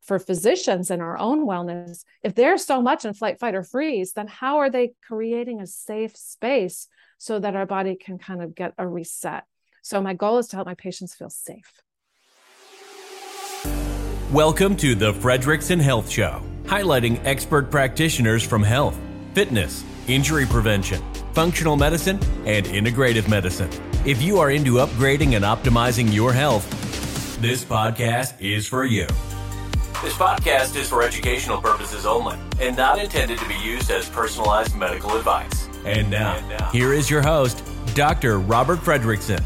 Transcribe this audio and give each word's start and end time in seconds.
for 0.00 0.18
physicians 0.18 0.90
and 0.90 1.00
our 1.00 1.16
own 1.18 1.46
wellness, 1.46 2.04
if 2.22 2.34
they're 2.34 2.58
so 2.58 2.82
much 2.82 3.04
in 3.04 3.14
flight, 3.14 3.38
fight, 3.38 3.54
or 3.54 3.62
freeze, 3.62 4.12
then 4.12 4.26
how 4.26 4.58
are 4.58 4.70
they 4.70 4.94
creating 5.06 5.60
a 5.60 5.66
safe 5.66 6.16
space 6.16 6.88
so 7.18 7.38
that 7.38 7.54
our 7.54 7.66
body 7.66 7.94
can 7.94 8.18
kind 8.18 8.42
of 8.42 8.54
get 8.54 8.74
a 8.78 8.86
reset? 8.86 9.44
So, 9.82 10.00
my 10.00 10.14
goal 10.14 10.38
is 10.38 10.48
to 10.48 10.56
help 10.56 10.66
my 10.66 10.74
patients 10.74 11.14
feel 11.14 11.30
safe. 11.30 11.82
Welcome 14.32 14.76
to 14.76 14.94
the 14.94 15.12
Fredrickson 15.12 15.80
Health 15.80 16.08
Show, 16.08 16.42
highlighting 16.64 17.20
expert 17.24 17.70
practitioners 17.70 18.42
from 18.42 18.62
health, 18.62 18.98
fitness, 19.34 19.84
injury 20.08 20.46
prevention, 20.46 21.02
functional 21.32 21.76
medicine, 21.76 22.18
and 22.46 22.66
integrative 22.66 23.28
medicine. 23.28 23.70
If 24.04 24.22
you 24.22 24.38
are 24.38 24.50
into 24.50 24.74
upgrading 24.74 25.36
and 25.36 25.44
optimizing 25.44 26.12
your 26.12 26.32
health, 26.32 26.68
this 27.40 27.64
podcast 27.64 28.40
is 28.40 28.66
for 28.66 28.84
you. 28.84 29.06
This 30.02 30.14
podcast 30.14 30.74
is 30.74 30.88
for 30.88 31.04
educational 31.04 31.60
purposes 31.60 32.06
only 32.06 32.36
and 32.58 32.76
not 32.76 32.98
intended 32.98 33.38
to 33.38 33.46
be 33.46 33.54
used 33.54 33.88
as 33.88 34.08
personalized 34.08 34.74
medical 34.74 35.16
advice. 35.16 35.68
And 35.84 36.10
now, 36.10 36.34
and 36.34 36.48
now 36.48 36.70
here 36.72 36.92
is 36.92 37.08
your 37.08 37.22
host, 37.22 37.62
Dr. 37.94 38.40
Robert 38.40 38.80
Fredrickson. 38.80 39.40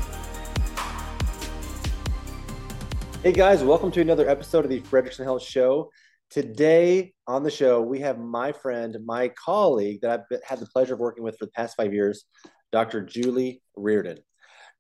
Hey 3.23 3.33
guys, 3.33 3.63
welcome 3.63 3.91
to 3.91 4.01
another 4.01 4.31
episode 4.31 4.65
of 4.65 4.71
the 4.71 4.81
Fredrickson 4.81 5.25
Health 5.25 5.43
Show. 5.43 5.91
Today 6.31 7.13
on 7.27 7.43
the 7.43 7.51
show, 7.51 7.83
we 7.83 8.01
have 8.01 8.19
my 8.19 8.51
friend, 8.51 8.97
my 9.05 9.29
colleague 9.29 9.99
that 10.01 10.11
I've 10.11 10.41
had 10.43 10.59
the 10.59 10.67
pleasure 10.69 10.95
of 10.95 11.01
working 11.01 11.23
with 11.23 11.37
for 11.39 11.45
the 11.45 11.53
past 11.53 11.77
five 11.77 11.93
years, 11.93 12.25
Dr. 12.73 13.03
Julie 13.03 13.61
Reardon. 13.77 14.21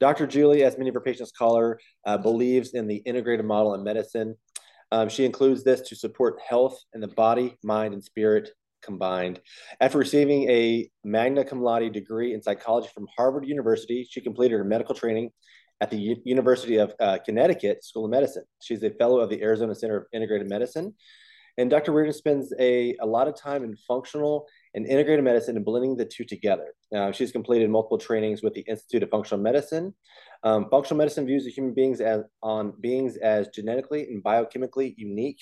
Dr. 0.00 0.26
Julie, 0.26 0.64
as 0.64 0.78
many 0.78 0.88
of 0.88 0.94
her 0.94 1.02
patients 1.02 1.32
call 1.32 1.58
her, 1.58 1.78
uh, 2.06 2.16
believes 2.16 2.70
in 2.72 2.86
the 2.86 2.96
integrated 2.96 3.44
model 3.44 3.74
in 3.74 3.84
medicine 3.84 4.36
um, 4.92 5.08
she 5.08 5.24
includes 5.24 5.64
this 5.64 5.80
to 5.82 5.96
support 5.96 6.38
health 6.46 6.78
in 6.94 7.00
the 7.00 7.08
body, 7.08 7.56
mind, 7.62 7.94
and 7.94 8.02
spirit 8.02 8.50
combined. 8.82 9.40
After 9.80 9.98
receiving 9.98 10.48
a 10.48 10.88
magna 11.04 11.44
cum 11.44 11.62
laude 11.62 11.92
degree 11.92 12.34
in 12.34 12.42
psychology 12.42 12.88
from 12.94 13.06
Harvard 13.16 13.46
University, 13.46 14.06
she 14.08 14.20
completed 14.20 14.56
her 14.56 14.64
medical 14.64 14.94
training 14.94 15.30
at 15.80 15.90
the 15.90 15.98
U- 15.98 16.22
University 16.24 16.76
of 16.76 16.94
uh, 17.00 17.18
Connecticut 17.24 17.84
School 17.84 18.04
of 18.04 18.10
Medicine. 18.10 18.44
She's 18.62 18.82
a 18.82 18.90
fellow 18.90 19.20
of 19.20 19.28
the 19.28 19.42
Arizona 19.42 19.74
Center 19.74 19.96
of 19.98 20.06
Integrated 20.12 20.48
Medicine. 20.48 20.94
And 21.58 21.70
Dr. 21.70 21.92
Reardon 21.92 22.12
spends 22.12 22.52
a, 22.58 22.96
a 23.00 23.06
lot 23.06 23.28
of 23.28 23.36
time 23.36 23.64
in 23.64 23.76
functional 23.88 24.46
and 24.76 24.86
integrated 24.86 25.24
medicine 25.24 25.56
and 25.56 25.64
blending 25.64 25.96
the 25.96 26.04
two 26.04 26.24
together. 26.24 26.74
Uh, 26.94 27.10
she's 27.10 27.32
completed 27.32 27.70
multiple 27.70 27.98
trainings 27.98 28.42
with 28.42 28.52
the 28.52 28.60
Institute 28.60 29.02
of 29.02 29.10
Functional 29.10 29.42
Medicine, 29.42 29.94
um, 30.44 30.68
functional 30.70 30.98
medicine 30.98 31.26
views 31.26 31.44
the 31.44 31.50
human 31.50 31.72
beings 31.72 32.00
as 32.00 32.22
on 32.42 32.74
beings 32.80 33.16
as 33.16 33.48
genetically 33.48 34.02
and 34.04 34.22
biochemically 34.22 34.94
unique, 34.98 35.40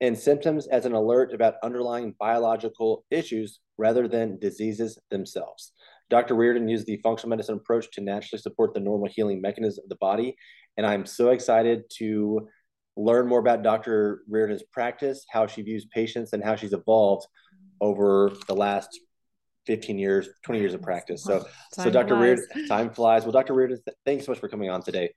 and 0.00 0.18
symptoms 0.18 0.66
as 0.66 0.86
an 0.86 0.94
alert 0.94 1.34
about 1.34 1.56
underlying 1.62 2.14
biological 2.18 3.04
issues 3.10 3.60
rather 3.76 4.08
than 4.08 4.38
diseases 4.38 4.98
themselves. 5.10 5.72
Dr. 6.08 6.34
Reardon 6.34 6.66
used 6.66 6.86
the 6.86 6.96
functional 7.02 7.30
medicine 7.30 7.56
approach 7.56 7.90
to 7.92 8.00
naturally 8.00 8.40
support 8.40 8.72
the 8.72 8.80
normal 8.80 9.10
healing 9.14 9.42
mechanism 9.42 9.84
of 9.84 9.90
the 9.90 9.96
body, 9.96 10.34
and 10.78 10.86
I'm 10.86 11.04
so 11.04 11.28
excited 11.28 11.82
to 11.98 12.48
learn 12.96 13.28
more 13.28 13.40
about 13.40 13.62
Dr. 13.62 14.22
Reardon's 14.28 14.64
practice, 14.72 15.26
how 15.30 15.46
she 15.46 15.62
views 15.62 15.86
patients, 15.92 16.32
and 16.32 16.42
how 16.42 16.56
she's 16.56 16.72
evolved 16.72 17.26
over 17.80 18.32
the 18.46 18.54
last 18.54 19.00
15 19.66 19.98
years, 19.98 20.28
20 20.44 20.60
years 20.60 20.74
of 20.74 20.82
practice. 20.82 21.22
So, 21.22 21.44
so 21.72 21.90
Dr. 21.90 22.16
Reardon, 22.16 22.46
time 22.66 22.90
flies. 22.90 23.22
Well, 23.22 23.32
Dr. 23.32 23.54
Reardon, 23.54 23.78
th- 23.84 23.96
thanks 24.04 24.26
so 24.26 24.32
much 24.32 24.38
for 24.38 24.48
coming 24.48 24.70
on 24.70 24.82
today. 24.82 25.10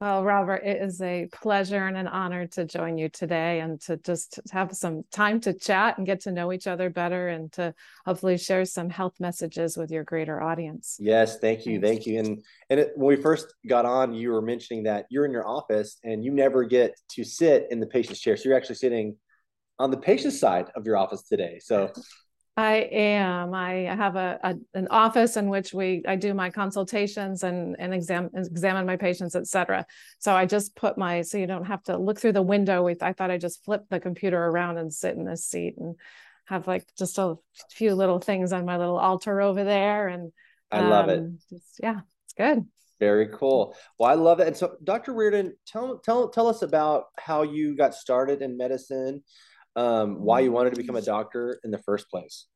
Well, 0.00 0.24
Robert, 0.24 0.62
it 0.64 0.82
is 0.82 1.00
a 1.00 1.28
pleasure 1.32 1.86
and 1.86 1.96
an 1.96 2.08
honor 2.08 2.46
to 2.48 2.66
join 2.66 2.98
you 2.98 3.08
today 3.08 3.60
and 3.60 3.80
to 3.82 3.96
just 3.96 4.40
have 4.50 4.74
some 4.76 5.04
time 5.12 5.40
to 5.42 5.54
chat 5.54 5.96
and 5.96 6.06
get 6.06 6.20
to 6.22 6.32
know 6.32 6.52
each 6.52 6.66
other 6.66 6.90
better 6.90 7.28
and 7.28 7.50
to 7.52 7.72
hopefully 8.04 8.36
share 8.36 8.64
some 8.64 8.90
health 8.90 9.14
messages 9.20 9.76
with 9.76 9.90
your 9.90 10.04
greater 10.04 10.42
audience. 10.42 10.96
Yes, 11.00 11.38
thank 11.38 11.64
you. 11.64 11.80
Thank 11.80 12.06
you. 12.06 12.18
And 12.18 12.44
and 12.68 12.80
it, 12.80 12.92
when 12.96 13.16
we 13.16 13.22
first 13.22 13.54
got 13.66 13.86
on, 13.86 14.12
you 14.12 14.32
were 14.32 14.42
mentioning 14.42 14.82
that 14.82 15.06
you're 15.10 15.24
in 15.24 15.32
your 15.32 15.48
office 15.48 15.96
and 16.02 16.24
you 16.24 16.32
never 16.32 16.64
get 16.64 17.00
to 17.10 17.24
sit 17.24 17.68
in 17.70 17.78
the 17.78 17.86
patient's 17.86 18.20
chair. 18.20 18.36
So 18.36 18.48
you're 18.48 18.58
actually 18.58 18.74
sitting 18.74 19.16
on 19.78 19.90
the 19.90 19.96
patient 19.96 20.34
side 20.34 20.70
of 20.74 20.86
your 20.86 20.96
office 20.96 21.22
today. 21.22 21.58
So 21.60 21.92
I 22.56 22.88
am. 22.92 23.52
I 23.52 23.72
have 23.72 24.14
a, 24.14 24.38
a, 24.42 24.54
an 24.74 24.86
office 24.90 25.36
in 25.36 25.48
which 25.48 25.74
we 25.74 26.04
I 26.06 26.14
do 26.14 26.34
my 26.34 26.50
consultations 26.50 27.42
and 27.42 27.74
and 27.80 27.92
exam 27.92 28.30
examine 28.34 28.86
my 28.86 28.96
patients, 28.96 29.34
etc. 29.34 29.84
So 30.20 30.34
I 30.34 30.46
just 30.46 30.76
put 30.76 30.96
my 30.96 31.22
so 31.22 31.36
you 31.36 31.48
don't 31.48 31.64
have 31.64 31.82
to 31.84 31.96
look 31.96 32.20
through 32.20 32.32
the 32.32 32.42
window. 32.42 32.84
With 32.84 33.02
I 33.02 33.12
thought 33.12 33.32
I 33.32 33.38
just 33.38 33.64
flip 33.64 33.82
the 33.90 33.98
computer 33.98 34.38
around 34.38 34.78
and 34.78 34.94
sit 34.94 35.16
in 35.16 35.24
this 35.24 35.46
seat 35.46 35.74
and 35.78 35.96
have 36.44 36.68
like 36.68 36.86
just 36.96 37.18
a 37.18 37.34
few 37.70 37.94
little 37.94 38.20
things 38.20 38.52
on 38.52 38.64
my 38.64 38.76
little 38.76 38.98
altar 38.98 39.40
over 39.40 39.64
there. 39.64 40.06
And 40.06 40.30
I 40.70 40.80
love 40.80 41.08
it. 41.08 41.18
Um, 41.18 41.38
just, 41.50 41.80
yeah, 41.82 42.00
it's 42.24 42.34
good. 42.34 42.66
Very 43.00 43.28
cool. 43.34 43.76
Well, 43.98 44.10
I 44.10 44.14
love 44.14 44.38
it. 44.38 44.46
And 44.46 44.56
so, 44.56 44.76
Dr. 44.84 45.12
Reardon, 45.12 45.56
tell 45.66 45.98
tell 45.98 46.28
tell 46.28 46.46
us 46.46 46.62
about 46.62 47.06
how 47.18 47.42
you 47.42 47.76
got 47.76 47.94
started 47.94 48.42
in 48.42 48.56
medicine 48.56 49.24
um, 49.76 50.22
why 50.22 50.40
you 50.40 50.52
wanted 50.52 50.70
to 50.70 50.80
become 50.80 50.96
a 50.96 51.02
doctor 51.02 51.58
in 51.64 51.70
the 51.70 51.78
first 51.78 52.08
place. 52.10 52.46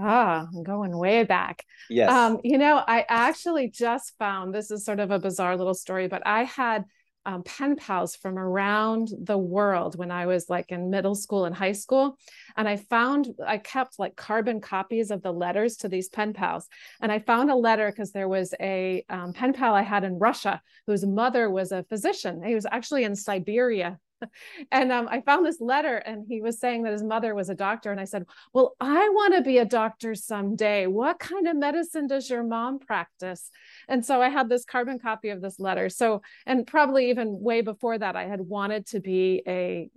Ah, 0.00 0.46
I'm 0.52 0.64
going 0.64 0.96
way 0.96 1.22
back. 1.22 1.64
Yes. 1.88 2.10
Um, 2.10 2.40
you 2.42 2.58
know, 2.58 2.82
I 2.86 3.04
actually 3.08 3.68
just 3.68 4.14
found 4.18 4.52
this 4.52 4.70
is 4.70 4.84
sort 4.84 4.98
of 4.98 5.10
a 5.10 5.20
bizarre 5.20 5.56
little 5.56 5.74
story, 5.74 6.08
but 6.08 6.26
I 6.26 6.44
had 6.44 6.84
um, 7.26 7.42
pen 7.42 7.76
pals 7.76 8.16
from 8.16 8.38
around 8.38 9.08
the 9.18 9.38
world 9.38 9.96
when 9.96 10.10
I 10.10 10.26
was 10.26 10.50
like 10.50 10.70
in 10.70 10.90
middle 10.90 11.14
school 11.14 11.44
and 11.44 11.54
high 11.54 11.72
school. 11.72 12.18
And 12.56 12.68
I 12.68 12.76
found, 12.76 13.28
I 13.46 13.58
kept 13.58 13.98
like 13.98 14.16
carbon 14.16 14.60
copies 14.60 15.10
of 15.10 15.22
the 15.22 15.32
letters 15.32 15.76
to 15.78 15.88
these 15.88 16.08
pen 16.08 16.32
pals. 16.32 16.68
And 17.00 17.10
I 17.10 17.20
found 17.20 17.50
a 17.50 17.56
letter 17.56 17.90
because 17.90 18.12
there 18.12 18.28
was 18.28 18.52
a 18.60 19.04
um, 19.08 19.32
pen 19.32 19.52
pal 19.52 19.74
I 19.74 19.82
had 19.82 20.04
in 20.04 20.18
Russia 20.18 20.60
whose 20.86 21.06
mother 21.06 21.48
was 21.48 21.72
a 21.72 21.84
physician. 21.84 22.42
He 22.42 22.54
was 22.54 22.66
actually 22.70 23.04
in 23.04 23.16
Siberia 23.16 23.98
and 24.72 24.92
um, 24.92 25.08
I 25.10 25.20
found 25.20 25.46
this 25.46 25.60
letter, 25.60 25.96
and 25.96 26.24
he 26.28 26.40
was 26.40 26.58
saying 26.58 26.82
that 26.84 26.92
his 26.92 27.02
mother 27.02 27.34
was 27.34 27.48
a 27.48 27.54
doctor. 27.54 27.90
And 27.90 28.00
I 28.00 28.04
said, 28.04 28.24
Well, 28.52 28.74
I 28.80 29.08
want 29.10 29.34
to 29.34 29.42
be 29.42 29.58
a 29.58 29.64
doctor 29.64 30.14
someday. 30.14 30.86
What 30.86 31.18
kind 31.18 31.46
of 31.48 31.56
medicine 31.56 32.06
does 32.06 32.28
your 32.28 32.42
mom 32.42 32.78
practice? 32.78 33.50
And 33.88 34.04
so 34.04 34.20
I 34.20 34.28
had 34.28 34.48
this 34.48 34.64
carbon 34.64 34.98
copy 34.98 35.30
of 35.30 35.40
this 35.40 35.58
letter. 35.58 35.88
So, 35.88 36.22
and 36.46 36.66
probably 36.66 37.10
even 37.10 37.40
way 37.40 37.60
before 37.60 37.98
that, 37.98 38.16
I 38.16 38.24
had 38.24 38.40
wanted 38.40 38.86
to 38.88 39.00
be 39.00 39.42
a 39.46 39.90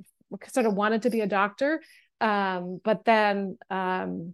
sort 0.48 0.66
of 0.66 0.74
wanted 0.74 1.04
to 1.04 1.10
be 1.10 1.22
a 1.22 1.28
doctor. 1.28 1.82
Um, 2.20 2.82
but 2.84 3.06
then, 3.06 3.58
um, 3.70 4.34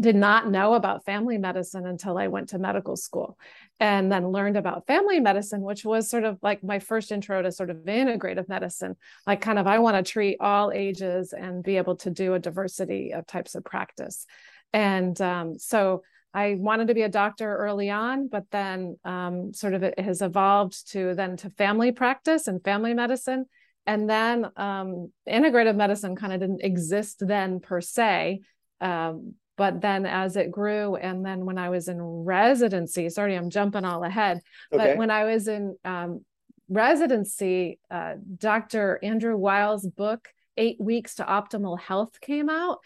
did 0.00 0.16
not 0.16 0.50
know 0.50 0.74
about 0.74 1.04
family 1.04 1.38
medicine 1.38 1.86
until 1.86 2.18
I 2.18 2.26
went 2.26 2.48
to 2.48 2.58
medical 2.58 2.96
school 2.96 3.38
and 3.78 4.10
then 4.10 4.28
learned 4.28 4.56
about 4.56 4.86
family 4.86 5.20
medicine, 5.20 5.60
which 5.60 5.84
was 5.84 6.10
sort 6.10 6.24
of 6.24 6.38
like 6.42 6.64
my 6.64 6.80
first 6.80 7.12
intro 7.12 7.42
to 7.42 7.52
sort 7.52 7.70
of 7.70 7.76
integrative 7.78 8.48
medicine. 8.48 8.96
Like, 9.26 9.40
kind 9.40 9.58
of, 9.58 9.66
I 9.66 9.78
want 9.78 9.96
to 9.96 10.12
treat 10.12 10.38
all 10.40 10.72
ages 10.72 11.32
and 11.32 11.62
be 11.62 11.76
able 11.76 11.96
to 11.96 12.10
do 12.10 12.34
a 12.34 12.40
diversity 12.40 13.12
of 13.12 13.26
types 13.26 13.54
of 13.54 13.64
practice. 13.64 14.26
And 14.72 15.20
um, 15.20 15.58
so 15.58 16.02
I 16.32 16.56
wanted 16.58 16.88
to 16.88 16.94
be 16.94 17.02
a 17.02 17.08
doctor 17.08 17.56
early 17.56 17.90
on, 17.90 18.26
but 18.26 18.50
then 18.50 18.98
um, 19.04 19.54
sort 19.54 19.74
of 19.74 19.84
it 19.84 20.00
has 20.00 20.20
evolved 20.20 20.90
to 20.90 21.14
then 21.14 21.36
to 21.38 21.50
family 21.50 21.92
practice 21.92 22.48
and 22.48 22.62
family 22.64 22.94
medicine. 22.94 23.46
And 23.86 24.10
then 24.10 24.46
um, 24.56 25.12
integrative 25.28 25.76
medicine 25.76 26.16
kind 26.16 26.32
of 26.32 26.40
didn't 26.40 26.64
exist 26.64 27.22
then 27.24 27.60
per 27.60 27.80
se. 27.80 28.40
Um, 28.80 29.34
but 29.56 29.80
then 29.80 30.06
as 30.06 30.36
it 30.36 30.50
grew 30.50 30.96
and 30.96 31.24
then 31.24 31.44
when 31.44 31.58
i 31.58 31.68
was 31.68 31.88
in 31.88 32.00
residency 32.00 33.08
sorry 33.08 33.36
i'm 33.36 33.50
jumping 33.50 33.84
all 33.84 34.04
ahead 34.04 34.40
okay. 34.72 34.90
but 34.90 34.96
when 34.96 35.10
i 35.10 35.24
was 35.24 35.48
in 35.48 35.76
um, 35.84 36.24
residency 36.68 37.78
uh, 37.90 38.14
dr 38.38 38.98
andrew 39.02 39.36
weil's 39.36 39.86
book 39.86 40.28
eight 40.56 40.80
weeks 40.80 41.16
to 41.16 41.24
optimal 41.24 41.78
health 41.78 42.20
came 42.20 42.48
out 42.48 42.78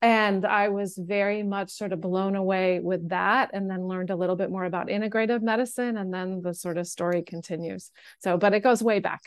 and 0.00 0.44
i 0.44 0.68
was 0.68 0.98
very 1.00 1.42
much 1.42 1.70
sort 1.70 1.92
of 1.92 2.00
blown 2.00 2.34
away 2.34 2.80
with 2.80 3.08
that 3.08 3.50
and 3.52 3.70
then 3.70 3.86
learned 3.86 4.10
a 4.10 4.16
little 4.16 4.36
bit 4.36 4.50
more 4.50 4.64
about 4.64 4.88
integrative 4.88 5.42
medicine 5.42 5.96
and 5.96 6.12
then 6.12 6.42
the 6.42 6.52
sort 6.52 6.76
of 6.76 6.86
story 6.86 7.22
continues. 7.22 7.90
So 8.18 8.36
but 8.36 8.52
it 8.52 8.60
goes 8.60 8.82
way 8.82 8.98
back. 8.98 9.22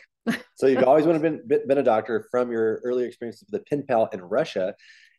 So 0.56 0.66
you've 0.66 0.84
always 0.84 1.06
been, 1.26 1.40
been 1.46 1.78
a 1.78 1.82
doctor 1.82 2.26
from 2.30 2.50
your 2.50 2.80
early 2.84 3.04
experience 3.04 3.40
with 3.40 3.50
the 3.50 3.60
pen 3.60 3.84
pal 3.86 4.08
in 4.12 4.20
russia 4.20 4.74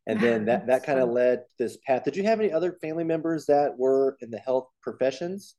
and 0.08 0.20
then 0.20 0.46
that 0.46 0.68
that 0.68 0.84
kind 0.84 1.00
of 1.00 1.10
led 1.10 1.44
this 1.60 1.78
path. 1.86 2.04
Did 2.04 2.16
you 2.16 2.24
have 2.24 2.40
any 2.40 2.52
other 2.52 2.72
family 2.82 3.04
members 3.04 3.46
that 3.48 3.78
were 3.78 4.18
in 4.22 4.32
the 4.32 4.40
health 4.40 4.70
professions? 4.82 5.56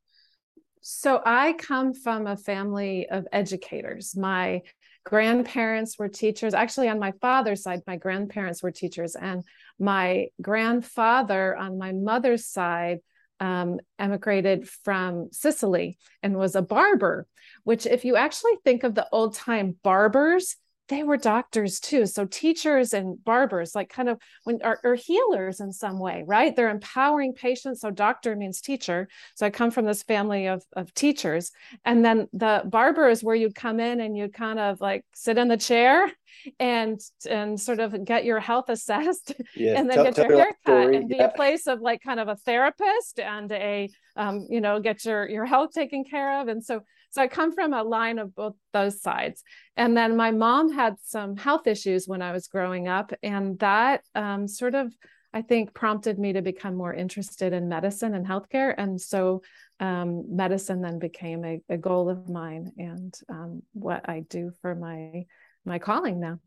So 0.81 1.21
i 1.25 1.53
come 1.53 1.93
from 1.93 2.25
a 2.25 2.35
family 2.35 3.07
of 3.09 3.27
educators. 3.31 4.15
My 4.17 4.63
grandparents 5.05 5.99
were 5.99 6.09
teachers. 6.09 6.53
Actually 6.53 6.89
on 6.89 6.99
my 6.99 7.13
father's 7.21 7.63
side 7.63 7.81
my 7.85 7.95
grandparents 7.95 8.63
were 8.63 8.71
teachers. 8.71 9.15
And 9.15 9.43
my 9.79 10.27
grandfather 10.41 11.55
on 11.55 11.77
my 11.77 11.91
mother's 11.91 12.45
side 12.45 12.99
um, 13.39 13.79
emigrated 13.97 14.67
from 14.67 15.29
Sicily 15.31 15.97
and 16.21 16.35
was 16.35 16.55
a 16.55 16.61
barber, 16.61 17.25
which, 17.63 17.85
if 17.85 18.03
you 18.03 18.17
actually 18.17 18.57
think 18.65 18.83
of 18.83 18.95
the 18.95 19.07
old 19.11 19.35
time 19.35 19.77
barbers, 19.81 20.57
they 20.89 21.03
were 21.03 21.17
doctors 21.17 21.79
too. 21.79 22.05
So 22.05 22.25
teachers 22.25 22.93
and 22.93 23.23
barbers, 23.23 23.75
like 23.75 23.89
kind 23.89 24.09
of 24.09 24.19
when 24.43 24.59
are, 24.63 24.79
are 24.83 24.95
healers 24.95 25.59
in 25.59 25.71
some 25.71 25.99
way, 25.99 26.23
right? 26.25 26.55
They're 26.55 26.69
empowering 26.69 27.33
patients. 27.33 27.81
So 27.81 27.91
doctor 27.91 28.35
means 28.35 28.59
teacher. 28.59 29.07
So 29.35 29.45
I 29.45 29.51
come 29.51 29.71
from 29.71 29.85
this 29.85 30.03
family 30.03 30.47
of, 30.47 30.63
of 30.73 30.93
teachers. 30.93 31.51
And 31.85 32.03
then 32.03 32.27
the 32.33 32.63
barber 32.65 33.07
is 33.07 33.23
where 33.23 33.35
you'd 33.35 33.55
come 33.55 33.79
in 33.79 34.01
and 34.01 34.17
you'd 34.17 34.33
kind 34.33 34.59
of 34.59 34.81
like 34.81 35.05
sit 35.13 35.37
in 35.37 35.47
the 35.47 35.57
chair 35.57 36.11
and 36.59 36.99
and 37.29 37.59
sort 37.59 37.79
of 37.79 38.03
get 38.05 38.25
your 38.25 38.39
health 38.39 38.65
assessed 38.69 39.33
yes. 39.55 39.77
and 39.77 39.89
then 39.89 39.97
tell, 39.97 40.05
get 40.05 40.17
your 40.17 40.37
hair 40.37 40.57
cut 40.65 40.93
and 40.93 41.09
be 41.09 41.17
yeah. 41.17 41.25
a 41.25 41.31
place 41.31 41.67
of 41.67 41.81
like 41.81 42.01
kind 42.01 42.19
of 42.19 42.27
a 42.27 42.35
therapist 42.35 43.19
and 43.19 43.51
a 43.51 43.89
um, 44.15 44.45
you 44.49 44.61
know 44.61 44.79
get 44.79 45.03
your 45.05 45.27
your 45.27 45.45
health 45.45 45.71
taken 45.71 46.03
care 46.03 46.41
of 46.41 46.47
and 46.47 46.63
so 46.63 46.81
so 47.09 47.21
i 47.21 47.27
come 47.27 47.53
from 47.53 47.73
a 47.73 47.83
line 47.83 48.19
of 48.19 48.35
both 48.35 48.55
those 48.73 49.01
sides 49.01 49.43
and 49.77 49.95
then 49.95 50.15
my 50.15 50.31
mom 50.31 50.71
had 50.71 50.95
some 51.03 51.35
health 51.35 51.67
issues 51.67 52.07
when 52.07 52.21
i 52.21 52.31
was 52.31 52.47
growing 52.47 52.87
up 52.87 53.11
and 53.23 53.57
that 53.59 54.01
um, 54.15 54.47
sort 54.47 54.75
of 54.75 54.93
i 55.33 55.41
think 55.41 55.73
prompted 55.73 56.17
me 56.17 56.33
to 56.33 56.41
become 56.41 56.75
more 56.75 56.93
interested 56.93 57.53
in 57.53 57.69
medicine 57.69 58.13
and 58.13 58.25
healthcare 58.25 58.73
and 58.77 58.99
so 58.99 59.41
um, 59.81 60.35
medicine 60.35 60.81
then 60.81 60.99
became 60.99 61.45
a, 61.45 61.61
a, 61.69 61.77
goal 61.77 62.09
of 62.09 62.27
mine 62.27 62.71
and 62.77 63.13
um, 63.29 63.61
what 63.73 64.09
i 64.09 64.25
do 64.29 64.51
for 64.61 64.75
my 64.75 65.25
my 65.65 65.79
calling 65.79 66.19
now. 66.19 66.39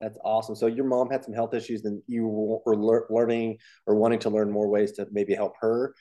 That's 0.00 0.18
awesome. 0.24 0.54
So 0.54 0.66
your 0.66 0.84
mom 0.84 1.10
had 1.10 1.24
some 1.24 1.34
health 1.34 1.54
issues, 1.54 1.84
and 1.84 2.02
you 2.06 2.26
were 2.26 2.76
le- 2.76 3.06
learning 3.10 3.58
or 3.86 3.94
wanting 3.94 4.18
to 4.20 4.30
learn 4.30 4.50
more 4.50 4.68
ways 4.68 4.92
to 4.92 5.06
maybe 5.10 5.34
help 5.34 5.54
her, 5.60 5.94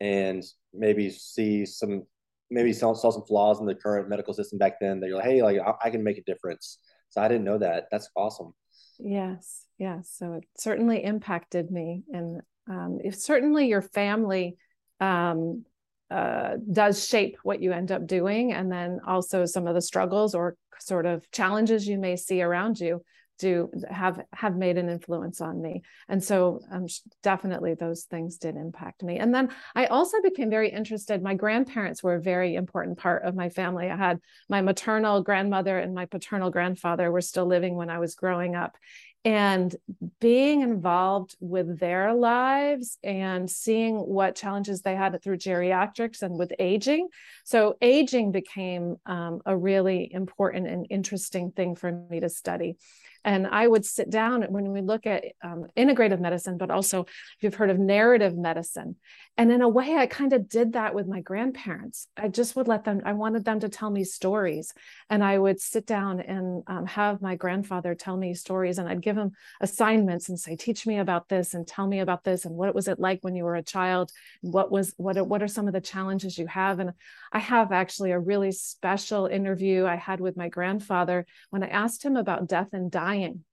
and 0.00 0.42
maybe 0.72 1.10
see 1.10 1.66
some, 1.66 2.04
maybe 2.52 2.72
saw, 2.72 2.94
saw 2.94 3.10
some 3.10 3.24
flaws 3.24 3.60
in 3.60 3.66
the 3.66 3.74
current 3.74 4.08
medical 4.08 4.34
system 4.34 4.58
back 4.58 4.74
then. 4.80 5.00
That 5.00 5.08
you're 5.08 5.16
like, 5.16 5.26
hey, 5.26 5.42
like 5.42 5.58
I, 5.58 5.74
I 5.84 5.90
can 5.90 6.04
make 6.04 6.18
a 6.18 6.22
difference. 6.22 6.78
So 7.10 7.20
I 7.20 7.28
didn't 7.28 7.44
know 7.44 7.58
that. 7.58 7.86
That's 7.90 8.08
awesome. 8.16 8.54
Yes, 8.98 9.66
yes. 9.78 10.14
So 10.16 10.34
it 10.34 10.44
certainly 10.56 11.02
impacted 11.02 11.70
me, 11.70 12.02
and 12.12 12.40
um, 12.68 12.98
if 13.02 13.16
certainly 13.16 13.68
your 13.68 13.82
family 13.82 14.56
um, 15.00 15.64
uh, 16.12 16.56
does 16.70 17.08
shape 17.08 17.38
what 17.42 17.62
you 17.62 17.72
end 17.72 17.90
up 17.90 18.06
doing 18.06 18.52
and 18.52 18.70
then 18.70 19.00
also 19.06 19.46
some 19.46 19.66
of 19.66 19.74
the 19.74 19.80
struggles 19.80 20.34
or 20.34 20.56
sort 20.78 21.06
of 21.06 21.28
challenges 21.30 21.88
you 21.88 21.96
may 21.96 22.16
see 22.16 22.42
around 22.42 22.78
you 22.78 23.02
do 23.42 23.68
have 23.90 24.22
have 24.32 24.56
made 24.56 24.78
an 24.78 24.88
influence 24.88 25.40
on 25.40 25.60
me 25.60 25.82
and 26.08 26.22
so 26.22 26.60
um, 26.70 26.86
definitely 27.24 27.74
those 27.74 28.04
things 28.04 28.36
did 28.36 28.54
impact 28.54 29.02
me 29.02 29.18
and 29.18 29.34
then 29.34 29.48
i 29.74 29.86
also 29.86 30.22
became 30.22 30.48
very 30.48 30.70
interested 30.70 31.20
my 31.20 31.34
grandparents 31.34 32.04
were 32.04 32.14
a 32.14 32.22
very 32.22 32.54
important 32.54 32.96
part 32.96 33.24
of 33.24 33.34
my 33.34 33.48
family 33.48 33.90
i 33.90 33.96
had 33.96 34.20
my 34.48 34.60
maternal 34.60 35.20
grandmother 35.24 35.76
and 35.76 35.92
my 35.92 36.06
paternal 36.06 36.50
grandfather 36.50 37.10
were 37.10 37.20
still 37.20 37.46
living 37.46 37.74
when 37.74 37.90
i 37.90 37.98
was 37.98 38.14
growing 38.14 38.54
up 38.54 38.76
and 39.24 39.76
being 40.20 40.62
involved 40.62 41.36
with 41.38 41.78
their 41.78 42.12
lives 42.12 42.98
and 43.04 43.48
seeing 43.48 43.96
what 43.96 44.34
challenges 44.34 44.82
they 44.82 44.96
had 44.96 45.20
through 45.22 45.38
geriatrics 45.38 46.22
and 46.22 46.36
with 46.36 46.52
aging. 46.58 47.08
So, 47.44 47.76
aging 47.80 48.32
became 48.32 48.96
um, 49.06 49.40
a 49.46 49.56
really 49.56 50.12
important 50.12 50.66
and 50.66 50.86
interesting 50.90 51.52
thing 51.52 51.76
for 51.76 51.92
me 52.10 52.18
to 52.20 52.28
study. 52.28 52.76
And 53.24 53.46
I 53.46 53.66
would 53.66 53.84
sit 53.84 54.10
down 54.10 54.42
when 54.50 54.72
we 54.72 54.80
look 54.80 55.06
at 55.06 55.24
um, 55.42 55.66
integrative 55.76 56.20
medicine, 56.20 56.58
but 56.58 56.70
also 56.70 57.02
if 57.02 57.36
you've 57.40 57.54
heard 57.54 57.70
of 57.70 57.78
narrative 57.78 58.36
medicine. 58.36 58.96
And 59.38 59.50
in 59.50 59.62
a 59.62 59.68
way, 59.68 59.96
I 59.96 60.06
kind 60.06 60.34
of 60.34 60.46
did 60.46 60.74
that 60.74 60.94
with 60.94 61.06
my 61.06 61.20
grandparents. 61.20 62.06
I 62.18 62.28
just 62.28 62.54
would 62.54 62.68
let 62.68 62.84
them, 62.84 63.00
I 63.04 63.14
wanted 63.14 63.46
them 63.46 63.60
to 63.60 63.70
tell 63.70 63.88
me 63.88 64.04
stories. 64.04 64.74
And 65.08 65.24
I 65.24 65.38
would 65.38 65.58
sit 65.58 65.86
down 65.86 66.20
and 66.20 66.62
um, 66.66 66.84
have 66.84 67.22
my 67.22 67.34
grandfather 67.34 67.94
tell 67.94 68.16
me 68.16 68.34
stories. 68.34 68.76
And 68.76 68.88
I'd 68.88 69.00
give 69.00 69.16
him 69.16 69.32
assignments 69.60 70.28
and 70.28 70.38
say, 70.38 70.54
teach 70.54 70.86
me 70.86 70.98
about 70.98 71.30
this 71.30 71.54
and 71.54 71.66
tell 71.66 71.86
me 71.86 72.00
about 72.00 72.24
this. 72.24 72.44
And 72.44 72.54
what 72.54 72.74
was 72.74 72.88
it 72.88 73.00
like 73.00 73.20
when 73.22 73.34
you 73.34 73.44
were 73.44 73.56
a 73.56 73.62
child? 73.62 74.12
What 74.42 74.70
was, 74.70 74.92
what 74.98 75.16
what 75.26 75.42
are 75.42 75.48
some 75.48 75.66
of 75.66 75.72
the 75.72 75.80
challenges 75.80 76.36
you 76.36 76.46
have? 76.48 76.78
And 76.78 76.92
I 77.32 77.38
have 77.38 77.72
actually 77.72 78.10
a 78.10 78.18
really 78.18 78.52
special 78.52 79.26
interview 79.26 79.86
I 79.86 79.96
had 79.96 80.20
with 80.20 80.36
my 80.36 80.50
grandfather 80.50 81.24
when 81.48 81.62
I 81.62 81.68
asked 81.68 82.02
him 82.04 82.16
about 82.16 82.48
death 82.48 82.68
and 82.72 82.90
dying. 82.90 83.44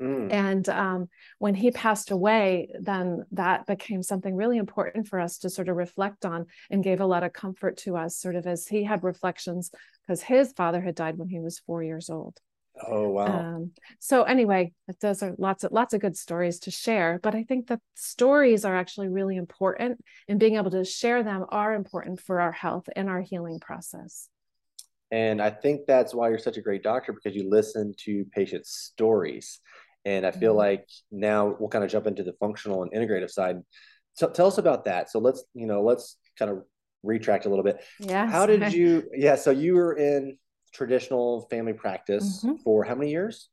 Mm. 0.00 0.30
And 0.30 0.68
um, 0.68 1.08
when 1.38 1.54
he 1.54 1.70
passed 1.70 2.10
away, 2.10 2.68
then 2.78 3.24
that 3.32 3.66
became 3.66 4.02
something 4.02 4.34
really 4.34 4.58
important 4.58 5.08
for 5.08 5.18
us 5.18 5.38
to 5.38 5.50
sort 5.50 5.68
of 5.68 5.76
reflect 5.76 6.26
on 6.26 6.46
and 6.70 6.84
gave 6.84 7.00
a 7.00 7.06
lot 7.06 7.22
of 7.22 7.32
comfort 7.32 7.78
to 7.78 7.96
us, 7.96 8.16
sort 8.16 8.36
of 8.36 8.46
as 8.46 8.66
he 8.66 8.84
had 8.84 9.04
reflections, 9.04 9.70
because 10.02 10.22
his 10.22 10.52
father 10.52 10.80
had 10.80 10.94
died 10.94 11.16
when 11.16 11.28
he 11.28 11.40
was 11.40 11.58
four 11.60 11.82
years 11.82 12.10
old. 12.10 12.38
Oh 12.86 13.08
wow! 13.08 13.26
Um, 13.26 13.70
so 14.00 14.24
anyway, 14.24 14.74
those 15.00 15.22
are 15.22 15.34
lots 15.38 15.64
of 15.64 15.72
lots 15.72 15.94
of 15.94 16.02
good 16.02 16.14
stories 16.14 16.58
to 16.60 16.70
share. 16.70 17.18
But 17.22 17.34
I 17.34 17.42
think 17.44 17.68
that 17.68 17.80
stories 17.94 18.66
are 18.66 18.76
actually 18.76 19.08
really 19.08 19.36
important, 19.36 20.04
and 20.28 20.38
being 20.38 20.56
able 20.56 20.70
to 20.72 20.84
share 20.84 21.22
them 21.22 21.46
are 21.48 21.74
important 21.74 22.20
for 22.20 22.38
our 22.38 22.52
health 22.52 22.86
and 22.94 23.08
our 23.08 23.22
healing 23.22 23.60
process. 23.60 24.28
And 25.10 25.40
I 25.40 25.50
think 25.50 25.86
that's 25.86 26.14
why 26.14 26.28
you're 26.28 26.38
such 26.38 26.56
a 26.56 26.62
great 26.62 26.82
doctor 26.82 27.12
because 27.12 27.36
you 27.36 27.48
listen 27.48 27.94
to 28.00 28.24
patients' 28.32 28.90
stories. 28.92 29.60
And 30.06 30.24
I 30.24 30.30
feel 30.30 30.52
mm-hmm. 30.52 30.58
like 30.58 30.88
now 31.10 31.56
we'll 31.58 31.68
kind 31.68 31.84
of 31.84 31.90
jump 31.90 32.06
into 32.06 32.22
the 32.22 32.32
functional 32.40 32.82
and 32.82 32.92
integrative 32.92 33.30
side. 33.30 33.60
So 34.14 34.30
tell 34.30 34.46
us 34.46 34.56
about 34.56 34.84
that. 34.86 35.10
So 35.10 35.18
let's 35.18 35.44
you 35.52 35.66
know 35.66 35.82
let's 35.82 36.16
kind 36.38 36.50
of 36.50 36.62
retract 37.02 37.44
a 37.44 37.48
little 37.50 37.64
bit. 37.64 37.84
Yeah. 37.98 38.26
How 38.26 38.46
did 38.46 38.72
you? 38.80 39.02
Yeah. 39.12 39.34
So 39.34 39.50
you 39.50 39.74
were 39.74 39.94
in 39.94 40.38
traditional 40.72 41.48
family 41.50 41.72
practice 41.72 42.44
mm-hmm. 42.44 42.56
for 42.62 42.84
how 42.84 42.94
many 42.94 43.10
years? 43.10 43.50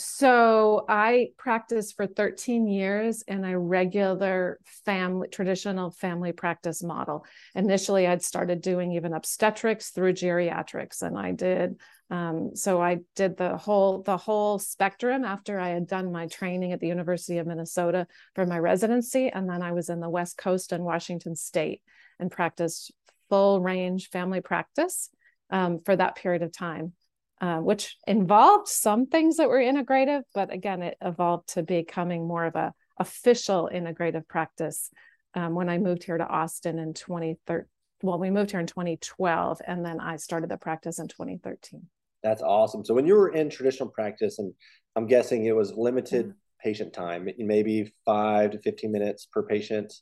So 0.00 0.84
I 0.88 1.30
practiced 1.36 1.96
for 1.96 2.06
13 2.06 2.68
years 2.68 3.22
in 3.22 3.44
a 3.44 3.58
regular 3.58 4.60
family, 4.84 5.26
traditional 5.26 5.90
family 5.90 6.30
practice 6.30 6.84
model. 6.84 7.26
Initially, 7.56 8.06
I'd 8.06 8.22
started 8.22 8.60
doing 8.60 8.92
even 8.92 9.12
obstetrics 9.12 9.90
through 9.90 10.12
geriatrics, 10.12 11.02
and 11.02 11.18
I 11.18 11.32
did. 11.32 11.80
Um, 12.10 12.54
so 12.54 12.80
I 12.80 12.98
did 13.16 13.36
the 13.36 13.56
whole 13.56 14.02
the 14.02 14.16
whole 14.16 14.60
spectrum 14.60 15.24
after 15.24 15.58
I 15.58 15.70
had 15.70 15.88
done 15.88 16.12
my 16.12 16.28
training 16.28 16.72
at 16.72 16.78
the 16.78 16.86
University 16.86 17.38
of 17.38 17.48
Minnesota 17.48 18.06
for 18.36 18.46
my 18.46 18.58
residency, 18.60 19.30
and 19.30 19.50
then 19.50 19.62
I 19.62 19.72
was 19.72 19.88
in 19.88 19.98
the 19.98 20.08
West 20.08 20.38
Coast 20.38 20.70
and 20.70 20.84
Washington 20.84 21.34
State 21.34 21.82
and 22.20 22.30
practiced 22.30 22.92
full 23.28 23.60
range 23.60 24.10
family 24.10 24.40
practice 24.40 25.10
um, 25.50 25.80
for 25.80 25.96
that 25.96 26.14
period 26.14 26.42
of 26.42 26.52
time, 26.52 26.92
uh, 27.40 27.58
which 27.58 27.96
involved 28.06 28.68
some 28.68 29.06
things 29.06 29.36
that 29.36 29.48
were 29.48 29.60
integrative, 29.60 30.22
but 30.34 30.52
again, 30.52 30.82
it 30.82 30.96
evolved 31.00 31.48
to 31.54 31.62
becoming 31.62 32.26
more 32.26 32.44
of 32.44 32.56
a 32.56 32.72
official 32.98 33.70
integrative 33.72 34.26
practice 34.26 34.90
um, 35.34 35.54
when 35.54 35.68
I 35.68 35.78
moved 35.78 36.04
here 36.04 36.18
to 36.18 36.26
Austin 36.26 36.78
in 36.78 36.94
2013. 36.94 37.66
Well, 38.02 38.18
we 38.18 38.30
moved 38.30 38.52
here 38.52 38.60
in 38.60 38.66
2012, 38.66 39.60
and 39.66 39.84
then 39.84 40.00
I 40.00 40.16
started 40.16 40.50
the 40.50 40.56
practice 40.56 40.98
in 40.98 41.08
2013. 41.08 41.86
That's 42.22 42.42
awesome. 42.42 42.84
So 42.84 42.94
when 42.94 43.06
you 43.06 43.14
were 43.14 43.30
in 43.30 43.50
traditional 43.50 43.88
practice, 43.88 44.38
and 44.38 44.52
I'm 44.96 45.06
guessing 45.06 45.44
it 45.44 45.54
was 45.54 45.72
limited 45.72 46.26
mm-hmm. 46.26 46.38
patient 46.60 46.92
time, 46.92 47.28
maybe 47.38 47.92
five 48.04 48.52
to 48.52 48.58
15 48.58 48.90
minutes 48.90 49.26
per 49.26 49.42
patient. 49.42 49.94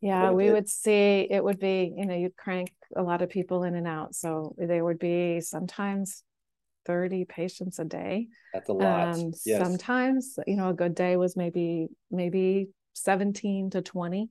Yeah, 0.00 0.30
we 0.30 0.50
would 0.50 0.68
see 0.68 1.26
it 1.30 1.44
would 1.44 1.58
be, 1.58 1.92
you 1.94 2.06
know, 2.06 2.14
you'd 2.14 2.36
crank 2.36 2.72
a 2.96 3.02
lot 3.02 3.20
of 3.20 3.28
people 3.28 3.64
in 3.64 3.74
and 3.74 3.86
out. 3.86 4.14
So 4.14 4.54
they 4.56 4.80
would 4.80 4.98
be 4.98 5.42
sometimes 5.42 6.24
30 6.84 7.24
patients 7.24 7.78
a 7.78 7.84
day. 7.84 8.28
That's 8.52 8.68
a 8.68 8.72
lot. 8.72 9.14
Um, 9.14 9.32
yes. 9.44 9.62
Sometimes, 9.62 10.38
you 10.46 10.56
know, 10.56 10.70
a 10.70 10.74
good 10.74 10.94
day 10.94 11.16
was 11.16 11.36
maybe, 11.36 11.88
maybe 12.10 12.68
17 12.94 13.70
to 13.70 13.82
20. 13.82 14.28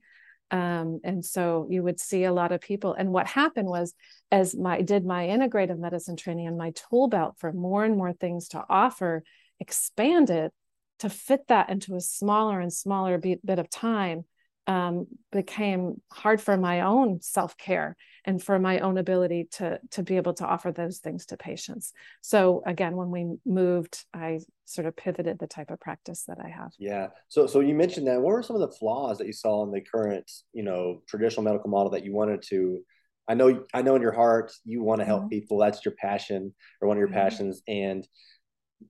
Um, 0.50 1.00
and 1.04 1.24
so 1.24 1.66
you 1.70 1.82
would 1.82 2.00
see 2.00 2.24
a 2.24 2.32
lot 2.32 2.52
of 2.52 2.60
people. 2.60 2.94
And 2.94 3.12
what 3.12 3.28
happened 3.28 3.68
was, 3.68 3.94
as 4.32 4.56
my 4.56 4.82
did 4.82 5.04
my 5.04 5.26
integrative 5.26 5.78
medicine 5.78 6.16
training 6.16 6.48
and 6.48 6.58
my 6.58 6.72
tool 6.72 7.08
belt 7.08 7.36
for 7.38 7.52
more 7.52 7.84
and 7.84 7.96
more 7.96 8.12
things 8.12 8.48
to 8.48 8.64
offer 8.68 9.22
expanded 9.60 10.50
to 10.98 11.08
fit 11.08 11.46
that 11.48 11.70
into 11.70 11.94
a 11.94 12.00
smaller 12.00 12.60
and 12.60 12.72
smaller 12.72 13.18
bit, 13.18 13.44
bit 13.44 13.58
of 13.58 13.70
time 13.70 14.24
um, 14.70 15.08
became 15.32 16.00
hard 16.12 16.40
for 16.40 16.56
my 16.56 16.82
own 16.82 17.20
self 17.20 17.58
care 17.58 17.96
and 18.24 18.40
for 18.40 18.56
my 18.60 18.78
own 18.78 18.98
ability 18.98 19.48
to 19.50 19.80
to 19.90 20.04
be 20.04 20.16
able 20.16 20.34
to 20.34 20.46
offer 20.46 20.70
those 20.70 20.98
things 20.98 21.26
to 21.26 21.36
patients. 21.36 21.92
So 22.20 22.62
again, 22.64 22.94
when 22.94 23.10
we 23.10 23.34
moved, 23.44 24.04
I 24.14 24.38
sort 24.66 24.86
of 24.86 24.94
pivoted 24.94 25.40
the 25.40 25.48
type 25.48 25.72
of 25.72 25.80
practice 25.80 26.22
that 26.28 26.38
I 26.38 26.48
have. 26.50 26.70
Yeah. 26.78 27.08
So 27.28 27.48
so 27.48 27.58
you 27.58 27.74
mentioned 27.74 28.06
that. 28.06 28.20
What 28.20 28.32
were 28.32 28.44
some 28.44 28.54
of 28.54 28.60
the 28.60 28.76
flaws 28.76 29.18
that 29.18 29.26
you 29.26 29.32
saw 29.32 29.64
in 29.64 29.72
the 29.72 29.80
current, 29.80 30.30
you 30.52 30.62
know, 30.62 31.02
traditional 31.08 31.42
medical 31.42 31.68
model 31.68 31.90
that 31.90 32.04
you 32.04 32.14
wanted 32.14 32.40
to? 32.50 32.80
I 33.26 33.34
know 33.34 33.64
I 33.74 33.82
know 33.82 33.96
in 33.96 34.02
your 34.02 34.12
heart 34.12 34.52
you 34.64 34.84
want 34.84 35.00
to 35.00 35.04
help 35.04 35.22
mm-hmm. 35.22 35.30
people. 35.30 35.58
That's 35.58 35.84
your 35.84 35.94
passion 36.00 36.54
or 36.80 36.86
one 36.86 36.96
of 36.96 37.00
your 37.00 37.08
mm-hmm. 37.08 37.16
passions. 37.16 37.60
And 37.66 38.06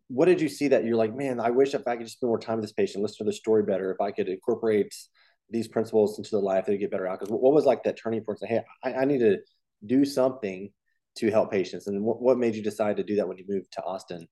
what 0.08 0.26
did 0.26 0.42
you 0.42 0.50
see 0.50 0.68
that 0.68 0.84
you're 0.84 0.96
like, 0.96 1.16
man, 1.16 1.40
I 1.40 1.50
wish 1.50 1.72
if 1.72 1.88
I 1.88 1.96
could 1.96 2.04
just 2.04 2.18
spend 2.18 2.28
more 2.28 2.38
time 2.38 2.56
with 2.56 2.64
this 2.64 2.72
patient, 2.72 3.02
listen 3.02 3.24
to 3.24 3.30
the 3.30 3.32
story 3.32 3.62
better, 3.62 3.90
if 3.90 4.00
I 4.00 4.10
could 4.10 4.28
incorporate 4.28 4.94
these 5.50 5.68
principles 5.68 6.18
into 6.18 6.30
their 6.30 6.40
life, 6.40 6.66
they 6.66 6.78
get 6.78 6.90
better 6.90 7.08
outcomes. 7.08 7.30
What 7.30 7.52
was 7.52 7.64
like 7.64 7.82
that 7.84 7.98
turning 7.98 8.22
point? 8.22 8.38
Say, 8.38 8.46
hey, 8.46 8.62
I, 8.84 8.94
I 8.94 9.04
need 9.04 9.18
to 9.20 9.38
do 9.84 10.04
something 10.04 10.70
to 11.16 11.30
help 11.30 11.50
patients. 11.50 11.86
And 11.86 12.02
what, 12.02 12.22
what 12.22 12.38
made 12.38 12.54
you 12.54 12.62
decide 12.62 12.96
to 12.98 13.04
do 13.04 13.16
that 13.16 13.28
when 13.28 13.36
you 13.36 13.44
moved 13.48 13.72
to 13.72 13.82
Austin? 13.82 14.28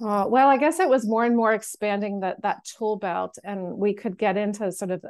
Oh, 0.00 0.28
well, 0.28 0.46
I 0.48 0.58
guess 0.58 0.78
it 0.78 0.88
was 0.88 1.04
more 1.08 1.24
and 1.24 1.36
more 1.36 1.52
expanding 1.52 2.20
that 2.20 2.40
that 2.42 2.64
tool 2.64 2.96
belt, 2.96 3.36
and 3.42 3.76
we 3.76 3.94
could 3.94 4.16
get 4.16 4.36
into 4.36 4.70
sort 4.70 4.92
of, 4.92 5.04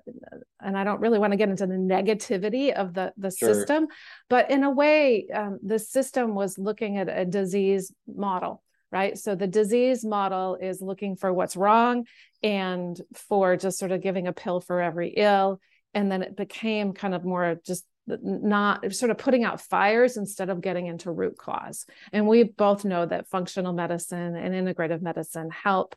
and 0.62 0.78
I 0.78 0.83
don't 0.83 1.00
really 1.00 1.19
want 1.19 1.35
to 1.35 1.37
get 1.37 1.50
into 1.50 1.67
the 1.67 1.75
negativity 1.75 2.73
of 2.73 2.95
the 2.95 3.12
the 3.19 3.31
sure. 3.31 3.52
system, 3.52 3.88
but 4.31 4.50
in 4.50 4.64
a 4.64 4.71
way, 4.71 5.28
um, 5.28 5.59
the 5.62 5.78
system 5.78 6.35
was 6.35 6.59
looking 6.59 6.97
at 6.97 7.11
a 7.11 7.26
disease 7.26 7.93
model, 8.07 8.62
right? 8.90 9.19
So 9.19 9.35
the 9.35 9.47
disease 9.47 10.07
model 10.07 10.55
is 10.55 10.81
looking 10.81 11.17
for 11.17 11.35
what's 11.35 11.55
wrong, 11.55 12.07
and 12.42 13.00
for 13.14 13.57
just 13.57 13.78
sort 13.78 13.92
of 13.92 14.02
giving 14.02 14.26
a 14.26 14.33
pill 14.33 14.61
for 14.61 14.80
every 14.80 15.14
ill, 15.16 15.61
and 15.95 16.11
then 16.11 16.23
it 16.23 16.37
became 16.37 16.92
kind 16.92 17.14
of 17.14 17.25
more 17.25 17.61
just 17.66 17.85
not 18.07 18.95
sort 18.95 19.11
of 19.11 19.18
putting 19.18 19.45
out 19.45 19.61
fires 19.61 20.16
instead 20.16 20.49
of 20.49 20.61
getting 20.62 20.87
into 20.87 21.11
root 21.11 21.37
cause. 21.37 21.85
And 22.12 22.26
we 22.26 22.42
both 22.42 22.85
know 22.85 23.04
that 23.04 23.28
functional 23.28 23.73
medicine 23.73 24.35
and 24.35 24.54
integrative 24.54 25.02
medicine 25.02 25.50
help 25.50 25.95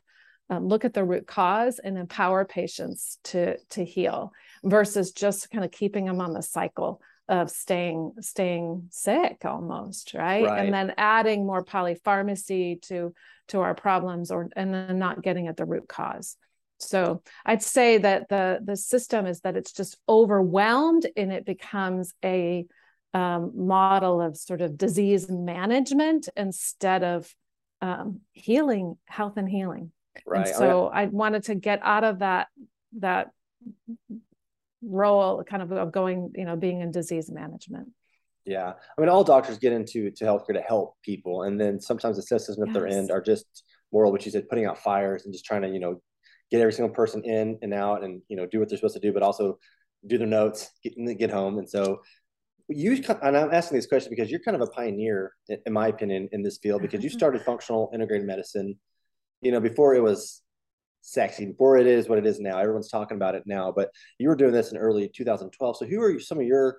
um, 0.50 0.66
look 0.66 0.84
at 0.84 0.92
the 0.92 1.04
root 1.04 1.26
cause 1.26 1.78
and 1.78 1.96
empower 1.96 2.44
patients 2.44 3.18
to 3.24 3.56
to 3.70 3.84
heal 3.84 4.32
versus 4.62 5.12
just 5.12 5.50
kind 5.50 5.64
of 5.64 5.70
keeping 5.70 6.04
them 6.04 6.20
on 6.20 6.34
the 6.34 6.42
cycle 6.42 7.00
of 7.28 7.50
staying 7.50 8.12
staying 8.20 8.88
sick 8.90 9.44
almost 9.44 10.12
right? 10.14 10.44
right, 10.44 10.64
and 10.64 10.74
then 10.74 10.92
adding 10.96 11.46
more 11.46 11.64
polypharmacy 11.64 12.80
to 12.82 13.14
to 13.48 13.60
our 13.60 13.74
problems 13.74 14.30
or 14.30 14.48
and 14.56 14.74
then 14.74 14.98
not 14.98 15.22
getting 15.22 15.46
at 15.46 15.56
the 15.56 15.64
root 15.64 15.88
cause 15.88 16.36
so 16.78 17.22
I'd 17.46 17.62
say 17.62 17.98
that 17.98 18.28
the 18.28 18.58
the 18.62 18.76
system 18.76 19.26
is 19.26 19.40
that 19.40 19.56
it's 19.56 19.72
just 19.72 19.96
overwhelmed 20.08 21.06
and 21.16 21.32
it 21.32 21.46
becomes 21.46 22.12
a 22.24 22.66
um, 23.14 23.52
model 23.54 24.20
of 24.20 24.36
sort 24.36 24.60
of 24.60 24.76
disease 24.76 25.30
management 25.30 26.28
instead 26.36 27.04
of 27.04 27.32
um, 27.80 28.20
healing, 28.32 28.96
health 29.06 29.36
and 29.36 29.48
healing. 29.48 29.92
Right. 30.26 30.46
And 30.46 30.56
so 30.56 30.88
I 30.88 31.06
wanted 31.06 31.44
to 31.44 31.54
get 31.54 31.80
out 31.82 32.04
of 32.04 32.20
that 32.20 32.48
that 32.98 33.30
role, 34.82 35.42
kind 35.44 35.62
of 35.62 35.72
of 35.72 35.92
going, 35.92 36.32
you 36.34 36.44
know, 36.44 36.56
being 36.56 36.80
in 36.80 36.90
disease 36.90 37.30
management. 37.30 37.88
Yeah, 38.44 38.72
I 38.72 39.00
mean, 39.00 39.08
all 39.08 39.22
doctors 39.22 39.58
get 39.58 39.72
into 39.72 40.10
to 40.10 40.24
healthcare 40.24 40.54
to 40.54 40.60
help 40.60 40.96
people, 41.02 41.44
and 41.44 41.60
then 41.60 41.80
sometimes 41.80 42.16
the 42.16 42.22
systems 42.22 42.58
at 42.60 42.68
yes. 42.68 42.74
their 42.74 42.86
end 42.86 43.10
are 43.10 43.20
just 43.20 43.64
moral, 43.92 44.10
which 44.10 44.26
you 44.26 44.32
said, 44.32 44.48
putting 44.48 44.66
out 44.66 44.78
fires 44.78 45.24
and 45.24 45.32
just 45.32 45.44
trying 45.44 45.62
to, 45.62 45.68
you 45.68 45.78
know, 45.78 46.00
get 46.52 46.60
every 46.60 46.72
single 46.72 46.94
person 46.94 47.24
in 47.24 47.58
and 47.62 47.72
out 47.72 48.04
and 48.04 48.20
you 48.28 48.36
know 48.36 48.46
do 48.46 48.60
what 48.60 48.68
they're 48.68 48.76
supposed 48.76 48.94
to 48.94 49.00
do 49.00 49.12
but 49.12 49.22
also 49.22 49.58
do 50.06 50.18
their 50.18 50.26
notes 50.26 50.70
get 50.84 50.94
get 51.18 51.30
home 51.30 51.58
and 51.58 51.68
so 51.68 52.02
you 52.68 53.02
and 53.22 53.36
i'm 53.36 53.52
asking 53.52 53.76
this 53.76 53.86
question 53.86 54.10
because 54.10 54.30
you're 54.30 54.40
kind 54.40 54.54
of 54.54 54.60
a 54.60 54.66
pioneer 54.66 55.32
in 55.48 55.72
my 55.72 55.88
opinion 55.88 56.28
in 56.32 56.42
this 56.42 56.58
field 56.58 56.82
because 56.82 57.02
you 57.02 57.08
mm-hmm. 57.08 57.18
started 57.18 57.42
functional 57.42 57.90
integrated 57.94 58.26
medicine 58.26 58.78
you 59.40 59.50
know 59.50 59.60
before 59.60 59.94
it 59.94 60.02
was 60.02 60.41
sexy 61.02 61.46
before 61.46 61.76
it 61.76 61.86
is 61.86 62.08
what 62.08 62.18
it 62.18 62.26
is 62.26 62.40
now. 62.40 62.58
Everyone's 62.58 62.88
talking 62.88 63.16
about 63.16 63.34
it 63.34 63.42
now 63.46 63.70
but 63.70 63.90
you 64.18 64.28
were 64.28 64.36
doing 64.36 64.52
this 64.52 64.72
in 64.72 64.78
early 64.78 65.08
2012 65.08 65.76
so 65.76 65.84
who 65.84 66.00
are 66.00 66.18
some 66.18 66.38
of 66.38 66.46
your 66.46 66.78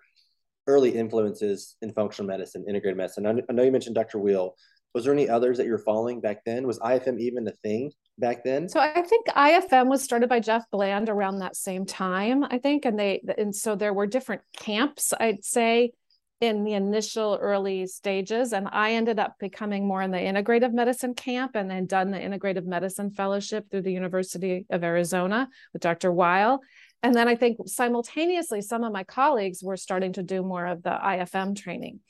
early 0.67 0.95
influences 0.95 1.75
in 1.81 1.91
functional 1.93 2.27
medicine 2.27 2.65
integrated 2.67 2.97
medicine? 2.97 3.27
I 3.27 3.53
know 3.53 3.63
you 3.63 3.71
mentioned 3.71 3.95
dr 3.95 4.17
Weil. 4.17 4.55
Was 4.93 5.05
there 5.05 5.13
any 5.13 5.27
others 5.27 5.57
that 5.57 5.65
you 5.65 5.71
were 5.71 5.79
following 5.79 6.21
back 6.21 6.43
then? 6.45 6.67
Was 6.67 6.79
ifm 6.79 7.19
even 7.19 7.47
a 7.47 7.51
thing 7.51 7.91
back 8.19 8.43
then? 8.43 8.69
So 8.69 8.79
I 8.79 9.01
think 9.01 9.27
IFM 9.27 9.89
was 9.89 10.03
started 10.03 10.29
by 10.29 10.39
Jeff 10.39 10.69
Bland 10.71 11.09
around 11.09 11.39
that 11.39 11.55
same 11.55 11.85
time, 11.85 12.43
I 12.43 12.59
think, 12.59 12.85
and 12.85 12.97
they 12.97 13.21
and 13.37 13.55
so 13.55 13.75
there 13.75 13.93
were 13.93 14.05
different 14.05 14.41
camps, 14.55 15.13
I'd 15.19 15.43
say, 15.43 15.93
in 16.43 16.65
the 16.65 16.73
initial 16.73 17.39
early 17.41 17.87
stages, 17.87 18.51
and 18.51 18.67
I 18.69 18.93
ended 18.93 19.17
up 19.17 19.35
becoming 19.39 19.87
more 19.87 20.01
in 20.01 20.11
the 20.11 20.17
integrative 20.17 20.73
medicine 20.73 21.13
camp, 21.13 21.55
and 21.55 21.71
then 21.71 21.85
done 21.85 22.11
the 22.11 22.19
integrative 22.19 22.65
medicine 22.65 23.11
fellowship 23.11 23.71
through 23.71 23.83
the 23.83 23.93
University 23.93 24.65
of 24.69 24.83
Arizona 24.83 25.47
with 25.71 25.81
Dr. 25.81 26.11
Weil. 26.11 26.59
And 27.01 27.15
then 27.15 27.29
I 27.29 27.35
think 27.35 27.59
simultaneously, 27.65 28.61
some 28.61 28.83
of 28.83 28.91
my 28.91 29.05
colleagues 29.05 29.63
were 29.63 29.77
starting 29.77 30.13
to 30.13 30.23
do 30.23 30.43
more 30.43 30.65
of 30.65 30.83
the 30.83 30.89
IFM 30.89 31.55
training. 31.55 32.01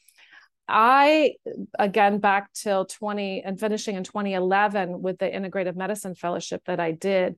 I 0.68 1.34
again 1.78 2.20
back 2.20 2.54
till 2.54 2.86
20 2.86 3.44
and 3.44 3.60
finishing 3.60 3.96
in 3.98 4.04
2011 4.06 5.02
with 5.02 5.20
the 5.20 5.26
integrative 5.26 5.76
medicine 5.76 6.16
fellowship 6.16 6.64
that 6.68 6.80
I 6.80 6.92
did 6.92 7.36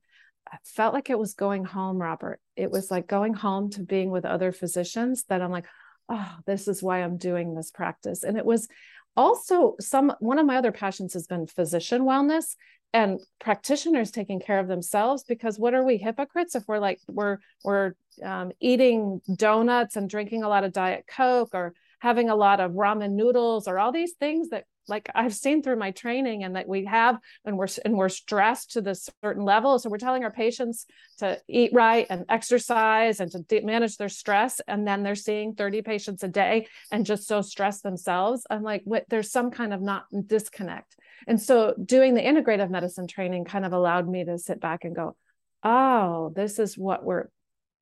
I 0.47 0.57
felt 0.63 0.93
like 0.93 1.09
it 1.09 1.17
was 1.17 1.33
going 1.33 1.65
home 1.65 1.97
Robert 1.97 2.39
it 2.55 2.69
was 2.69 2.91
like 2.91 3.07
going 3.07 3.33
home 3.33 3.71
to 3.71 3.81
being 3.81 4.11
with 4.11 4.25
other 4.25 4.51
physicians 4.51 5.23
that 5.29 5.41
I'm 5.41 5.49
like 5.49 5.65
oh 6.09 6.35
this 6.45 6.67
is 6.67 6.83
why 6.83 7.03
I'm 7.03 7.17
doing 7.17 7.53
this 7.53 7.71
practice. 7.71 8.23
And 8.23 8.37
it 8.37 8.45
was 8.45 8.67
also 9.15 9.75
some 9.79 10.13
one 10.19 10.39
of 10.39 10.45
my 10.45 10.57
other 10.57 10.71
passions 10.71 11.13
has 11.13 11.27
been 11.27 11.47
physician 11.47 12.03
wellness 12.03 12.55
and 12.93 13.19
practitioners 13.39 14.11
taking 14.11 14.39
care 14.39 14.59
of 14.59 14.67
themselves 14.67 15.23
because 15.23 15.59
what 15.59 15.73
are 15.73 15.83
we 15.83 15.97
hypocrites 15.97 16.55
if 16.55 16.63
we're 16.67 16.79
like 16.79 16.99
we're 17.07 17.37
we're 17.63 17.93
um, 18.23 18.51
eating 18.59 19.21
donuts 19.35 19.95
and 19.95 20.09
drinking 20.09 20.43
a 20.43 20.49
lot 20.49 20.63
of 20.63 20.73
diet 20.73 21.05
coke 21.07 21.49
or 21.53 21.73
having 21.99 22.29
a 22.29 22.35
lot 22.35 22.59
of 22.59 22.71
ramen 22.71 23.11
noodles 23.11 23.67
or 23.67 23.79
all 23.79 23.91
these 23.91 24.13
things 24.13 24.49
that 24.49 24.65
like 24.87 25.09
I've 25.13 25.35
seen 25.35 25.61
through 25.61 25.77
my 25.77 25.91
training 25.91 26.43
and 26.43 26.55
that 26.55 26.67
we 26.67 26.85
have 26.85 27.17
and 27.43 27.57
we're 27.57 27.67
and 27.83 27.95
we're 27.95 28.09
stressed 28.09 28.71
to 28.73 28.81
this 28.81 29.09
certain 29.23 29.43
level. 29.43 29.79
So 29.79 29.89
we're 29.89 29.97
telling 29.97 30.23
our 30.23 30.31
patients 30.31 30.85
to 31.19 31.39
eat 31.47 31.71
right 31.73 32.05
and 32.09 32.25
exercise 32.29 33.19
and 33.19 33.31
to 33.31 33.39
de- 33.39 33.61
manage 33.61 33.97
their 33.97 34.09
stress. 34.09 34.61
And 34.67 34.87
then 34.87 35.03
they're 35.03 35.15
seeing 35.15 35.55
30 35.55 35.81
patients 35.81 36.23
a 36.23 36.27
day 36.27 36.67
and 36.91 37.05
just 37.05 37.27
so 37.27 37.41
stressed 37.41 37.83
themselves. 37.83 38.45
I'm 38.49 38.63
like, 38.63 38.81
what 38.85 39.05
there's 39.09 39.31
some 39.31 39.51
kind 39.51 39.73
of 39.73 39.81
not 39.81 40.05
disconnect. 40.27 40.95
And 41.27 41.41
so 41.41 41.73
doing 41.83 42.13
the 42.13 42.21
integrative 42.21 42.69
medicine 42.69 43.07
training 43.07 43.45
kind 43.45 43.65
of 43.65 43.73
allowed 43.73 44.07
me 44.07 44.25
to 44.25 44.37
sit 44.37 44.59
back 44.59 44.83
and 44.83 44.95
go, 44.95 45.15
oh, 45.63 46.31
this 46.35 46.59
is 46.59 46.77
what 46.77 47.03
we're 47.03 47.29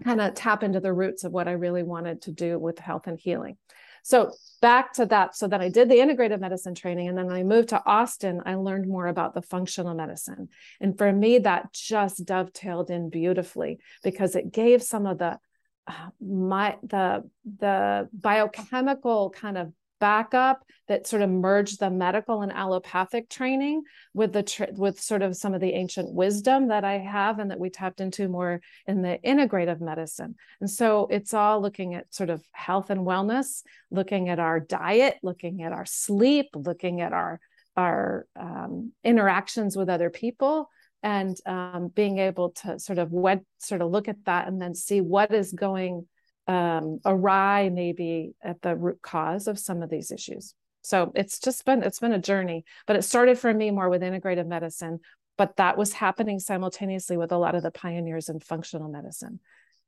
kind 0.04 0.22
of 0.22 0.34
tap 0.34 0.64
into 0.64 0.80
the 0.80 0.94
roots 0.94 1.24
of 1.24 1.32
what 1.32 1.48
I 1.48 1.52
really 1.52 1.84
wanted 1.84 2.24
to 2.24 2.32
do 2.32 2.58
with 2.60 2.80
health 2.80 3.08
and 3.08 3.20
healing. 3.20 3.58
So 4.04 4.34
back 4.62 4.94
to 4.94 5.06
that. 5.08 5.36
So 5.36 5.48
then 5.48 5.62
I 5.62 5.70
did 5.70 5.90
the 5.90 5.96
integrative 5.96 6.40
medicine 6.40 6.76
training. 6.76 7.10
And 7.10 7.18
then 7.18 7.30
I 7.30 7.44
moved 7.44 7.70
to 7.70 7.84
Austin, 7.86 8.42
I 8.46 8.56
learned 8.56 8.88
more 8.88 9.08
about 9.08 9.34
the 9.34 9.42
functional 9.42 9.94
medicine. 9.94 10.50
And 10.80 10.98
for 10.98 11.12
me, 11.12 11.40
that 11.40 11.74
just 11.74 12.26
dovetailed 12.26 12.90
in 12.90 13.10
beautifully 13.10 13.80
because 14.04 14.36
it 14.36 14.54
gave 14.54 14.84
some 14.84 15.06
of 15.06 15.18
the 15.18 15.40
uh, 15.86 16.10
my 16.22 16.78
the 16.82 17.30
the 17.60 18.08
biochemical 18.14 19.32
kind 19.32 19.58
of 19.58 19.74
backup 20.00 20.64
that 20.88 21.08
sort 21.08 21.22
of 21.22 21.30
merged 21.30 21.80
the 21.80 21.90
medical 21.90 22.42
and 22.42 22.52
allopathic 22.52 23.30
training 23.30 23.84
with 24.14 24.34
the 24.34 24.44
tr- 24.44 24.66
with 24.74 25.00
sort 25.00 25.22
of 25.22 25.36
some 25.36 25.54
of 25.54 25.62
the 25.62 25.74
ancient 25.74 26.14
wisdom 26.14 26.68
that 26.68 26.84
I 26.84 26.98
have 26.98 27.40
and 27.40 27.52
that 27.52 27.60
we 27.60 27.70
tapped 27.70 28.02
into 28.02 28.28
more 28.28 28.62
in 28.86 29.02
the 29.02 29.18
integrative 29.26 29.80
medicine. 29.80 30.36
And 30.60 30.70
so 30.70 31.08
it's 31.10 31.34
all 31.34 31.62
looking 31.62 31.96
at 31.96 32.14
sort 32.14 32.30
of 32.30 32.44
health 32.52 32.90
and 32.90 33.02
wellness, 33.02 33.64
looking 33.92 34.30
at 34.30 34.40
our 34.40 34.60
diet, 34.60 35.18
looking 35.24 35.64
at 35.64 35.72
our 35.72 35.86
sleep, 35.86 36.48
looking 36.56 37.02
at 37.02 37.14
our 37.14 37.40
our 37.76 38.28
um, 38.40 38.92
interactions 39.04 39.76
with 39.76 39.90
other 39.90 40.10
people 40.10 40.70
and 41.02 41.36
um, 41.46 41.92
being 41.94 42.20
able 42.20 42.52
to 42.52 42.80
sort 42.80 43.00
of 43.00 43.12
what 43.12 43.42
sort 43.58 43.82
of 43.82 43.90
look 43.90 44.08
at 44.08 44.24
that 44.26 44.48
and 44.48 44.62
then 44.62 44.74
see 44.74 45.02
what 45.02 45.34
is 45.34 45.52
going 45.52 46.08
um, 46.48 47.00
awry 47.06 47.70
maybe 47.70 48.34
at 48.44 48.62
the 48.62 48.76
root 48.76 49.02
cause 49.02 49.48
of 49.48 49.60
some 49.60 49.82
of 49.82 49.90
these 49.90 50.12
issues. 50.12 50.54
So 50.82 51.12
it's 51.16 51.40
just 51.40 51.66
been 51.66 51.82
it's 51.82 52.00
been 52.00 52.14
a 52.14 52.20
journey, 52.20 52.66
but 52.86 52.96
it 52.96 53.04
started 53.04 53.40
for 53.40 53.54
me 53.54 53.72
more 53.72 53.90
with 53.90 54.02
integrative 54.02 54.48
medicine, 54.48 55.00
but 55.38 55.56
that 55.58 55.78
was 55.78 55.94
happening 55.94 56.40
simultaneously 56.40 57.18
with 57.18 57.32
a 57.32 57.38
lot 57.38 57.56
of 57.56 57.64
the 57.64 57.72
pioneers 57.72 58.30
in 58.30 58.40
functional 58.40 58.90
medicine. 58.90 59.40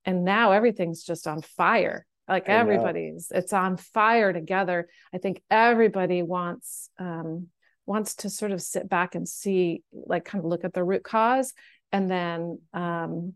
And 0.05 0.23
now 0.23 0.51
everything's 0.51 1.03
just 1.03 1.27
on 1.27 1.41
fire. 1.41 2.05
Like 2.27 2.47
everybody's 2.47 3.31
it's 3.33 3.53
on 3.53 3.77
fire 3.77 4.33
together. 4.33 4.87
I 5.13 5.17
think 5.19 5.43
everybody 5.51 6.23
wants 6.23 6.89
um 6.97 7.47
wants 7.85 8.15
to 8.15 8.29
sort 8.29 8.51
of 8.51 8.61
sit 8.61 8.89
back 8.89 9.13
and 9.15 9.27
see 9.27 9.83
like 9.91 10.25
kind 10.25 10.43
of 10.43 10.49
look 10.49 10.63
at 10.63 10.73
the 10.73 10.83
root 10.83 11.03
cause 11.03 11.53
and 11.91 12.09
then 12.09 12.59
um 12.73 13.33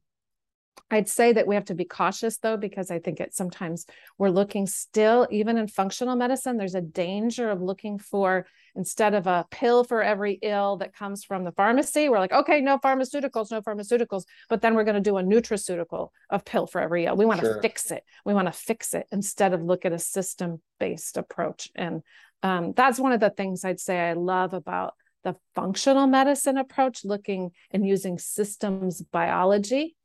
I'd 0.91 1.09
say 1.09 1.33
that 1.33 1.47
we 1.47 1.55
have 1.55 1.65
to 1.65 1.75
be 1.75 1.85
cautious 1.85 2.37
though, 2.37 2.57
because 2.57 2.91
I 2.91 2.99
think 2.99 3.19
it 3.19 3.33
sometimes 3.33 3.85
we're 4.17 4.29
looking 4.29 4.67
still, 4.67 5.27
even 5.31 5.57
in 5.57 5.67
functional 5.67 6.15
medicine, 6.15 6.57
there's 6.57 6.75
a 6.75 6.81
danger 6.81 7.49
of 7.49 7.61
looking 7.61 7.99
for 7.99 8.45
instead 8.75 9.13
of 9.13 9.27
a 9.27 9.45
pill 9.51 9.83
for 9.83 10.01
every 10.01 10.39
ill 10.41 10.77
that 10.77 10.95
comes 10.95 11.23
from 11.23 11.43
the 11.43 11.51
pharmacy, 11.51 12.09
we're 12.09 12.19
like, 12.19 12.31
okay, 12.31 12.61
no 12.61 12.77
pharmaceuticals, 12.77 13.51
no 13.51 13.61
pharmaceuticals, 13.61 14.23
but 14.47 14.61
then 14.61 14.75
we're 14.75 14.83
going 14.83 14.95
to 14.95 15.01
do 15.01 15.17
a 15.17 15.23
nutraceutical 15.23 16.09
of 16.29 16.45
pill 16.45 16.67
for 16.67 16.79
every 16.81 17.05
ill. 17.05 17.15
We 17.15 17.25
want 17.25 17.41
to 17.41 17.45
sure. 17.45 17.61
fix 17.61 17.91
it. 17.91 18.03
We 18.25 18.33
want 18.33 18.47
to 18.47 18.51
fix 18.51 18.93
it 18.93 19.05
instead 19.11 19.53
of 19.53 19.63
look 19.63 19.85
at 19.85 19.91
a 19.91 19.99
system 19.99 20.61
based 20.79 21.17
approach. 21.17 21.69
And 21.75 22.03
um, 22.43 22.73
that's 22.75 22.99
one 22.99 23.11
of 23.11 23.19
the 23.19 23.29
things 23.29 23.65
I'd 23.65 23.79
say 23.79 23.99
I 23.99 24.13
love 24.13 24.53
about 24.53 24.93
the 25.23 25.35
functional 25.53 26.07
medicine 26.07 26.57
approach, 26.57 27.03
looking 27.03 27.51
and 27.71 27.85
using 27.85 28.17
systems 28.17 29.01
biology 29.01 29.97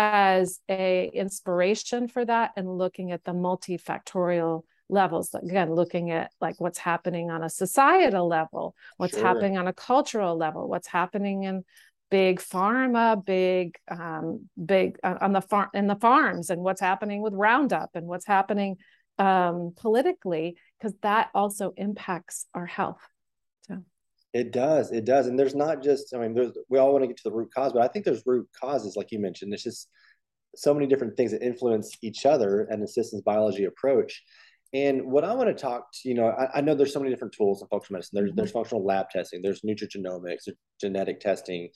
as 0.00 0.60
a 0.70 1.10
inspiration 1.12 2.06
for 2.06 2.24
that 2.24 2.52
and 2.56 2.78
looking 2.78 3.10
at 3.10 3.24
the 3.24 3.32
multifactorial 3.32 4.62
levels 4.88 5.34
again 5.34 5.74
looking 5.74 6.12
at 6.12 6.30
like 6.40 6.54
what's 6.60 6.78
happening 6.78 7.32
on 7.32 7.42
a 7.42 7.50
societal 7.50 8.28
level 8.28 8.76
what's 8.96 9.14
sure. 9.14 9.26
happening 9.26 9.58
on 9.58 9.66
a 9.66 9.72
cultural 9.72 10.36
level 10.36 10.68
what's 10.68 10.86
happening 10.86 11.42
in 11.42 11.64
big 12.12 12.38
pharma 12.38 13.22
big 13.22 13.76
um, 13.90 14.48
big 14.64 14.96
uh, 15.02 15.16
on 15.20 15.32
the 15.32 15.40
farm 15.40 15.68
in 15.74 15.88
the 15.88 15.96
farms 15.96 16.48
and 16.48 16.62
what's 16.62 16.80
happening 16.80 17.20
with 17.20 17.34
roundup 17.34 17.90
and 17.94 18.06
what's 18.06 18.26
happening 18.26 18.76
um, 19.18 19.74
politically 19.76 20.56
because 20.78 20.94
that 21.02 21.28
also 21.34 21.72
impacts 21.76 22.46
our 22.54 22.66
health 22.66 23.00
it 24.34 24.52
does 24.52 24.92
it 24.92 25.04
does 25.04 25.26
and 25.26 25.38
there's 25.38 25.54
not 25.54 25.82
just 25.82 26.14
i 26.14 26.18
mean 26.18 26.34
there's 26.34 26.52
we 26.68 26.78
all 26.78 26.92
want 26.92 27.02
to 27.02 27.08
get 27.08 27.16
to 27.16 27.22
the 27.24 27.32
root 27.32 27.48
cause 27.54 27.72
but 27.72 27.82
i 27.82 27.88
think 27.88 28.04
there's 28.04 28.22
root 28.26 28.46
causes 28.58 28.96
like 28.96 29.10
you 29.10 29.18
mentioned 29.18 29.52
it's 29.52 29.62
just 29.62 29.88
so 30.54 30.74
many 30.74 30.86
different 30.86 31.16
things 31.16 31.32
that 31.32 31.42
influence 31.42 31.96
each 32.02 32.26
other 32.26 32.66
and 32.70 32.82
the 32.82 32.88
systems 32.88 33.22
biology 33.22 33.64
approach 33.64 34.22
and 34.74 35.10
what 35.10 35.24
I 35.24 35.32
want 35.32 35.48
to 35.48 35.54
talk 35.54 35.88
to, 35.94 36.08
you 36.08 36.14
know, 36.14 36.28
I, 36.28 36.58
I, 36.58 36.60
know 36.60 36.74
there's 36.74 36.92
so 36.92 37.00
many 37.00 37.10
different 37.10 37.32
tools 37.32 37.62
in 37.62 37.68
functional 37.68 37.96
medicine. 37.96 38.16
There's 38.16 38.30
mm-hmm. 38.30 38.36
there's 38.36 38.50
functional 38.50 38.84
lab 38.84 39.08
testing, 39.08 39.40
there's 39.40 39.62
nutrigenomics, 39.62 40.44
there's 40.44 40.58
genetic 40.80 41.20
testing. 41.20 41.70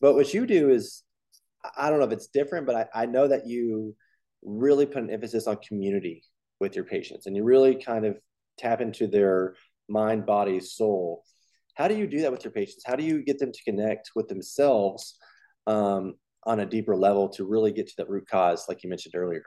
But 0.00 0.14
what 0.14 0.34
you 0.34 0.44
do 0.44 0.70
is, 0.70 1.04
I 1.76 1.90
don't 1.90 2.00
know 2.00 2.06
if 2.06 2.12
it's 2.12 2.26
different, 2.26 2.66
but 2.66 2.74
I, 2.74 3.02
I 3.02 3.06
know 3.06 3.28
that 3.28 3.46
you 3.46 3.94
really 4.42 4.84
put 4.84 5.04
an 5.04 5.10
emphasis 5.10 5.46
on 5.46 5.58
community 5.66 6.24
with 6.60 6.74
your 6.74 6.84
patients 6.84 7.26
and 7.26 7.36
you 7.36 7.44
really 7.44 7.76
kind 7.76 8.04
of 8.04 8.18
tap 8.58 8.80
into 8.80 9.06
their 9.06 9.54
mind, 9.88 10.26
body, 10.26 10.58
soul. 10.58 11.22
How 11.74 11.88
do 11.88 11.96
you 11.96 12.06
do 12.06 12.20
that 12.22 12.32
with 12.32 12.44
your 12.44 12.52
patients? 12.52 12.84
How 12.86 12.96
do 12.96 13.04
you 13.04 13.22
get 13.22 13.38
them 13.38 13.52
to 13.52 13.64
connect 13.64 14.10
with 14.14 14.28
themselves 14.28 15.16
um, 15.66 16.14
on 16.44 16.60
a 16.60 16.66
deeper 16.66 16.96
level 16.96 17.28
to 17.30 17.44
really 17.44 17.72
get 17.72 17.88
to 17.88 17.94
that 17.98 18.08
root 18.08 18.28
cause, 18.28 18.66
like 18.68 18.82
you 18.82 18.90
mentioned 18.90 19.14
earlier? 19.16 19.42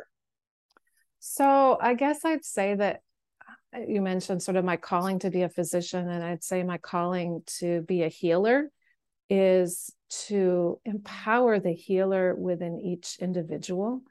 So 1.20 1.78
I 1.82 1.94
guess 1.94 2.24
I'd 2.26 2.46
say 2.46 2.76
that 2.76 3.02
uh, 3.76 3.80
you 3.88 4.02
mentioned 4.02 4.44
sort 4.44 4.58
of 4.58 4.66
my 4.66 4.78
calling 4.78 5.20
to 5.20 5.30
be 5.30 5.44
a 5.44 5.50
physician, 5.50 6.08
and 6.10 6.24
I'd 6.24 6.44
say 6.44 6.64
my 6.64 6.78
calling 6.78 7.44
to 7.60 7.82
be 7.82 8.04
a 8.04 8.10
healer 8.10 8.70
is 9.30 9.94
to 10.10 10.80
empower 10.86 11.60
the 11.60 11.74
healer 11.74 12.36
within 12.36 12.80
each 12.80 13.18
individual. 13.20 14.02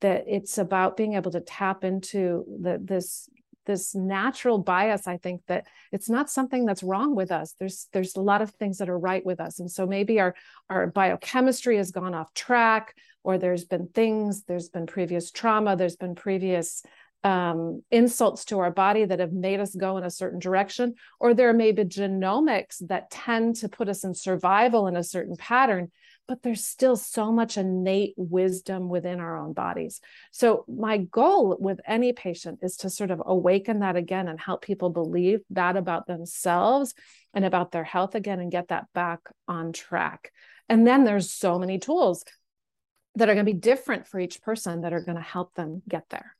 That 0.00 0.24
it's 0.26 0.58
about 0.58 0.96
being 0.96 1.14
able 1.14 1.30
to 1.30 1.40
tap 1.40 1.84
into 1.84 2.44
the, 2.60 2.80
this 2.82 3.28
this 3.66 3.94
natural 3.94 4.58
bias 4.58 5.06
i 5.06 5.16
think 5.16 5.40
that 5.46 5.66
it's 5.92 6.08
not 6.08 6.30
something 6.30 6.64
that's 6.64 6.82
wrong 6.82 7.14
with 7.14 7.30
us. 7.30 7.54
There's 7.58 7.88
there's 7.92 8.16
a 8.16 8.20
lot 8.20 8.42
of 8.42 8.50
things 8.50 8.78
that 8.78 8.88
are 8.88 8.98
right 8.98 9.24
with 9.24 9.40
us. 9.40 9.60
And 9.60 9.70
so 9.70 9.86
maybe 9.86 10.18
our 10.20 10.34
our 10.70 10.86
biochemistry 10.86 11.76
has 11.76 11.90
gone 11.90 12.14
off 12.14 12.32
track 12.34 12.94
or 13.22 13.38
there's 13.38 13.64
been 13.64 13.88
things 13.88 14.44
there's 14.44 14.68
been 14.68 14.86
previous 14.86 15.30
trauma 15.30 15.76
there's 15.76 15.96
been 15.96 16.14
previous 16.14 16.82
um, 17.24 17.84
insults 17.92 18.44
to 18.46 18.58
our 18.58 18.72
body 18.72 19.04
that 19.04 19.20
have 19.20 19.32
made 19.32 19.60
us 19.60 19.76
go 19.76 19.96
in 19.96 20.02
a 20.02 20.10
certain 20.10 20.40
direction 20.40 20.94
or 21.20 21.34
there 21.34 21.52
may 21.52 21.70
be 21.70 21.84
genomics 21.84 22.84
that 22.88 23.10
tend 23.10 23.54
to 23.56 23.68
put 23.68 23.88
us 23.88 24.02
in 24.02 24.12
survival 24.12 24.88
in 24.88 24.96
a 24.96 25.04
certain 25.04 25.36
pattern 25.36 25.92
but 26.28 26.42
there's 26.42 26.64
still 26.64 26.96
so 26.96 27.32
much 27.32 27.56
innate 27.56 28.14
wisdom 28.16 28.88
within 28.88 29.20
our 29.20 29.36
own 29.36 29.52
bodies. 29.52 30.00
So, 30.30 30.64
my 30.68 30.98
goal 30.98 31.56
with 31.58 31.80
any 31.86 32.12
patient 32.12 32.60
is 32.62 32.76
to 32.78 32.90
sort 32.90 33.10
of 33.10 33.22
awaken 33.24 33.80
that 33.80 33.96
again 33.96 34.28
and 34.28 34.40
help 34.40 34.62
people 34.62 34.90
believe 34.90 35.40
that 35.50 35.76
about 35.76 36.06
themselves 36.06 36.94
and 37.34 37.44
about 37.44 37.72
their 37.72 37.84
health 37.84 38.14
again 38.14 38.40
and 38.40 38.52
get 38.52 38.68
that 38.68 38.86
back 38.94 39.20
on 39.48 39.72
track. 39.72 40.32
And 40.68 40.86
then 40.86 41.04
there's 41.04 41.30
so 41.30 41.58
many 41.58 41.78
tools 41.78 42.24
that 43.16 43.28
are 43.28 43.34
going 43.34 43.44
to 43.44 43.52
be 43.52 43.58
different 43.58 44.06
for 44.06 44.18
each 44.18 44.40
person 44.42 44.82
that 44.82 44.92
are 44.92 45.02
going 45.02 45.16
to 45.16 45.22
help 45.22 45.54
them 45.54 45.82
get 45.88 46.04
there. 46.08 46.34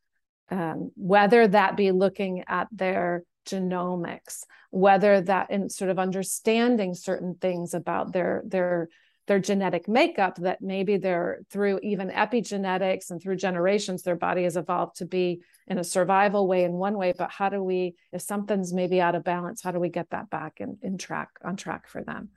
Um, 0.50 0.90
whether 0.96 1.46
that 1.48 1.76
be 1.76 1.92
looking 1.92 2.44
at 2.46 2.68
their 2.72 3.24
genomics, 3.46 4.44
whether 4.70 5.20
that 5.22 5.50
in 5.50 5.68
sort 5.68 5.90
of 5.90 5.98
understanding 5.98 6.94
certain 6.94 7.34
things 7.34 7.74
about 7.74 8.12
their 8.12 8.42
their 8.46 8.88
their 9.28 9.38
genetic 9.38 9.88
makeup 9.88 10.36
that 10.36 10.60
maybe 10.60 10.96
they're 10.96 11.42
through 11.50 11.78
even 11.82 12.10
epigenetics 12.10 13.10
and 13.10 13.22
through 13.22 13.36
generations 13.36 14.02
their 14.02 14.16
body 14.16 14.42
has 14.42 14.56
evolved 14.56 14.96
to 14.96 15.06
be 15.06 15.42
in 15.68 15.78
a 15.78 15.84
survival 15.84 16.48
way 16.48 16.64
in 16.64 16.72
one 16.72 16.96
way. 16.96 17.12
But 17.16 17.30
how 17.30 17.48
do 17.48 17.62
we 17.62 17.94
if 18.12 18.22
something's 18.22 18.72
maybe 18.72 19.00
out 19.00 19.14
of 19.14 19.24
balance 19.24 19.62
how 19.62 19.70
do 19.70 19.78
we 19.78 19.90
get 19.90 20.10
that 20.10 20.28
back 20.28 20.60
in, 20.60 20.78
in 20.82 20.98
track 20.98 21.30
on 21.44 21.56
track 21.56 21.88
for 21.88 22.02
them? 22.02 22.30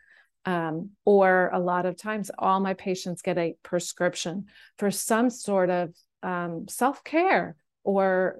Um, 0.46 0.92
or 1.06 1.50
a 1.52 1.60
lot 1.60 1.88
of 1.88 1.98
times 1.98 2.30
all 2.38 2.60
my 2.60 2.76
patients 2.76 3.24
get 3.24 3.40
a 3.40 3.56
prescription 3.64 4.46
for 4.78 4.92
some 4.92 5.32
sort 5.32 5.72
of 5.72 5.96
um, 6.22 6.68
self-care 6.70 7.56
or 7.84 8.38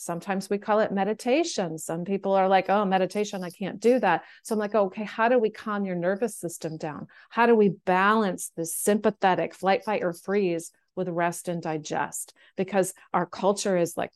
sometimes 0.00 0.48
we 0.48 0.58
call 0.58 0.80
it 0.80 0.92
meditation. 0.92 1.78
Some 1.78 2.04
people 2.04 2.32
are 2.32 2.48
like 2.48 2.70
oh 2.70 2.84
meditation 2.84 3.44
i 3.44 3.50
can't 3.50 3.80
do 3.80 3.98
that. 4.00 4.24
So 4.42 4.54
i'm 4.54 4.58
like 4.58 4.74
okay 4.74 5.04
how 5.04 5.28
do 5.28 5.38
we 5.38 5.50
calm 5.50 5.84
your 5.84 5.96
nervous 5.96 6.36
system 6.36 6.76
down? 6.76 7.06
How 7.28 7.46
do 7.46 7.54
we 7.54 7.70
balance 7.84 8.50
this 8.56 8.74
sympathetic 8.76 9.54
flight 9.54 9.84
fight 9.84 10.02
or 10.02 10.12
freeze 10.12 10.72
with 10.96 11.08
rest 11.08 11.48
and 11.48 11.62
digest? 11.62 12.34
Because 12.56 12.94
our 13.12 13.26
culture 13.26 13.76
is 13.76 13.96
like 13.96 14.10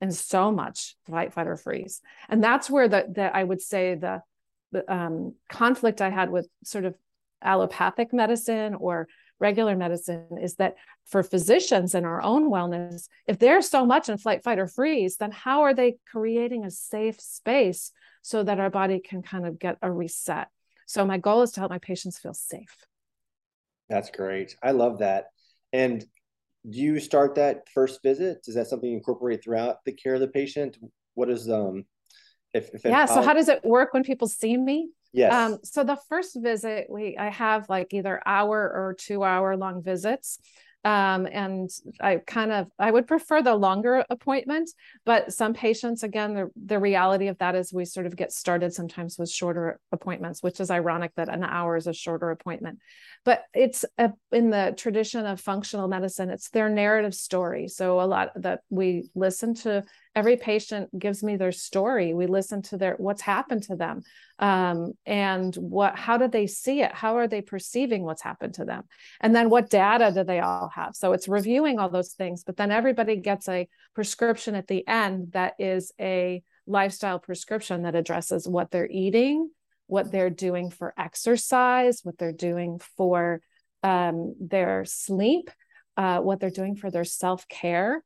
in 0.00 0.10
so 0.10 0.50
much 0.50 0.96
flight, 1.06 1.32
fight 1.32 1.46
or 1.46 1.56
freeze. 1.56 2.00
And 2.28 2.42
that's 2.42 2.68
where 2.68 2.88
the, 2.88 3.06
the 3.08 3.36
i 3.36 3.44
would 3.44 3.60
say 3.60 3.94
the, 3.94 4.22
the 4.72 4.92
um, 4.92 5.34
conflict 5.48 6.00
i 6.00 6.10
had 6.10 6.30
with 6.30 6.48
sort 6.64 6.84
of 6.84 6.94
allopathic 7.42 8.12
medicine 8.12 8.74
or 8.74 9.08
regular 9.42 9.76
medicine 9.76 10.38
is 10.40 10.54
that 10.54 10.76
for 11.04 11.22
physicians 11.22 11.94
and 11.94 12.06
our 12.06 12.22
own 12.22 12.50
wellness, 12.50 13.08
if 13.26 13.38
they're 13.38 13.60
so 13.60 13.84
much 13.84 14.08
in 14.08 14.16
flight, 14.16 14.42
fight, 14.42 14.60
or 14.60 14.68
freeze, 14.68 15.16
then 15.16 15.32
how 15.32 15.62
are 15.62 15.74
they 15.74 15.96
creating 16.10 16.64
a 16.64 16.70
safe 16.70 17.20
space 17.20 17.90
so 18.22 18.44
that 18.44 18.60
our 18.60 18.70
body 18.70 19.00
can 19.00 19.20
kind 19.20 19.44
of 19.44 19.58
get 19.58 19.76
a 19.82 19.90
reset? 19.90 20.48
So 20.86 21.04
my 21.04 21.18
goal 21.18 21.42
is 21.42 21.50
to 21.52 21.60
help 21.60 21.70
my 21.70 21.78
patients 21.78 22.18
feel 22.18 22.34
safe. 22.34 22.86
That's 23.88 24.10
great. 24.10 24.56
I 24.62 24.70
love 24.70 25.00
that. 25.00 25.26
And 25.72 26.04
do 26.70 26.78
you 26.78 27.00
start 27.00 27.34
that 27.34 27.68
first 27.74 28.02
visit? 28.02 28.38
Is 28.46 28.54
that 28.54 28.68
something 28.68 28.88
you 28.88 28.96
incorporate 28.96 29.42
throughout 29.42 29.84
the 29.84 29.92
care 29.92 30.14
of 30.14 30.20
the 30.20 30.28
patient? 30.28 30.78
What 31.14 31.28
is 31.28 31.50
um 31.50 31.84
if, 32.54 32.72
if 32.74 32.84
yeah, 32.84 33.06
so 33.06 33.22
how 33.22 33.32
does 33.32 33.48
it 33.48 33.64
work 33.64 33.94
when 33.94 34.04
people 34.04 34.28
see 34.28 34.56
me? 34.56 34.90
Yes. 35.12 35.32
Um, 35.32 35.58
so 35.62 35.84
the 35.84 35.98
first 36.08 36.36
visit, 36.40 36.86
we 36.88 37.16
I 37.18 37.30
have 37.30 37.68
like 37.68 37.92
either 37.92 38.20
hour 38.24 38.58
or 38.58 38.94
two 38.98 39.22
hour 39.22 39.56
long 39.56 39.82
visits. 39.82 40.38
Um, 40.84 41.28
and 41.30 41.70
I 42.00 42.16
kind 42.16 42.50
of 42.50 42.66
I 42.76 42.90
would 42.90 43.06
prefer 43.06 43.40
the 43.40 43.54
longer 43.54 44.04
appointment, 44.10 44.68
but 45.04 45.32
some 45.32 45.54
patients, 45.54 46.02
again, 46.02 46.34
the 46.34 46.50
the 46.56 46.80
reality 46.80 47.28
of 47.28 47.38
that 47.38 47.54
is 47.54 47.72
we 47.72 47.84
sort 47.84 48.06
of 48.06 48.16
get 48.16 48.32
started 48.32 48.74
sometimes 48.74 49.16
with 49.16 49.30
shorter 49.30 49.78
appointments, 49.92 50.42
which 50.42 50.58
is 50.58 50.72
ironic 50.72 51.12
that 51.14 51.28
an 51.28 51.44
hour 51.44 51.76
is 51.76 51.86
a 51.86 51.92
shorter 51.92 52.32
appointment. 52.32 52.80
But 53.24 53.44
it's 53.54 53.84
a, 53.96 54.12
in 54.32 54.50
the 54.50 54.74
tradition 54.76 55.24
of 55.24 55.40
functional 55.40 55.86
medicine, 55.86 56.30
it's 56.30 56.50
their 56.50 56.68
narrative 56.68 57.14
story. 57.14 57.68
So 57.68 58.00
a 58.00 58.02
lot 58.02 58.30
that 58.34 58.62
we 58.68 59.08
listen 59.14 59.54
to 59.62 59.84
every 60.14 60.36
patient 60.36 60.96
gives 60.98 61.22
me 61.22 61.36
their 61.36 61.52
story. 61.52 62.14
We 62.14 62.26
listen 62.26 62.62
to 62.62 62.76
their 62.76 62.94
what's 62.98 63.22
happened 63.22 63.62
to 63.64 63.76
them 63.76 64.02
um, 64.38 64.92
and 65.06 65.54
what 65.56 65.96
how 65.96 66.18
do 66.18 66.28
they 66.28 66.46
see 66.46 66.82
it? 66.82 66.92
How 66.92 67.16
are 67.16 67.28
they 67.28 67.42
perceiving 67.42 68.02
what's 68.02 68.22
happened 68.22 68.54
to 68.54 68.64
them? 68.64 68.84
And 69.20 69.34
then 69.34 69.50
what 69.50 69.70
data 69.70 70.12
do 70.14 70.24
they 70.24 70.40
all 70.40 70.70
have? 70.74 70.94
So 70.94 71.12
it's 71.12 71.28
reviewing 71.28 71.78
all 71.78 71.88
those 71.88 72.12
things 72.12 72.44
but 72.44 72.56
then 72.56 72.70
everybody 72.70 73.16
gets 73.16 73.48
a 73.48 73.68
prescription 73.94 74.54
at 74.54 74.66
the 74.66 74.86
end 74.86 75.32
that 75.32 75.54
is 75.58 75.92
a 76.00 76.42
lifestyle 76.66 77.18
prescription 77.18 77.82
that 77.82 77.94
addresses 77.94 78.46
what 78.46 78.70
they're 78.70 78.90
eating 78.90 79.50
what 79.86 80.12
they're 80.12 80.30
doing 80.30 80.70
for 80.70 80.94
exercise 80.96 82.00
what 82.02 82.16
they're 82.18 82.32
doing 82.32 82.80
for 82.96 83.40
um, 83.82 84.34
their 84.40 84.84
sleep 84.84 85.50
uh, 85.96 86.18
what 86.20 86.40
they're 86.40 86.50
doing 86.50 86.76
for 86.76 86.90
their 86.90 87.04
self-care 87.04 88.02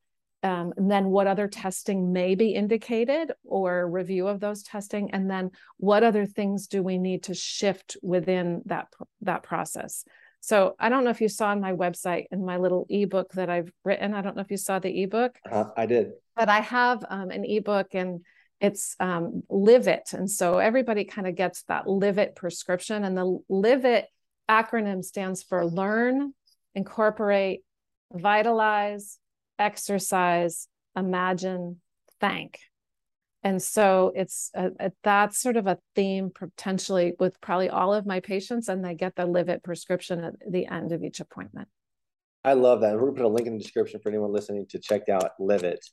um, 0.46 0.72
and 0.76 0.88
then 0.88 1.06
what 1.06 1.26
other 1.26 1.48
testing 1.48 2.12
may 2.12 2.36
be 2.36 2.50
indicated 2.50 3.32
or 3.44 3.90
review 3.90 4.28
of 4.28 4.38
those 4.38 4.62
testing 4.62 5.10
and 5.10 5.28
then 5.28 5.50
what 5.78 6.04
other 6.04 6.24
things 6.24 6.68
do 6.68 6.82
we 6.82 6.98
need 6.98 7.24
to 7.24 7.34
shift 7.34 7.96
within 8.02 8.62
that 8.66 8.86
that 9.22 9.42
process. 9.42 10.04
So 10.40 10.76
i 10.78 10.88
don't 10.88 11.02
know 11.02 11.10
if 11.10 11.20
you 11.20 11.28
saw 11.28 11.48
on 11.48 11.60
my 11.60 11.72
website 11.72 12.26
in 12.30 12.46
my 12.46 12.58
little 12.58 12.86
ebook 12.88 13.32
that 13.32 13.50
i've 13.50 13.72
written 13.84 14.14
i 14.14 14.22
don't 14.22 14.36
know 14.36 14.42
if 14.42 14.50
you 14.50 14.56
saw 14.56 14.78
the 14.78 15.02
ebook. 15.02 15.36
Uh, 15.50 15.64
i 15.76 15.84
did. 15.86 16.12
But 16.36 16.48
i 16.48 16.60
have 16.60 17.04
um, 17.10 17.30
an 17.30 17.44
ebook 17.44 17.88
and 17.92 18.20
it's 18.60 18.94
um, 19.00 19.42
live 19.50 19.88
it 19.88 20.10
and 20.12 20.30
so 20.30 20.58
everybody 20.58 21.04
kind 21.04 21.26
of 21.26 21.34
gets 21.34 21.64
that 21.64 21.88
live 21.88 22.18
it 22.18 22.36
prescription 22.36 23.02
and 23.04 23.16
the 23.18 23.38
live 23.48 23.84
it 23.84 24.06
acronym 24.48 25.04
stands 25.04 25.42
for 25.42 25.66
learn 25.66 26.32
incorporate 26.74 27.62
vitalize 28.12 29.18
exercise, 29.58 30.68
imagine, 30.96 31.80
thank. 32.20 32.60
And 33.42 33.62
so 33.62 34.12
it's 34.16 34.50
a, 34.54 34.70
a, 34.80 34.92
that's 35.04 35.38
sort 35.38 35.56
of 35.56 35.66
a 35.68 35.78
theme 35.94 36.32
potentially 36.34 37.12
with 37.20 37.40
probably 37.40 37.68
all 37.68 37.94
of 37.94 38.04
my 38.04 38.18
patients, 38.20 38.68
and 38.68 38.84
they 38.84 38.94
get 38.94 39.14
the 39.14 39.26
Live 39.26 39.48
It 39.48 39.62
prescription 39.62 40.24
at 40.24 40.34
the 40.50 40.66
end 40.66 40.90
of 40.92 41.04
each 41.04 41.20
appointment. 41.20 41.68
I 42.44 42.54
love 42.54 42.80
that. 42.80 42.94
We're 42.94 43.00
going 43.00 43.14
to 43.14 43.22
put 43.22 43.26
a 43.26 43.28
link 43.28 43.46
in 43.46 43.54
the 43.56 43.62
description 43.62 44.00
for 44.00 44.08
anyone 44.08 44.32
listening 44.32 44.66
to 44.70 44.78
check 44.78 45.08
out 45.08 45.30
Live 45.38 45.62
It. 45.62 45.84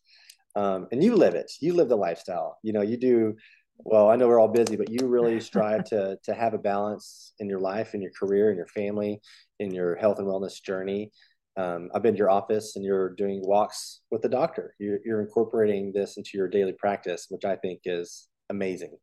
um, 0.55 0.87
and 0.91 1.03
you 1.03 1.15
live 1.15 1.35
it. 1.35 1.51
You 1.61 1.73
live 1.73 1.89
the 1.89 1.95
lifestyle. 1.95 2.57
You 2.63 2.73
know, 2.73 2.81
you 2.81 2.97
do. 2.97 3.35
Well, 3.77 4.09
I 4.09 4.15
know 4.15 4.27
we're 4.27 4.39
all 4.39 4.47
busy, 4.47 4.75
but 4.75 4.89
you 4.89 5.07
really 5.07 5.39
strive 5.49 5.83
to 5.85 6.17
to 6.23 6.33
have 6.33 6.53
a 6.53 6.59
balance 6.59 7.33
in 7.39 7.49
your 7.49 7.59
life, 7.59 7.93
in 7.93 8.01
your 8.01 8.11
career, 8.11 8.49
in 8.51 8.57
your 8.57 8.67
family, 8.67 9.19
in 9.59 9.71
your 9.73 9.95
health 9.95 10.19
and 10.19 10.27
wellness 10.27 10.61
journey. 10.61 11.11
Um, 11.55 11.89
I've 11.93 12.01
been 12.01 12.15
to 12.15 12.17
your 12.17 12.31
office, 12.31 12.75
and 12.75 12.83
you're 12.83 13.09
doing 13.09 13.41
walks 13.43 14.01
with 14.09 14.21
the 14.21 14.29
doctor. 14.29 14.73
You're, 14.79 14.99
you're 15.05 15.21
incorporating 15.21 15.91
this 15.93 16.17
into 16.17 16.31
your 16.33 16.47
daily 16.47 16.73
practice, 16.73 17.27
which 17.29 17.45
I 17.45 17.55
think 17.57 17.81
is 17.85 18.27
amazing. 18.49 18.97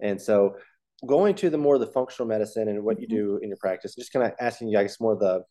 And 0.00 0.20
so, 0.20 0.56
going 1.06 1.34
to 1.36 1.50
the 1.50 1.58
more 1.58 1.74
of 1.74 1.80
the 1.80 1.86
functional 1.88 2.26
medicine 2.26 2.68
and 2.68 2.82
what 2.82 3.00
you 3.00 3.06
mm-hmm. 3.06 3.16
do 3.16 3.40
in 3.42 3.48
your 3.48 3.58
practice, 3.58 3.94
just 3.94 4.12
kind 4.12 4.26
of 4.26 4.32
asking 4.40 4.68
you 4.68 4.78
guys 4.78 4.96
more 5.00 5.12
of 5.12 5.20
the 5.20 5.42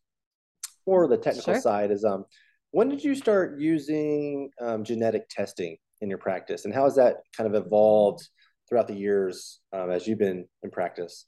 more 0.88 1.08
the 1.08 1.18
technical 1.18 1.54
sure. 1.54 1.62
side 1.62 1.92
is 1.92 2.04
um 2.04 2.26
when 2.72 2.90
did 2.90 3.04
you 3.04 3.14
start 3.14 3.60
using 3.60 4.50
um, 4.62 4.84
genetic 4.84 5.28
testing 5.30 5.78
in 6.02 6.10
your 6.10 6.18
practice 6.18 6.66
and 6.66 6.74
how 6.74 6.86
has 6.86 6.96
that 6.96 7.18
kind 7.36 7.54
of 7.54 7.66
evolved 7.66 8.28
throughout 8.68 8.88
the 8.88 8.96
years 8.96 9.60
um, 9.74 9.92
as 9.92 10.08
you've 10.08 10.20
been 10.20 10.46
in 10.64 10.72
practice 10.72 11.26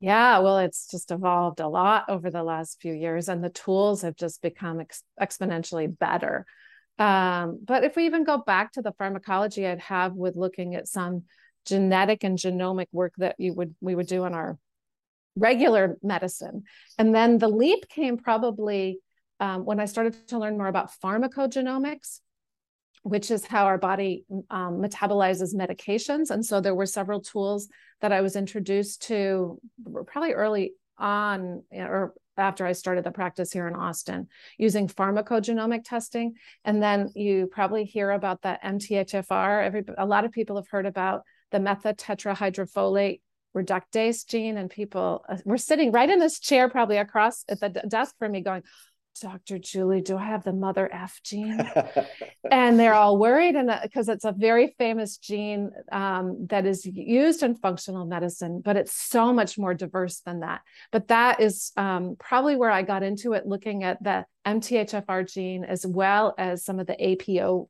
yeah 0.00 0.38
well 0.38 0.58
it's 0.58 0.90
just 0.90 1.10
evolved 1.10 1.60
a 1.60 1.68
lot 1.68 2.04
over 2.08 2.30
the 2.30 2.42
last 2.42 2.80
few 2.80 2.92
years 2.92 3.28
and 3.28 3.44
the 3.44 3.50
tools 3.50 4.02
have 4.02 4.16
just 4.16 4.42
become 4.42 4.80
ex- 4.80 5.04
exponentially 5.20 5.96
better 5.98 6.44
um, 6.98 7.58
but 7.64 7.82
if 7.84 7.96
we 7.96 8.04
even 8.04 8.24
go 8.24 8.38
back 8.38 8.72
to 8.72 8.82
the 8.82 8.92
pharmacology 8.92 9.66
i'd 9.66 9.80
have 9.80 10.14
with 10.14 10.36
looking 10.36 10.74
at 10.74 10.88
some 10.88 11.24
genetic 11.66 12.24
and 12.24 12.38
genomic 12.38 12.86
work 12.92 13.12
that 13.18 13.36
you 13.38 13.52
would 13.54 13.74
we 13.80 13.94
would 13.94 14.06
do 14.06 14.24
in 14.24 14.34
our 14.34 14.58
regular 15.36 15.96
medicine. 16.02 16.64
And 16.98 17.14
then 17.14 17.38
the 17.38 17.48
leap 17.48 17.88
came 17.88 18.16
probably 18.16 19.00
um, 19.38 19.64
when 19.64 19.80
I 19.80 19.86
started 19.86 20.28
to 20.28 20.38
learn 20.38 20.58
more 20.58 20.66
about 20.66 20.90
pharmacogenomics, 21.02 22.20
which 23.02 23.30
is 23.30 23.46
how 23.46 23.66
our 23.66 23.78
body 23.78 24.24
um, 24.50 24.80
metabolizes 24.80 25.54
medications. 25.54 26.30
And 26.30 26.44
so 26.44 26.60
there 26.60 26.74
were 26.74 26.86
several 26.86 27.20
tools 27.20 27.68
that 28.00 28.12
I 28.12 28.20
was 28.20 28.36
introduced 28.36 29.02
to 29.08 29.60
probably 30.06 30.32
early 30.32 30.74
on 30.98 31.62
or 31.72 32.14
after 32.36 32.66
I 32.66 32.72
started 32.72 33.04
the 33.04 33.10
practice 33.10 33.52
here 33.52 33.68
in 33.68 33.74
Austin 33.74 34.28
using 34.58 34.88
pharmacogenomic 34.88 35.84
testing. 35.84 36.34
And 36.64 36.82
then 36.82 37.10
you 37.14 37.48
probably 37.50 37.84
hear 37.84 38.10
about 38.10 38.42
the 38.42 38.58
MTHFR. 38.64 39.64
Every, 39.64 39.84
a 39.98 40.06
lot 40.06 40.24
of 40.24 40.32
people 40.32 40.56
have 40.56 40.68
heard 40.68 40.86
about 40.86 41.22
the 41.50 41.58
methotetrahydrofolate 41.58 43.20
reductase 43.56 44.24
gene 44.26 44.56
and 44.56 44.70
people 44.70 45.24
uh, 45.28 45.36
were 45.44 45.58
sitting 45.58 45.90
right 45.90 46.08
in 46.08 46.20
this 46.20 46.38
chair 46.38 46.68
probably 46.68 46.98
across 46.98 47.44
at 47.48 47.58
the 47.58 47.68
desk 47.88 48.14
from 48.16 48.30
me 48.30 48.40
going 48.40 48.62
dr 49.20 49.58
julie 49.58 50.00
do 50.00 50.16
i 50.16 50.24
have 50.24 50.44
the 50.44 50.52
mother 50.52 50.88
f 50.92 51.20
gene? 51.24 51.58
And 52.52 52.80
they're 52.80 52.94
all 52.94 53.16
worried 53.16 53.54
and 53.54 53.70
because 53.82 54.08
uh, 54.08 54.12
it's 54.12 54.24
a 54.24 54.32
very 54.32 54.74
famous 54.76 55.18
gene 55.18 55.70
um, 55.92 56.46
that 56.48 56.66
is 56.66 56.84
used 56.84 57.42
in 57.42 57.54
functional 57.54 58.06
medicine 58.06 58.60
but 58.64 58.76
it's 58.76 58.94
so 58.94 59.32
much 59.32 59.56
more 59.56 59.74
diverse 59.74 60.20
than 60.20 60.40
that. 60.40 60.62
But 60.90 61.08
that 61.08 61.40
is 61.40 61.70
um, 61.76 62.16
probably 62.18 62.56
where 62.56 62.70
i 62.70 62.82
got 62.82 63.02
into 63.02 63.34
it 63.34 63.46
looking 63.46 63.84
at 63.84 64.02
the 64.02 64.24
mthfr 64.46 65.32
gene 65.32 65.64
as 65.64 65.86
well 65.86 66.34
as 66.38 66.64
some 66.64 66.80
of 66.80 66.86
the 66.86 66.96
apoe 66.96 67.68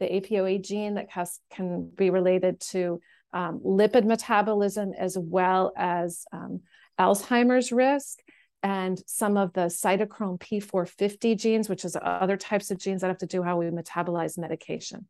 the 0.00 0.06
apoe 0.06 0.60
gene 0.60 0.94
that 0.94 1.10
has, 1.10 1.38
can 1.50 1.90
be 1.94 2.10
related 2.10 2.58
to 2.60 3.00
um, 3.32 3.60
lipid 3.64 4.04
metabolism 4.04 4.92
as 4.98 5.16
well 5.16 5.72
as 5.76 6.24
um, 6.32 6.62
Alzheimer's 6.98 7.70
risk 7.70 8.18
and 8.62 9.02
some 9.06 9.36
of 9.36 9.52
the 9.52 9.62
cytochrome 9.62 10.38
P450 10.38 11.38
genes, 11.38 11.68
which 11.68 11.84
is 11.84 11.96
other 12.00 12.36
types 12.36 12.70
of 12.70 12.78
genes 12.78 13.00
that 13.00 13.08
have 13.08 13.18
to 13.18 13.26
do 13.26 13.42
how 13.42 13.56
we 13.56 13.66
metabolize 13.66 14.38
medication. 14.38 15.06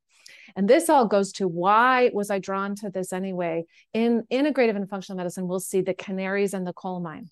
And 0.56 0.68
this 0.68 0.88
all 0.88 1.06
goes 1.06 1.32
to 1.34 1.48
why 1.48 2.10
was 2.12 2.30
I 2.30 2.38
drawn 2.38 2.74
to 2.76 2.90
this 2.90 3.12
anyway? 3.12 3.64
In 3.92 4.24
integrative 4.30 4.76
and 4.76 4.88
functional 4.88 5.16
medicine, 5.16 5.48
we'll 5.48 5.60
see 5.60 5.80
the 5.80 5.94
canaries 5.94 6.54
in 6.54 6.64
the 6.64 6.72
coal 6.72 7.00
mine, 7.00 7.30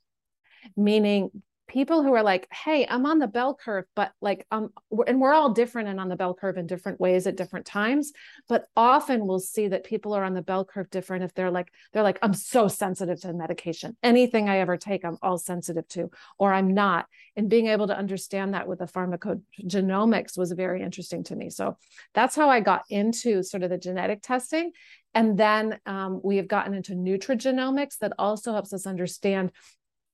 meaning 0.77 1.31
people 1.69 2.03
who 2.03 2.15
are 2.15 2.23
like, 2.23 2.49
hey, 2.51 2.87
I'm 2.89 3.07
on 3.07 3.19
the 3.19 3.27
bell 3.27 3.55
curve, 3.55 3.85
but 3.95 4.13
like, 4.21 4.47
um, 4.51 4.71
and 5.07 5.21
we're 5.21 5.33
all 5.33 5.53
different 5.53 5.89
and 5.89 6.01
on 6.01 6.09
the 6.09 6.17
bell 6.17 6.35
curve 6.35 6.57
in 6.57 6.67
different 6.67 6.99
ways 6.99 7.27
at 7.27 7.37
different 7.37 7.67
times. 7.67 8.13
But 8.49 8.65
often 8.75 9.27
we'll 9.27 9.39
see 9.39 9.69
that 9.69 9.85
people 9.85 10.15
are 10.15 10.25
on 10.25 10.35
the 10.35 10.43
bell 10.43 10.65
curve 10.65 10.91
different 10.91 11.25
if 11.25 11.35
they're 11.35 11.51
like, 11.51 11.71
they're 11.93 12.03
like, 12.03 12.19
I'm 12.23 12.35
so 12.35 12.69
sensitive 12.69 13.21
to 13.21 13.33
medication. 13.33 13.97
Anything 14.03 14.49
I 14.49 14.59
ever 14.59 14.77
take, 14.77 15.05
I'm 15.05 15.19
all 15.23 15.39
sensitive 15.39 15.87
to, 15.89 16.11
or 16.39 16.53
I'm 16.53 16.73
not. 16.73 17.07
And 17.37 17.51
being 17.51 17.69
able 17.69 17.87
to 17.89 17.97
understand 17.97 18.55
that 18.55 18.67
with 18.67 18.79
the 18.79 18.87
pharmacogenomics 18.87 20.39
was 20.39 20.53
very 20.53 20.83
interesting 20.83 21.23
to 21.25 21.37
me. 21.37 21.51
So 21.51 21.77
that's 22.15 22.35
how 22.35 22.49
I 22.49 22.61
got 22.61 22.83
into 22.89 23.43
sort 23.43 23.63
of 23.63 23.71
the 23.71 23.79
genetic 23.79 24.23
testing. 24.23 24.73
And 25.15 25.39
then 25.39 25.79
um, 25.87 26.21
we 26.23 26.37
have 26.37 26.49
gotten 26.49 26.75
into 26.75 26.93
nutrigenomics 26.93 27.99
that 27.99 28.13
also 28.19 28.53
helps 28.53 28.73
us 28.73 28.87
understand 28.87 29.53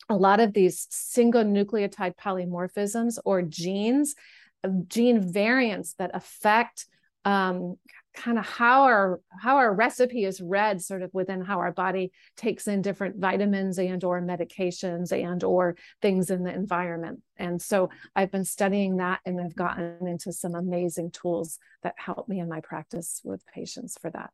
a 0.09 0.17
lot 0.17 0.41
of 0.41 0.53
these 0.53 0.87
single 0.91 1.45
nucleotide 1.45 2.17
polymorphisms 2.17 3.19
or 3.25 3.43
genes, 3.43 4.15
uh, 4.63 4.69
gene 4.89 5.33
variants 5.33 5.95
that 5.95 6.11
affect 6.15 6.87
um, 7.25 7.77
kind 8.15 8.39
of 8.39 8.47
how 8.47 8.83
our 8.85 9.21
how 9.41 9.57
our 9.57 9.75
recipe 9.75 10.25
is 10.25 10.41
read 10.41 10.81
sort 10.81 11.03
of 11.03 11.13
within 11.13 11.41
how 11.41 11.59
our 11.59 11.73
body 11.73 12.13
takes 12.37 12.69
in 12.69 12.81
different 12.81 13.17
vitamins 13.17 13.79
and 13.79 14.05
or 14.05 14.23
medications 14.23 15.11
and 15.11 15.43
or 15.43 15.77
things 16.01 16.31
in 16.31 16.45
the 16.45 16.55
environment. 16.55 17.21
And 17.37 17.61
so 17.61 17.91
i've 18.15 18.31
been 18.31 18.45
studying 18.45 18.99
that 18.99 19.21
and 19.27 19.41
i've 19.41 19.57
gotten 19.57 20.07
into 20.07 20.33
some 20.33 20.55
amazing 20.55 21.11
tools 21.11 21.59
that 21.83 21.95
help 21.97 22.29
me 22.29 22.39
in 22.39 22.49
my 22.49 22.61
practice 22.61 23.21
with 23.25 23.45
patients 23.47 23.99
for 24.01 24.11
that. 24.11 24.31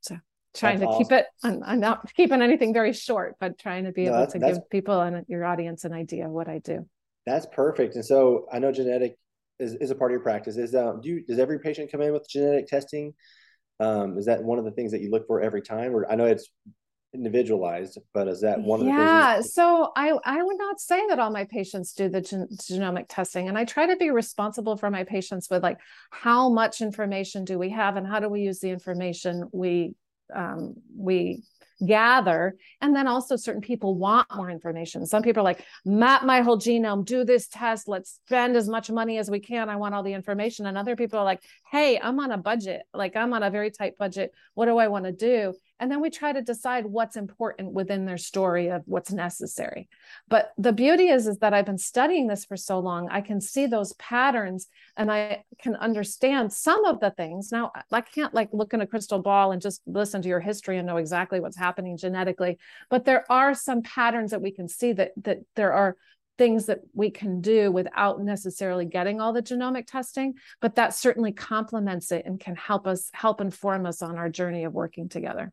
So 0.00 0.16
trying 0.54 0.80
that's 0.80 0.90
to 0.90 0.94
awesome. 0.96 1.04
keep 1.04 1.12
it 1.12 1.26
I'm, 1.42 1.62
I'm, 1.64 1.80
not 1.80 2.12
keeping 2.14 2.42
anything 2.42 2.72
very 2.72 2.92
short 2.92 3.36
but 3.40 3.58
trying 3.58 3.84
to 3.84 3.92
be 3.92 4.04
no, 4.04 4.14
able 4.14 4.26
to 4.32 4.38
give 4.38 4.70
people 4.70 5.00
and 5.00 5.24
your 5.28 5.44
audience 5.44 5.84
an 5.84 5.92
idea 5.92 6.26
of 6.26 6.32
what 6.32 6.48
i 6.48 6.58
do. 6.58 6.86
That's 7.26 7.46
perfect. 7.46 7.94
And 7.94 8.04
so 8.04 8.46
i 8.52 8.58
know 8.58 8.72
genetic 8.72 9.16
is, 9.58 9.74
is 9.74 9.90
a 9.90 9.94
part 9.94 10.10
of 10.10 10.14
your 10.14 10.22
practice. 10.22 10.56
Is 10.56 10.74
um 10.74 11.00
do 11.00 11.08
you 11.08 11.24
does 11.24 11.38
every 11.38 11.58
patient 11.58 11.90
come 11.90 12.00
in 12.00 12.12
with 12.12 12.28
genetic 12.28 12.66
testing? 12.66 13.14
Um 13.80 14.18
is 14.18 14.26
that 14.26 14.42
one 14.42 14.58
of 14.58 14.64
the 14.64 14.72
things 14.72 14.92
that 14.92 15.00
you 15.00 15.10
look 15.10 15.26
for 15.26 15.40
every 15.40 15.62
time? 15.62 15.94
Or 15.94 16.10
i 16.10 16.14
know 16.14 16.26
it's 16.26 16.50
individualized 17.14 17.98
but 18.14 18.26
is 18.26 18.40
that 18.40 18.58
one 18.58 18.80
of 18.80 18.86
the 18.86 18.92
yeah 18.92 19.40
so 19.42 19.92
i 19.96 20.12
i 20.24 20.42
would 20.42 20.56
not 20.56 20.80
say 20.80 21.06
that 21.08 21.18
all 21.18 21.30
my 21.30 21.44
patients 21.44 21.92
do 21.92 22.08
the 22.08 22.22
gen- 22.22 22.48
genomic 22.54 23.04
testing 23.06 23.48
and 23.48 23.58
i 23.58 23.66
try 23.66 23.86
to 23.86 23.96
be 23.96 24.10
responsible 24.10 24.78
for 24.78 24.90
my 24.90 25.04
patients 25.04 25.48
with 25.50 25.62
like 25.62 25.78
how 26.10 26.48
much 26.48 26.80
information 26.80 27.44
do 27.44 27.58
we 27.58 27.68
have 27.68 27.96
and 27.96 28.06
how 28.06 28.18
do 28.18 28.30
we 28.30 28.40
use 28.40 28.60
the 28.60 28.70
information 28.70 29.46
we 29.52 29.94
um, 30.34 30.74
we 30.96 31.42
gather. 31.86 32.56
And 32.80 32.94
then 32.94 33.06
also 33.06 33.36
certain 33.36 33.60
people 33.60 33.96
want 33.96 34.28
more 34.34 34.50
information. 34.50 35.06
Some 35.06 35.22
people 35.22 35.40
are 35.40 35.44
like 35.44 35.64
map 35.84 36.24
my 36.24 36.40
whole 36.40 36.58
genome 36.58 37.04
do 37.04 37.24
this 37.24 37.48
test 37.48 37.88
let's 37.88 38.20
spend 38.24 38.56
as 38.56 38.68
much 38.68 38.90
money 38.90 39.18
as 39.18 39.30
we 39.30 39.40
can. 39.40 39.68
I 39.68 39.76
want 39.76 39.94
all 39.94 40.02
the 40.02 40.12
information. 40.12 40.66
And 40.66 40.78
other 40.78 40.96
people 40.96 41.18
are 41.18 41.24
like 41.24 41.42
hey 41.70 41.98
i'm 42.00 42.20
on 42.20 42.30
a 42.30 42.38
budget. 42.38 42.82
Like 42.94 43.16
i'm 43.16 43.32
on 43.32 43.42
a 43.42 43.50
very 43.50 43.70
tight 43.70 43.98
budget. 43.98 44.32
What 44.54 44.66
do 44.66 44.78
i 44.78 44.88
want 44.88 45.04
to 45.06 45.12
do 45.12 45.54
and 45.82 45.90
then 45.90 46.00
we 46.00 46.10
try 46.10 46.32
to 46.32 46.40
decide 46.40 46.86
what's 46.86 47.16
important 47.16 47.72
within 47.72 48.06
their 48.06 48.16
story 48.16 48.68
of 48.68 48.82
what's 48.86 49.10
necessary. 49.10 49.88
But 50.28 50.52
the 50.56 50.72
beauty 50.72 51.08
is 51.08 51.26
is 51.26 51.38
that 51.38 51.52
i've 51.52 51.66
been 51.66 51.76
studying 51.76 52.28
this 52.28 52.44
for 52.44 52.56
so 52.56 52.78
long 52.78 53.08
i 53.10 53.20
can 53.20 53.40
see 53.40 53.66
those 53.66 53.92
patterns 53.94 54.68
and 54.96 55.10
i 55.10 55.42
can 55.58 55.74
understand 55.74 56.52
some 56.52 56.84
of 56.84 57.00
the 57.00 57.10
things. 57.10 57.50
Now 57.50 57.72
i 57.90 58.00
can't 58.00 58.32
like 58.32 58.50
look 58.52 58.72
in 58.72 58.80
a 58.80 58.86
crystal 58.86 59.18
ball 59.18 59.50
and 59.50 59.60
just 59.60 59.82
listen 59.84 60.22
to 60.22 60.28
your 60.28 60.38
history 60.38 60.78
and 60.78 60.86
know 60.86 60.98
exactly 60.98 61.40
what's 61.40 61.56
happening 61.56 61.96
genetically 61.96 62.58
but 62.88 63.04
there 63.04 63.24
are 63.28 63.52
some 63.52 63.82
patterns 63.82 64.30
that 64.30 64.40
we 64.40 64.52
can 64.52 64.68
see 64.68 64.92
that 64.92 65.10
that 65.16 65.38
there 65.56 65.72
are 65.72 65.96
things 66.38 66.66
that 66.66 66.78
we 66.94 67.10
can 67.10 67.40
do 67.40 67.72
without 67.72 68.20
necessarily 68.22 68.84
getting 68.84 69.20
all 69.20 69.32
the 69.32 69.42
genomic 69.42 69.86
testing 69.88 70.34
but 70.60 70.76
that 70.76 70.94
certainly 70.94 71.32
complements 71.32 72.12
it 72.12 72.24
and 72.24 72.38
can 72.38 72.54
help 72.54 72.86
us 72.86 73.10
help 73.12 73.40
inform 73.40 73.84
us 73.84 74.00
on 74.00 74.16
our 74.16 74.28
journey 74.28 74.62
of 74.62 74.72
working 74.72 75.08
together 75.08 75.52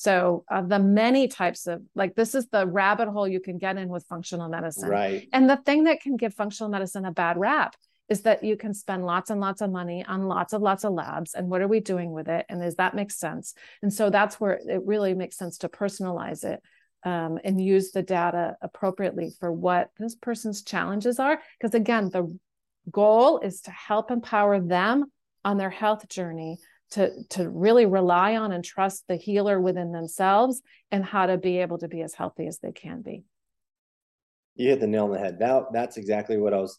so 0.00 0.46
uh, 0.50 0.62
the 0.62 0.78
many 0.78 1.28
types 1.28 1.66
of 1.66 1.82
like 1.94 2.14
this 2.14 2.34
is 2.34 2.48
the 2.48 2.66
rabbit 2.66 3.06
hole 3.10 3.28
you 3.28 3.38
can 3.38 3.58
get 3.58 3.76
in 3.76 3.90
with 3.90 4.06
functional 4.08 4.48
medicine. 4.48 4.88
Right. 4.88 5.28
And 5.30 5.48
the 5.48 5.58
thing 5.58 5.84
that 5.84 6.00
can 6.00 6.16
give 6.16 6.32
functional 6.32 6.70
medicine 6.70 7.04
a 7.04 7.12
bad 7.12 7.36
rap 7.36 7.76
is 8.08 8.22
that 8.22 8.42
you 8.42 8.56
can 8.56 8.72
spend 8.72 9.04
lots 9.04 9.28
and 9.28 9.42
lots 9.42 9.60
of 9.60 9.70
money 9.70 10.02
on 10.08 10.26
lots 10.26 10.54
of 10.54 10.62
lots 10.62 10.84
of 10.84 10.94
labs 10.94 11.34
and 11.34 11.50
what 11.50 11.60
are 11.60 11.68
we 11.68 11.80
doing 11.80 12.12
with 12.12 12.28
it 12.28 12.46
and 12.48 12.62
does 12.62 12.76
that 12.76 12.94
make 12.94 13.10
sense 13.10 13.52
and 13.82 13.92
so 13.92 14.08
that's 14.08 14.40
where 14.40 14.58
it 14.66 14.80
really 14.86 15.12
makes 15.12 15.36
sense 15.36 15.58
to 15.58 15.68
personalize 15.68 16.44
it 16.44 16.62
um, 17.04 17.38
and 17.44 17.62
use 17.62 17.90
the 17.90 18.02
data 18.02 18.56
appropriately 18.62 19.30
for 19.38 19.52
what 19.52 19.90
this 19.98 20.14
person's 20.14 20.62
challenges 20.62 21.18
are 21.18 21.38
because 21.58 21.74
again 21.74 22.08
the 22.08 22.38
goal 22.90 23.38
is 23.40 23.60
to 23.60 23.70
help 23.70 24.10
empower 24.10 24.60
them 24.60 25.04
on 25.44 25.58
their 25.58 25.70
health 25.70 26.08
journey 26.08 26.56
to 26.92 27.10
to 27.30 27.48
really 27.48 27.86
rely 27.86 28.36
on 28.36 28.52
and 28.52 28.64
trust 28.64 29.04
the 29.08 29.16
healer 29.16 29.60
within 29.60 29.92
themselves 29.92 30.62
and 30.90 31.04
how 31.04 31.26
to 31.26 31.38
be 31.38 31.58
able 31.58 31.78
to 31.78 31.88
be 31.88 32.02
as 32.02 32.14
healthy 32.14 32.46
as 32.46 32.58
they 32.58 32.72
can 32.72 33.02
be. 33.02 33.24
You 34.56 34.70
hit 34.70 34.80
the 34.80 34.86
nail 34.86 35.04
on 35.04 35.12
the 35.12 35.18
head. 35.18 35.38
Now 35.38 35.68
that's 35.72 35.96
exactly 35.96 36.36
what 36.36 36.52
i 36.52 36.58
was 36.58 36.78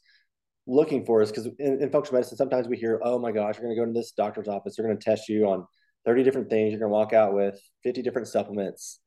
looking 0.67 1.05
for 1.05 1.21
is 1.21 1.31
because 1.31 1.47
in, 1.59 1.81
in, 1.81 1.89
functional 1.89 2.19
medicine, 2.19 2.37
sometimes 2.37 2.67
we 2.67 2.77
hear, 2.77 2.99
oh 3.03 3.19
my 3.19 3.31
gosh, 3.31 3.55
you're 3.55 3.65
going 3.65 3.75
to 3.75 3.81
go 3.81 3.85
to 3.85 3.91
this 3.93 4.11
doctor's 4.11 4.47
office, 4.47 4.75
they're 4.75 4.85
going 4.85 4.97
to 4.97 5.03
test 5.03 5.27
you 5.27 5.45
on 5.47 5.65
30 6.05 6.23
different 6.23 6.49
things, 6.49 6.71
you're 6.71 6.79
going 6.79 6.91
to 6.91 6.93
walk 6.93 7.13
out 7.13 7.33
with 7.33 7.59
50 7.83 8.01
different 8.01 8.27
supplements, 8.27 8.99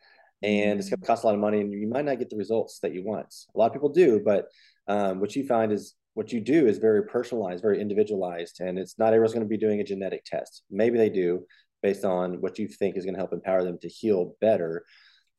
and 0.42 0.78
it's 0.78 0.90
going 0.90 1.00
to 1.00 1.06
cost 1.06 1.24
a 1.24 1.26
lot 1.26 1.34
of 1.34 1.40
money, 1.40 1.60
and 1.60 1.72
you 1.72 1.88
might 1.88 2.04
not 2.04 2.18
get 2.18 2.30
the 2.30 2.36
results 2.36 2.80
that 2.80 2.92
you 2.92 3.04
want. 3.04 3.32
A 3.54 3.58
lot 3.58 3.66
of 3.66 3.72
people 3.72 3.90
do, 3.90 4.20
but 4.24 4.46
um, 4.88 5.20
what 5.20 5.34
you 5.34 5.46
find 5.46 5.72
is 5.72 5.94
what 6.14 6.32
you 6.32 6.40
do 6.40 6.66
is 6.66 6.78
very 6.78 7.04
personalized, 7.04 7.62
very 7.62 7.80
individualized, 7.80 8.60
and 8.60 8.78
it's 8.78 8.98
not 8.98 9.12
everyone's 9.12 9.34
going 9.34 9.44
to 9.44 9.48
be 9.48 9.58
doing 9.58 9.80
a 9.80 9.84
genetic 9.84 10.24
test. 10.24 10.62
Maybe 10.70 10.96
they 10.96 11.10
do 11.10 11.44
based 11.82 12.04
on 12.04 12.40
what 12.40 12.58
you 12.58 12.66
think 12.66 12.96
is 12.96 13.04
going 13.04 13.14
to 13.14 13.20
help 13.20 13.32
empower 13.32 13.62
them 13.62 13.78
to 13.82 13.88
heal 13.88 14.34
better. 14.40 14.84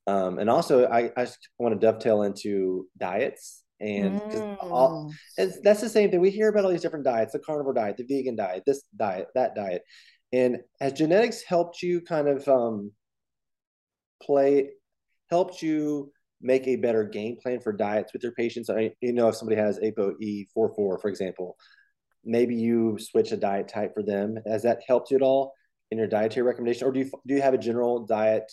Um, 0.06 0.38
and 0.38 0.50
also, 0.50 0.86
I, 0.88 1.12
I 1.18 1.28
want 1.58 1.74
to 1.74 1.80
dovetail 1.80 2.24
into 2.24 2.88
diets 2.98 3.64
and 3.80 4.22
mm. 4.22 4.58
all 4.62 5.12
that's 5.38 5.82
the 5.82 5.90
same 5.90 6.10
thing 6.10 6.22
we 6.22 6.30
hear 6.30 6.48
about 6.48 6.64
all 6.64 6.72
these 6.72 6.82
different 6.82 7.04
diets 7.04 7.34
the 7.34 7.40
carnivore 7.40 7.74
diet 7.74 7.98
the 7.98 8.06
vegan 8.06 8.36
diet 8.36 8.64
this 8.66 8.84
diet 8.96 9.28
that 9.36 9.54
diet 9.54 9.84
and 10.32 10.60
has 10.80 10.94
genetics 10.94 11.44
helped 11.44 11.82
you 11.82 12.00
kind 12.00 12.30
of 12.30 12.48
um, 12.48 12.92
play 14.22 14.70
helped 15.30 15.62
you 15.62 16.10
make 16.46 16.68
a 16.68 16.76
better 16.76 17.04
game 17.04 17.38
plan 17.42 17.60
for 17.60 17.74
diets 17.74 18.14
with 18.14 18.24
your 18.24 18.32
patients 18.34 18.70
I, 18.70 18.92
you 19.02 19.14
know 19.14 19.30
if 19.30 19.36
somebody 19.36 19.60
has 19.60 19.80
apoe44 19.80 20.76
for 20.76 21.08
example 21.08 21.58
maybe 22.24 22.56
you 22.56 22.98
switch 23.00 23.32
a 23.32 23.38
diet 23.38 23.68
type 23.68 23.94
for 23.94 24.04
them 24.04 24.38
has 24.46 24.64
that 24.64 24.80
helped 24.88 25.12
you 25.12 25.18
at 25.18 25.24
all 25.24 25.54
in 25.92 25.98
your 25.98 26.08
dietary 26.08 26.46
recommendation 26.46 26.88
or 26.88 26.92
do 26.92 27.00
you 27.00 27.12
do 27.26 27.36
you 27.36 27.42
have 27.42 27.54
a 27.54 27.58
general 27.58 28.06
diet 28.06 28.52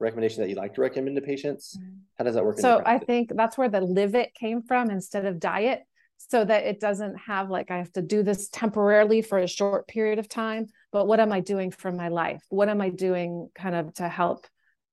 recommendation 0.00 0.42
that 0.42 0.48
you 0.48 0.56
like 0.56 0.74
to 0.74 0.80
recommend 0.80 1.14
to 1.16 1.22
patients? 1.22 1.76
Mm-hmm. 1.78 1.96
How 2.18 2.24
does 2.24 2.34
that 2.34 2.44
work? 2.44 2.58
So 2.58 2.82
I 2.84 2.98
think 2.98 3.30
that's 3.34 3.56
where 3.56 3.68
the 3.68 3.80
live 3.80 4.14
it 4.14 4.34
came 4.34 4.62
from 4.62 4.90
instead 4.90 5.26
of 5.26 5.38
diet, 5.38 5.82
so 6.16 6.44
that 6.44 6.64
it 6.64 6.80
doesn't 6.80 7.16
have 7.16 7.50
like 7.50 7.70
I 7.70 7.78
have 7.78 7.92
to 7.92 8.02
do 8.02 8.22
this 8.22 8.48
temporarily 8.48 9.22
for 9.22 9.38
a 9.38 9.46
short 9.46 9.86
period 9.86 10.18
of 10.18 10.28
time. 10.28 10.66
But 10.90 11.06
what 11.06 11.20
am 11.20 11.32
I 11.32 11.40
doing 11.40 11.70
for 11.70 11.92
my 11.92 12.08
life? 12.08 12.42
What 12.48 12.68
am 12.68 12.80
I 12.80 12.88
doing 12.88 13.50
kind 13.54 13.74
of 13.74 13.94
to 13.94 14.08
help 14.08 14.46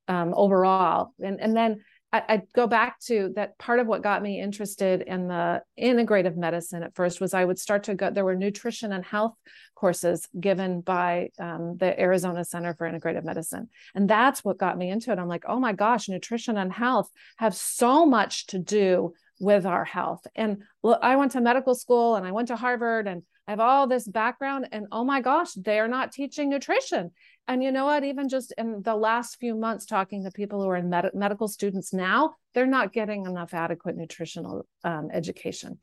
um, 0.08 0.34
overall? 0.36 1.14
And 1.20 1.42
and 1.42 1.56
then 1.56 1.84
I, 2.14 2.24
I 2.28 2.42
go 2.56 2.68
back 2.68 3.00
to 3.02 3.34
that 3.36 3.58
part 3.58 3.80
of 3.80 3.88
what 3.88 4.02
got 4.02 4.22
me 4.22 4.40
interested 4.40 5.02
in 5.02 5.28
the 5.28 5.62
integrative 5.80 6.38
medicine 6.38 6.84
at 6.84 6.96
first 6.96 7.20
was 7.20 7.34
I 7.34 7.44
would 7.44 7.60
start 7.60 7.84
to 7.84 7.96
go, 7.96 8.10
there 8.10 8.24
were 8.24 8.36
nutrition 8.36 8.94
and 8.94 9.04
health 9.04 9.36
courses 9.76 10.28
given 10.40 10.82
by 10.82 11.30
um, 11.38 11.76
the 11.78 12.00
Arizona 12.00 12.46
Center 12.46 12.74
for 12.74 12.90
Integrative 12.90 13.24
Medicine. 13.24 13.70
And 13.94 14.10
that's 14.10 14.44
what 14.44 14.58
got 14.58 14.78
me 14.78 14.90
into 14.90 15.12
it. 15.12 15.20
I'm 15.20 15.28
like, 15.28 15.44
oh 15.48 15.60
my 15.60 15.74
gosh, 15.74 16.08
nutrition 16.08 16.58
and 16.58 16.72
health 16.72 17.10
have 17.38 17.56
so 17.56 18.06
much 18.06 18.48
to 18.48 18.60
do 18.60 19.14
with 19.40 19.66
our 19.66 19.86
health. 19.86 20.26
And 20.36 20.64
look, 20.84 21.00
I 21.02 21.16
went 21.16 21.34
to 21.34 21.42
medical 21.42 21.76
school 21.76 22.16
and 22.16 22.26
I 22.26 22.32
went 22.32 22.48
to 22.50 22.56
Harvard 22.56 23.08
and 23.08 23.24
I 23.48 23.52
have 23.52 23.60
all 23.62 23.88
this 23.88 24.06
background, 24.06 24.68
and 24.74 24.88
oh 24.92 25.06
my 25.06 25.22
gosh, 25.22 25.54
they're 25.54 25.88
not 25.88 26.12
teaching 26.12 26.50
nutrition. 26.50 27.12
And 27.48 27.64
you 27.64 27.72
know 27.72 27.86
what? 27.86 28.04
Even 28.04 28.28
just 28.28 28.54
in 28.58 28.82
the 28.82 28.96
last 28.96 29.38
few 29.40 29.56
months, 29.56 29.86
talking 29.86 30.26
to 30.26 30.32
people 30.32 30.62
who 30.62 30.68
are 30.68 30.76
in 30.76 30.90
med- 30.90 31.12
medical 31.14 31.48
students 31.48 31.94
now, 31.94 32.36
they're 32.54 32.66
not 32.66 32.92
getting 32.92 33.26
enough 33.26 33.54
adequate 33.54 33.96
nutritional 33.96 34.68
um, 34.84 35.08
education 35.14 35.80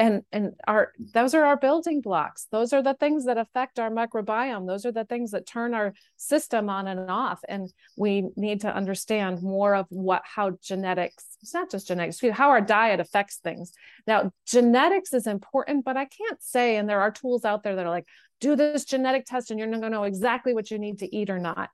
and 0.00 0.22
and 0.32 0.54
our 0.66 0.92
those 1.12 1.34
are 1.34 1.44
our 1.44 1.58
building 1.58 2.00
blocks. 2.00 2.46
Those 2.50 2.72
are 2.72 2.82
the 2.82 2.94
things 2.94 3.26
that 3.26 3.36
affect 3.36 3.78
our 3.78 3.90
microbiome. 3.90 4.66
Those 4.66 4.86
are 4.86 4.92
the 4.92 5.04
things 5.04 5.30
that 5.32 5.46
turn 5.46 5.74
our 5.74 5.92
system 6.16 6.70
on 6.70 6.88
and 6.88 7.10
off. 7.10 7.40
And 7.46 7.70
we 7.98 8.30
need 8.34 8.62
to 8.62 8.74
understand 8.74 9.42
more 9.42 9.74
of 9.74 9.86
what 9.90 10.22
how 10.24 10.58
genetics 10.62 11.36
it's 11.42 11.52
not 11.52 11.70
just 11.70 11.88
genetics 11.88 12.18
how 12.32 12.48
our 12.48 12.62
diet 12.62 12.98
affects 12.98 13.36
things. 13.36 13.72
Now 14.06 14.32
genetics 14.46 15.12
is 15.12 15.26
important 15.26 15.84
but 15.84 15.96
i 15.96 16.04
can't 16.04 16.42
say 16.42 16.76
and 16.76 16.88
there 16.88 17.00
are 17.00 17.10
tools 17.10 17.44
out 17.44 17.62
there 17.62 17.76
that 17.76 17.86
are 17.86 17.90
like 17.90 18.06
do 18.40 18.56
this 18.56 18.84
genetic 18.84 19.26
test 19.26 19.50
and 19.50 19.58
you're 19.58 19.68
not 19.68 19.80
going 19.80 19.92
to 19.92 19.98
know 19.98 20.04
exactly 20.04 20.54
what 20.54 20.70
you 20.70 20.78
need 20.78 20.98
to 20.98 21.14
eat 21.14 21.30
or 21.30 21.38
not 21.38 21.68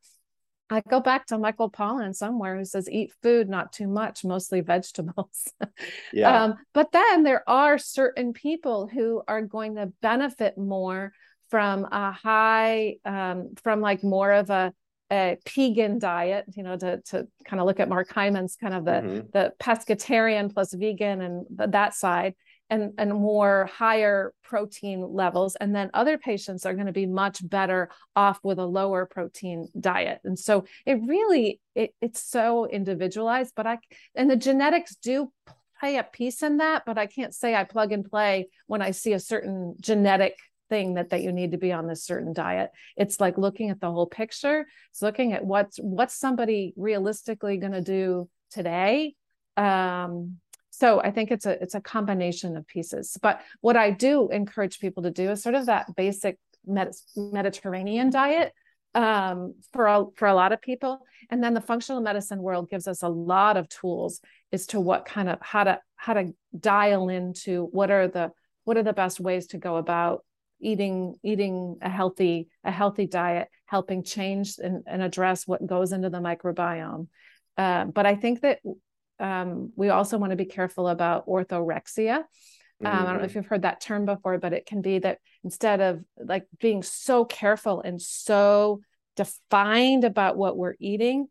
I 0.68 0.83
go 0.88 1.00
back 1.00 1.26
to 1.26 1.38
Michael 1.38 1.70
Pollan 1.70 2.14
somewhere 2.14 2.57
who 2.57 2.64
says, 2.64 2.90
eat 2.90 3.12
food, 3.22 3.48
not 3.48 3.72
too 3.72 3.87
much, 3.87 4.24
mostly 4.24 4.61
vegetables. 4.61 5.52
yeah. 6.12 6.44
Um, 6.44 6.55
but 6.74 6.90
then 6.92 7.22
there 7.22 7.48
are 7.48 7.79
certain 7.79 8.33
people 8.33 8.88
who 8.88 9.22
are 9.29 9.42
going 9.42 9.76
to 9.76 9.92
benefit 10.02 10.59
more 10.59 11.12
from 11.50 11.85
a 11.85 12.11
high, 12.11 12.96
um, 13.05 13.55
from 13.62 13.81
like 13.81 14.02
more 14.02 14.33
of 14.33 14.50
a, 14.50 14.72
a 15.12 15.38
vegan 15.55 16.00
diet, 16.00 16.44
you 16.57 16.64
know, 16.64 16.76
to, 16.76 17.00
to 17.02 17.29
kind 17.44 17.61
of 17.61 17.66
look 17.66 17.79
at 17.79 17.88
Mark 17.88 18.11
Hyman's 18.12 18.57
kind 18.57 18.74
of 18.74 18.85
the, 18.85 18.90
mm-hmm. 18.90 19.26
the 19.33 19.52
pescatarian 19.61 20.52
plus 20.52 20.74
vegan 20.74 21.20
and 21.20 21.46
that 21.50 21.94
side 21.94 22.35
and, 22.70 22.92
and 22.98 23.14
more 23.14 23.66
higher 23.72 24.33
protein 24.42 25.07
levels. 25.12 25.57
And 25.57 25.74
then 25.74 25.90
other 25.94 26.18
patients 26.18 26.66
are 26.66 26.74
going 26.74 26.87
to 26.87 26.92
be 26.92 27.07
much 27.07 27.46
better 27.48 27.90
off 28.14 28.40
with 28.42 28.59
a 28.59 28.66
lower 28.66 29.07
protein 29.07 29.68
diet. 29.79 30.20
And 30.24 30.38
so 30.38 30.64
it 30.85 30.98
really, 31.07 31.61
it, 31.74 31.94
it's 32.00 32.22
so 32.22 32.66
individualized, 32.66 33.52
but 33.57 33.66
I, 33.66 33.79
and 34.14 34.31
the 34.31 34.37
genetics 34.37 34.96
do 34.96 35.33
play 35.79 35.96
a 35.96 36.02
piece 36.02 36.42
in 36.42 36.59
that, 36.59 36.85
but 36.87 36.98
I 36.98 37.07
can't 37.07 37.35
say 37.35 37.55
I 37.55 37.64
plug 37.64 37.92
and 37.92 38.05
play 38.05 38.48
when 38.66 38.83
I 38.83 38.92
see 38.92 39.12
a 39.12 39.20
certain 39.20 39.74
genetic 39.81 40.37
thing 40.68 40.94
that 40.94 41.11
that 41.11 41.22
you 41.22 41.33
need 41.33 41.52
to 41.52 41.59
be 41.59 41.72
on 41.72 41.87
this 41.87 42.05
certain 42.05 42.33
diet 42.33 42.70
it's 42.96 43.20
like 43.20 43.38
looking 43.38 43.70
at 43.70 43.81
the 43.81 43.88
whole 43.88 44.07
picture 44.07 44.66
it's 44.90 45.00
looking 45.00 45.33
at 45.33 45.44
what's 45.44 45.76
what's 45.79 46.18
somebody 46.18 46.74
realistically 46.76 47.57
going 47.57 47.72
to 47.72 47.81
do 47.81 48.29
today 48.50 49.14
um 49.57 50.38
so 50.77 51.01
i 51.01 51.11
think 51.11 51.31
it's 51.31 51.47
a 51.47 51.61
it's 51.62 51.75
a 51.75 51.81
combination 51.81 52.57
of 52.57 52.67
pieces 52.67 53.17
but 53.23 53.41
what 53.61 53.77
i 53.77 53.91
do 53.91 54.29
encourage 54.31 54.79
people 54.79 55.03
to 55.03 55.11
do 55.11 55.31
is 55.31 55.43
sort 55.43 55.55
of 55.55 55.67
that 55.67 55.95
basic 55.97 56.39
Med- 56.69 56.97
mediterranean 57.17 58.11
diet 58.11 58.53
um, 58.97 59.55
for 59.73 59.87
a, 59.87 60.05
for 60.17 60.27
a 60.27 60.35
lot 60.35 60.53
of 60.53 60.61
people. 60.61 61.01
And 61.31 61.45
then 61.45 61.55
the 61.55 61.61
functional 61.61 62.01
medicine 62.01 62.41
world 62.43 62.71
gives 62.71 62.89
us 62.89 63.03
a 63.03 63.09
lot 63.09 63.57
of 63.57 63.69
tools 63.69 64.21
as 64.53 64.67
to 64.69 64.81
what 64.81 65.05
kind 65.05 65.29
of 65.29 65.39
how 65.41 65.65
to 65.65 65.81
how 65.97 66.15
to 66.15 66.33
dial 66.59 67.09
into 67.09 67.67
what 67.73 67.91
are 67.91 68.09
the 68.09 68.33
what 68.65 68.77
are 68.77 68.83
the 68.83 68.93
best 68.93 69.21
ways 69.21 69.49
to 69.49 69.59
go 69.59 69.77
about 69.77 70.25
eating 70.61 71.15
eating 71.23 71.77
a 71.83 71.91
healthy 71.91 72.49
a 72.65 72.71
healthy 72.71 73.07
diet 73.07 73.49
helping 73.67 74.03
change 74.03 74.59
and, 74.59 74.83
and 74.87 75.03
address 75.03 75.47
what 75.47 75.67
goes 75.67 75.93
into 75.93 76.11
the 76.11 76.19
microbiome. 76.19 77.09
Uh, 77.59 77.85
but 77.87 78.07
i 78.07 78.15
think 78.15 78.41
that 78.41 78.61
um, 79.18 79.72
we 79.76 79.88
also 79.88 80.18
want 80.18 80.31
to 80.31 80.37
be 80.37 80.44
careful 80.44 80.88
about 80.88 81.26
orthorexia. 81.26 82.16
Um, 82.16 82.24
mm-hmm. 82.83 82.87
I 82.87 83.05
don't 83.05 83.18
know 83.18 83.24
if 83.24 83.31
mm-hmm. 83.31 83.38
you've 83.38 83.46
heard 83.46 83.62
that 83.62 83.81
term 83.81 84.05
before, 84.05 84.38
but 84.38 84.52
it 84.52 84.66
can 84.66 84.83
be 84.83 84.98
that 84.98 85.18
instead 85.44 85.81
of 85.81 86.05
like 86.18 86.46
being 86.61 86.83
so 86.83 87.24
careful 87.24 87.81
and 87.81 88.00
so 88.00 88.81
defined 89.16 90.05
about 90.05 90.37
what 90.37 90.57
we're 90.57 90.76
eating, 90.79 91.29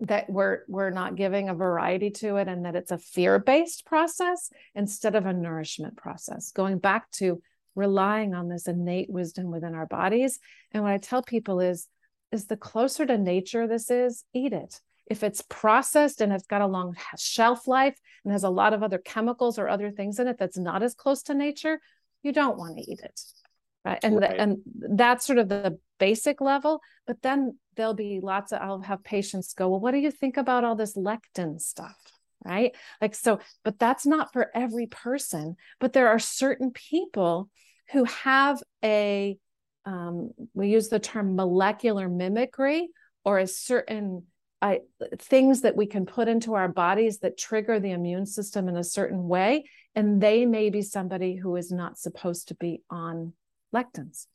that 0.00 0.28
we're 0.28 0.60
we're 0.68 0.90
not 0.90 1.16
giving 1.16 1.48
a 1.48 1.54
variety 1.54 2.10
to 2.10 2.36
it, 2.36 2.48
and 2.48 2.66
that 2.66 2.76
it's 2.76 2.90
a 2.90 2.98
fear-based 2.98 3.86
process 3.86 4.50
instead 4.74 5.14
of 5.14 5.24
a 5.24 5.32
nourishment 5.32 5.96
process. 5.96 6.52
Going 6.52 6.78
back 6.78 7.10
to 7.12 7.40
relying 7.76 8.34
on 8.34 8.48
this 8.48 8.66
innate 8.66 9.10
wisdom 9.10 9.50
within 9.50 9.74
our 9.74 9.86
bodies. 9.86 10.40
And 10.72 10.82
what 10.82 10.92
I 10.92 10.98
tell 10.98 11.22
people 11.22 11.60
is, 11.60 11.86
is 12.32 12.46
the 12.46 12.56
closer 12.56 13.06
to 13.06 13.18
nature 13.18 13.68
this 13.68 13.90
is, 13.90 14.24
eat 14.32 14.52
it 14.52 14.80
if 15.06 15.22
it's 15.22 15.42
processed 15.48 16.20
and 16.20 16.32
it's 16.32 16.46
got 16.46 16.62
a 16.62 16.66
long 16.66 16.96
shelf 17.18 17.66
life 17.66 17.98
and 18.24 18.32
has 18.32 18.44
a 18.44 18.50
lot 18.50 18.72
of 18.72 18.82
other 18.82 18.98
chemicals 18.98 19.58
or 19.58 19.68
other 19.68 19.90
things 19.90 20.18
in 20.18 20.26
it 20.26 20.36
that's 20.38 20.58
not 20.58 20.82
as 20.82 20.94
close 20.94 21.22
to 21.22 21.34
nature, 21.34 21.80
you 22.22 22.32
don't 22.32 22.58
want 22.58 22.76
to 22.76 22.90
eat 22.90 23.00
it. 23.00 23.20
Right. 23.84 24.00
And 24.02 24.20
right. 24.20 24.30
The, 24.30 24.40
and 24.40 24.58
that's 24.74 25.24
sort 25.24 25.38
of 25.38 25.48
the 25.48 25.78
basic 25.98 26.40
level. 26.40 26.80
But 27.06 27.22
then 27.22 27.58
there'll 27.76 27.94
be 27.94 28.20
lots 28.20 28.52
of 28.52 28.60
I'll 28.60 28.80
have 28.80 29.04
patients 29.04 29.54
go, 29.54 29.68
Well, 29.68 29.80
what 29.80 29.92
do 29.92 29.98
you 29.98 30.10
think 30.10 30.36
about 30.36 30.64
all 30.64 30.74
this 30.74 30.96
lectin 30.96 31.60
stuff? 31.60 31.96
Right. 32.44 32.74
Like 33.00 33.14
so, 33.14 33.40
but 33.64 33.78
that's 33.78 34.04
not 34.04 34.32
for 34.32 34.50
every 34.54 34.86
person. 34.86 35.56
But 35.78 35.92
there 35.92 36.08
are 36.08 36.18
certain 36.18 36.72
people 36.72 37.48
who 37.92 38.04
have 38.04 38.60
a 38.84 39.38
um, 39.84 40.32
we 40.52 40.68
use 40.68 40.88
the 40.88 40.98
term 40.98 41.36
molecular 41.36 42.08
mimicry 42.08 42.88
or 43.24 43.38
a 43.38 43.46
certain 43.46 44.24
I, 44.62 44.80
things 45.18 45.60
that 45.62 45.76
we 45.76 45.86
can 45.86 46.06
put 46.06 46.28
into 46.28 46.54
our 46.54 46.68
bodies 46.68 47.18
that 47.18 47.36
trigger 47.38 47.78
the 47.78 47.90
immune 47.90 48.26
system 48.26 48.68
in 48.68 48.76
a 48.76 48.84
certain 48.84 49.28
way. 49.28 49.68
And 49.94 50.20
they 50.20 50.46
may 50.46 50.70
be 50.70 50.82
somebody 50.82 51.36
who 51.36 51.56
is 51.56 51.70
not 51.70 51.98
supposed 51.98 52.48
to 52.48 52.54
be 52.54 52.82
on 52.90 53.32
lectins. 53.74 54.26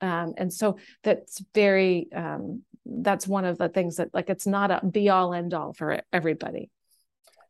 Um, 0.00 0.34
and 0.36 0.52
so 0.52 0.78
that's 1.02 1.42
very, 1.54 2.08
um, 2.14 2.62
that's 2.84 3.26
one 3.26 3.44
of 3.44 3.58
the 3.58 3.68
things 3.68 3.96
that, 3.96 4.12
like, 4.12 4.28
it's 4.28 4.46
not 4.46 4.70
a 4.70 4.86
be 4.86 5.08
all 5.08 5.32
end 5.32 5.54
all 5.54 5.72
for 5.72 6.02
everybody. 6.12 6.70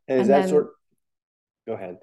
And 0.06 0.20
is 0.20 0.28
and 0.28 0.34
that 0.34 0.40
then, 0.42 0.48
sort? 0.50 0.70
Go 1.66 1.72
ahead. 1.72 1.98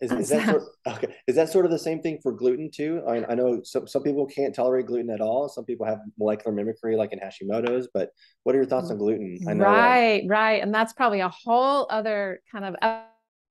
Is, 0.00 0.12
is 0.12 0.28
that 0.30 0.48
sort 0.48 0.62
okay? 0.86 1.14
Is 1.26 1.36
that 1.36 1.50
sort 1.50 1.66
of 1.66 1.70
the 1.70 1.78
same 1.78 2.00
thing 2.00 2.18
for 2.22 2.32
gluten 2.32 2.70
too? 2.70 3.02
I, 3.06 3.24
I 3.26 3.34
know 3.34 3.60
some 3.62 3.86
some 3.86 4.02
people 4.02 4.26
can't 4.26 4.54
tolerate 4.54 4.86
gluten 4.86 5.10
at 5.10 5.20
all. 5.20 5.48
Some 5.48 5.64
people 5.64 5.84
have 5.86 5.98
molecular 6.18 6.54
mimicry, 6.54 6.96
like 6.96 7.12
in 7.12 7.18
Hashimoto's. 7.18 7.88
But 7.92 8.10
what 8.44 8.54
are 8.54 8.58
your 8.58 8.66
thoughts 8.66 8.90
on 8.90 8.96
mm, 8.96 9.00
gluten? 9.00 9.38
I 9.46 9.52
know 9.52 9.64
right, 9.64 10.24
right, 10.26 10.62
and 10.62 10.74
that's 10.74 10.94
probably 10.94 11.20
a 11.20 11.28
whole 11.28 11.86
other 11.90 12.40
kind 12.50 12.64
of 12.64 12.76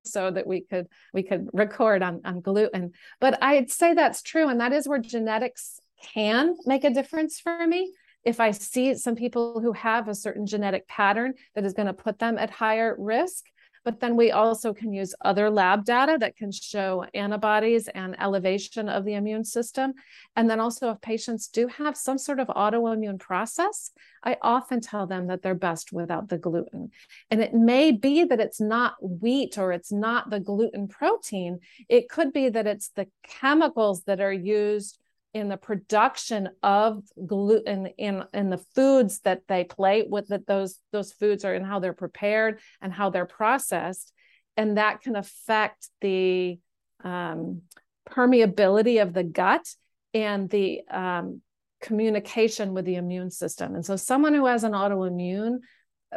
so 0.04 0.32
that 0.32 0.48
we 0.48 0.62
could 0.62 0.88
we 1.14 1.24
could 1.24 1.50
record 1.54 2.02
on, 2.02 2.22
on 2.26 2.42
gluten. 2.42 2.92
But 3.20 3.42
I'd 3.42 3.72
say 3.72 3.94
that's 3.94 4.22
true. 4.22 4.50
And 4.50 4.60
that 4.60 4.74
is 4.74 4.88
where 4.88 5.00
genetics 5.00 5.80
can 6.14 6.56
make 6.66 6.84
a 6.84 6.90
difference 6.90 7.40
for 7.40 7.66
me. 7.66 7.94
If 8.24 8.40
I 8.40 8.52
see 8.52 8.96
some 8.96 9.16
people 9.16 9.62
who 9.62 9.72
have 9.74 10.08
a 10.08 10.16
certain 10.16 10.46
genetic 10.46 10.88
pattern 10.88 11.34
that 11.56 11.66
is 11.66 11.74
going 11.74 11.88
to 11.88 11.94
put 11.94 12.20
them 12.20 12.38
at 12.38 12.50
higher 12.50 12.96
risk, 13.00 13.46
but 13.90 14.02
then 14.02 14.16
we 14.16 14.30
also 14.30 14.72
can 14.72 14.94
use 14.94 15.16
other 15.22 15.50
lab 15.50 15.84
data 15.84 16.16
that 16.20 16.36
can 16.36 16.52
show 16.52 17.08
antibodies 17.16 17.88
and 17.88 18.16
elevation 18.22 18.88
of 18.88 19.04
the 19.04 19.16
immune 19.16 19.44
system. 19.44 19.94
And 20.36 20.48
then 20.48 20.60
also, 20.60 20.92
if 20.92 21.02
patients 21.02 21.48
do 21.48 21.66
have 21.66 21.98
some 21.98 22.20
sort 22.20 22.40
of 22.40 22.50
autoimmune 22.50 23.20
process, 23.20 23.90
I 24.24 24.38
often 24.44 24.80
tell 24.80 25.08
them 25.08 25.26
that 25.26 25.42
they're 25.42 25.56
best 25.56 25.92
without 25.92 26.30
the 26.30 26.38
gluten. 26.38 26.92
And 27.32 27.42
it 27.42 27.56
may 27.56 27.92
be 27.92 28.26
that 28.26 28.40
it's 28.40 28.62
not 28.62 28.94
wheat 29.02 29.58
or 29.58 29.72
it's 29.72 29.92
not 29.92 30.30
the 30.30 30.40
gluten 30.40 30.88
protein, 30.88 31.58
it 31.88 32.10
could 32.10 32.32
be 32.32 32.48
that 32.48 32.68
it's 32.68 32.90
the 32.90 33.08
chemicals 33.24 34.04
that 34.04 34.22
are 34.22 34.32
used 34.32 35.00
in 35.34 35.50
the 35.50 35.58
production 35.58 36.50
of 36.64 37.04
gluten 37.26 37.88
in 37.98 38.24
in 38.34 38.50
the 38.50 38.64
foods 38.76 39.20
that 39.22 39.44
they 39.48 39.64
plate 39.64 40.10
with 40.10 40.28
that 40.30 40.48
those 40.48 40.80
those 40.92 41.12
foods 41.12 41.46
are 41.46 41.54
and 41.54 41.66
how 41.66 41.80
they're 41.80 41.94
prepared 41.94 42.60
and 42.82 42.92
how 42.92 43.10
they're 43.10 43.26
processed. 43.26 44.12
And 44.58 44.78
that 44.78 45.02
can 45.02 45.16
affect 45.16 45.90
the 46.02 46.60
um, 47.04 47.62
permeability 48.10 49.02
of 49.02 49.14
the 49.14 49.24
gut 49.24 49.66
and 50.14 50.50
the 50.50 50.82
um, 50.90 51.42
communication 51.82 52.74
with 52.74 52.86
the 52.86 52.96
immune 52.96 53.32
system. 53.32 53.76
And 53.76 53.86
so 53.86 53.96
someone 53.96 54.34
who 54.34 54.48
has 54.48 54.64
an 54.64 54.74
autoimmune 54.74 55.60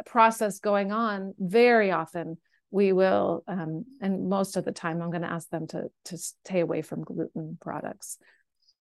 process 0.05 0.59
going 0.59 0.91
on 0.91 1.35
very 1.37 1.91
often 1.91 2.37
we 2.71 2.91
will 2.91 3.43
um, 3.47 3.85
and 4.01 4.27
most 4.27 4.57
of 4.57 4.65
the 4.65 4.71
time 4.71 5.01
i'm 5.01 5.11
going 5.11 5.21
to 5.21 5.31
ask 5.31 5.47
them 5.49 5.67
to 5.67 5.83
to 6.03 6.17
stay 6.17 6.59
away 6.59 6.81
from 6.81 7.03
gluten 7.03 7.57
products 7.61 8.17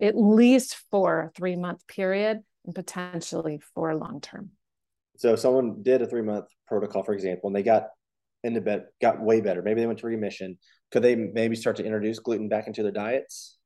at 0.01 0.17
least 0.17 0.77
for 0.89 1.21
a 1.21 1.29
three 1.29 1.55
month 1.55 1.85
period 1.87 2.41
and 2.65 2.75
potentially 2.75 3.59
for 3.73 3.95
long 3.95 4.19
term. 4.21 4.51
So 5.17 5.35
someone 5.35 5.83
did 5.83 6.01
a 6.01 6.07
three 6.07 6.23
month 6.23 6.45
protocol, 6.67 7.03
for 7.03 7.13
example, 7.13 7.47
and 7.47 7.55
they 7.55 7.63
got 7.63 7.87
into 8.43 8.61
bed, 8.61 8.85
got 9.01 9.21
way 9.21 9.39
better. 9.39 9.61
Maybe 9.61 9.81
they 9.81 9.87
went 9.87 9.99
to 9.99 10.07
remission. 10.07 10.57
Could 10.91 11.03
they 11.03 11.15
maybe 11.15 11.55
start 11.55 11.75
to 11.77 11.85
introduce 11.85 12.19
gluten 12.19 12.49
back 12.49 12.67
into 12.67 12.83
their 12.83 12.91
diets? 12.91 13.57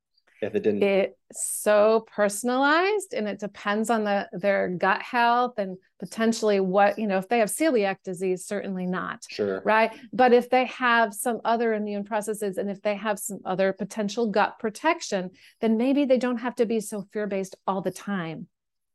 If 0.42 0.56
it 0.56 0.64
didn't 0.64 0.84
it's 0.84 1.62
so 1.62 2.06
personalized 2.14 3.14
and 3.14 3.28
it 3.28 3.40
depends 3.40 3.90
on 3.90 4.04
the 4.04 4.28
their 4.34 4.70
gut 4.70 5.02
health 5.02 5.58
and 5.58 5.78
potentially 6.00 6.60
what 6.60 7.00
you 7.00 7.08
know 7.08 7.18
if 7.18 7.28
they 7.28 7.40
have 7.40 7.50
celiac 7.50 7.98
disease 8.04 8.46
certainly 8.46 8.86
not 8.86 9.24
sure. 9.30 9.62
right? 9.66 9.92
But 10.14 10.34
if 10.34 10.50
they 10.50 10.66
have 10.66 11.14
some 11.14 11.40
other 11.46 11.74
immune 11.74 12.04
processes 12.04 12.58
and 12.58 12.70
if 12.70 12.82
they 12.82 12.96
have 12.96 13.18
some 13.18 13.40
other 13.46 13.74
potential 13.74 14.30
gut 14.30 14.60
protection 14.60 15.32
then 15.62 15.78
maybe 15.78 16.06
they 16.06 16.18
don't 16.18 16.38
have 16.38 16.56
to 16.56 16.66
be 16.66 16.80
so 16.80 17.06
fear 17.14 17.28
based 17.28 17.56
all 17.66 17.82
the 17.82 17.92
time 17.92 18.48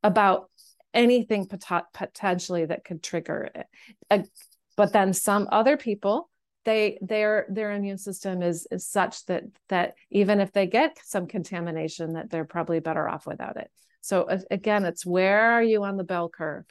about 0.03 0.51
anything 0.93 1.47
pot- 1.47 1.93
potentially 1.93 2.67
that 2.67 2.85
could 2.85 3.03
trigger 3.03 3.51
it. 3.55 3.67
Uh, 4.11 4.23
but 4.77 4.93
then 4.93 5.13
some 5.13 5.49
other 5.53 5.77
people 5.77 6.31
they 6.65 6.99
their 7.01 7.47
their 7.49 7.73
immune 7.73 7.99
system 7.99 8.43
is 8.43 8.67
is 8.71 8.87
such 8.87 9.25
that 9.27 9.45
that 9.69 9.95
even 10.11 10.41
if 10.41 10.53
they 10.53 10.67
get 10.67 10.99
some 11.03 11.27
contamination 11.27 12.15
that 12.15 12.31
they're 12.31 12.45
probably 12.45 12.81
better 12.81 13.09
off 13.09 13.27
without 13.27 13.57
it. 13.57 13.71
So 14.01 14.29
again 14.51 14.85
it's 14.85 15.07
where 15.07 15.53
are 15.53 15.63
you 15.63 15.85
on 15.85 15.97
the 15.97 16.05
bell 16.05 16.29
curve 16.29 16.65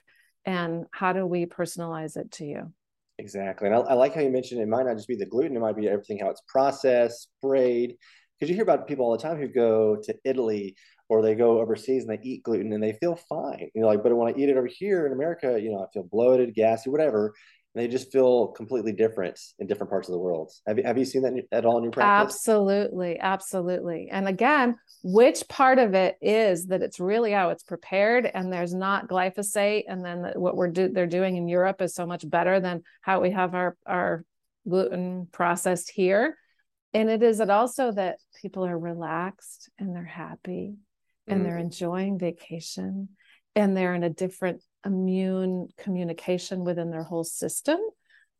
and 0.45 0.86
how 0.91 1.13
do 1.13 1.25
we 1.25 1.45
personalize 1.45 2.17
it 2.17 2.32
to 2.34 2.45
you? 2.45 2.73
Exactly. 3.17 3.67
And 3.67 3.75
I, 3.75 3.80
I 3.80 3.93
like 3.93 4.13
how 4.13 4.21
you 4.21 4.30
mentioned 4.30 4.62
it 4.62 4.67
might 4.67 4.86
not 4.86 4.95
just 4.95 5.08
be 5.08 5.15
the 5.15 5.25
gluten 5.25 5.56
it 5.56 5.60
might 5.60 5.75
be 5.75 5.89
everything 5.89 6.19
how 6.19 6.30
it's 6.30 6.43
processed 6.47 7.30
sprayed. 7.38 7.95
Because 8.39 8.49
you 8.49 8.56
hear 8.56 8.63
about 8.63 8.88
people 8.88 9.06
all 9.06 9.17
the 9.17 9.21
time 9.21 9.38
who 9.38 9.47
go 9.47 9.97
to 10.04 10.15
italy 10.23 10.75
or 11.10 11.23
they 11.23 11.34
go 11.34 11.60
overseas 11.60 12.04
and 12.04 12.12
they 12.12 12.23
eat 12.23 12.43
gluten 12.43 12.71
and 12.71 12.82
they 12.82 12.93
feel 12.93 13.15
fine. 13.28 13.69
You 13.73 13.82
know 13.82 13.88
like 13.88 14.04
but 14.04 14.15
when 14.15 14.34
i 14.34 14.38
eat 14.38 14.49
it 14.49 14.58
over 14.58 14.67
here 14.67 15.08
in 15.08 15.13
america 15.13 15.60
you 15.62 15.71
know 15.71 15.84
i 15.84 15.88
feel 15.91 16.04
bloated 16.04 16.54
gassy 16.54 16.89
whatever 16.89 17.34
they 17.75 17.88
just 17.88 18.12
feel 18.12 18.47
completely 18.47 18.91
different 18.91 19.39
in 19.60 19.67
different 19.67 19.91
parts 19.91 20.08
of 20.08 20.13
the 20.13 20.19
world. 20.19 20.51
Have 20.67 20.77
you, 20.77 20.84
have 20.84 20.97
you 20.97 21.05
seen 21.05 21.21
that 21.21 21.34
at 21.51 21.65
all 21.65 21.77
in 21.77 21.84
your 21.84 21.91
practice? 21.91 22.36
Absolutely. 22.36 23.19
Absolutely. 23.19 24.10
And 24.12 24.27
again, 24.27 24.75
which 25.03 25.47
part 25.47 25.77
of 25.77 25.93
it 25.93 26.17
is 26.19 26.67
that 26.67 26.82
it's 26.82 26.99
really 26.99 27.32
how 27.32 27.49
it's 27.49 27.63
prepared 27.63 28.25
and 28.25 28.51
there's 28.51 28.73
not 28.73 29.08
glyphosate. 29.08 29.84
And 29.88 30.03
then 30.03 30.32
what 30.36 30.58
we're 30.58 30.69
do, 30.69 30.89
they're 30.89 31.08
doing 31.08 31.38
in 31.38 31.47
Europe 31.47 31.82
is 31.82 31.93
so 31.93 32.08
much 32.08 32.27
better 32.27 32.60
than 32.60 32.82
how 33.01 33.21
we 33.21 33.32
have 33.32 33.53
our, 33.53 33.77
our 33.86 34.25
gluten 34.67 35.27
processed 35.32 35.91
here. 35.91 36.38
And 36.93 37.10
it 37.10 37.21
is 37.21 37.39
it 37.39 37.51
also 37.51 37.91
that 37.91 38.17
people 38.41 38.65
are 38.65 38.77
relaxed 38.77 39.69
and 39.77 39.95
they're 39.95 40.03
happy 40.03 40.75
and 41.27 41.41
mm. 41.41 41.43
they're 41.43 41.60
enjoying 41.60 42.17
vacation 42.17 43.10
and 43.55 43.77
they're 43.77 43.93
in 43.93 44.03
a 44.03 44.10
different 44.10 44.62
immune 44.86 45.70
communication 45.78 46.63
within 46.63 46.89
their 46.89 47.04
whole 47.04 47.24
system. 47.24 47.80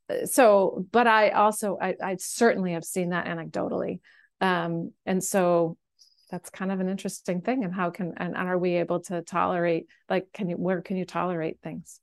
Uh, 0.08 0.26
so 0.26 0.86
but 0.90 1.06
i 1.06 1.30
also 1.30 1.78
i, 1.80 1.94
I 2.02 2.16
certainly 2.18 2.72
have 2.72 2.84
seen 2.84 3.10
that 3.10 3.26
anecdotally. 3.26 4.00
Um, 4.40 4.92
and 5.04 5.22
so 5.22 5.76
that's 6.30 6.48
kind 6.48 6.70
of 6.70 6.80
an 6.80 6.88
interesting 6.88 7.40
thing 7.40 7.64
and 7.64 7.74
how 7.74 7.90
can 7.90 8.14
and, 8.16 8.36
and 8.36 8.48
are 8.48 8.58
we 8.58 8.76
able 8.76 9.00
to 9.00 9.22
tolerate 9.22 9.86
like 10.08 10.28
can 10.32 10.48
you 10.48 10.56
where 10.56 10.80
can 10.80 10.96
you 10.96 11.04
tolerate 11.04 11.58
things? 11.62 12.00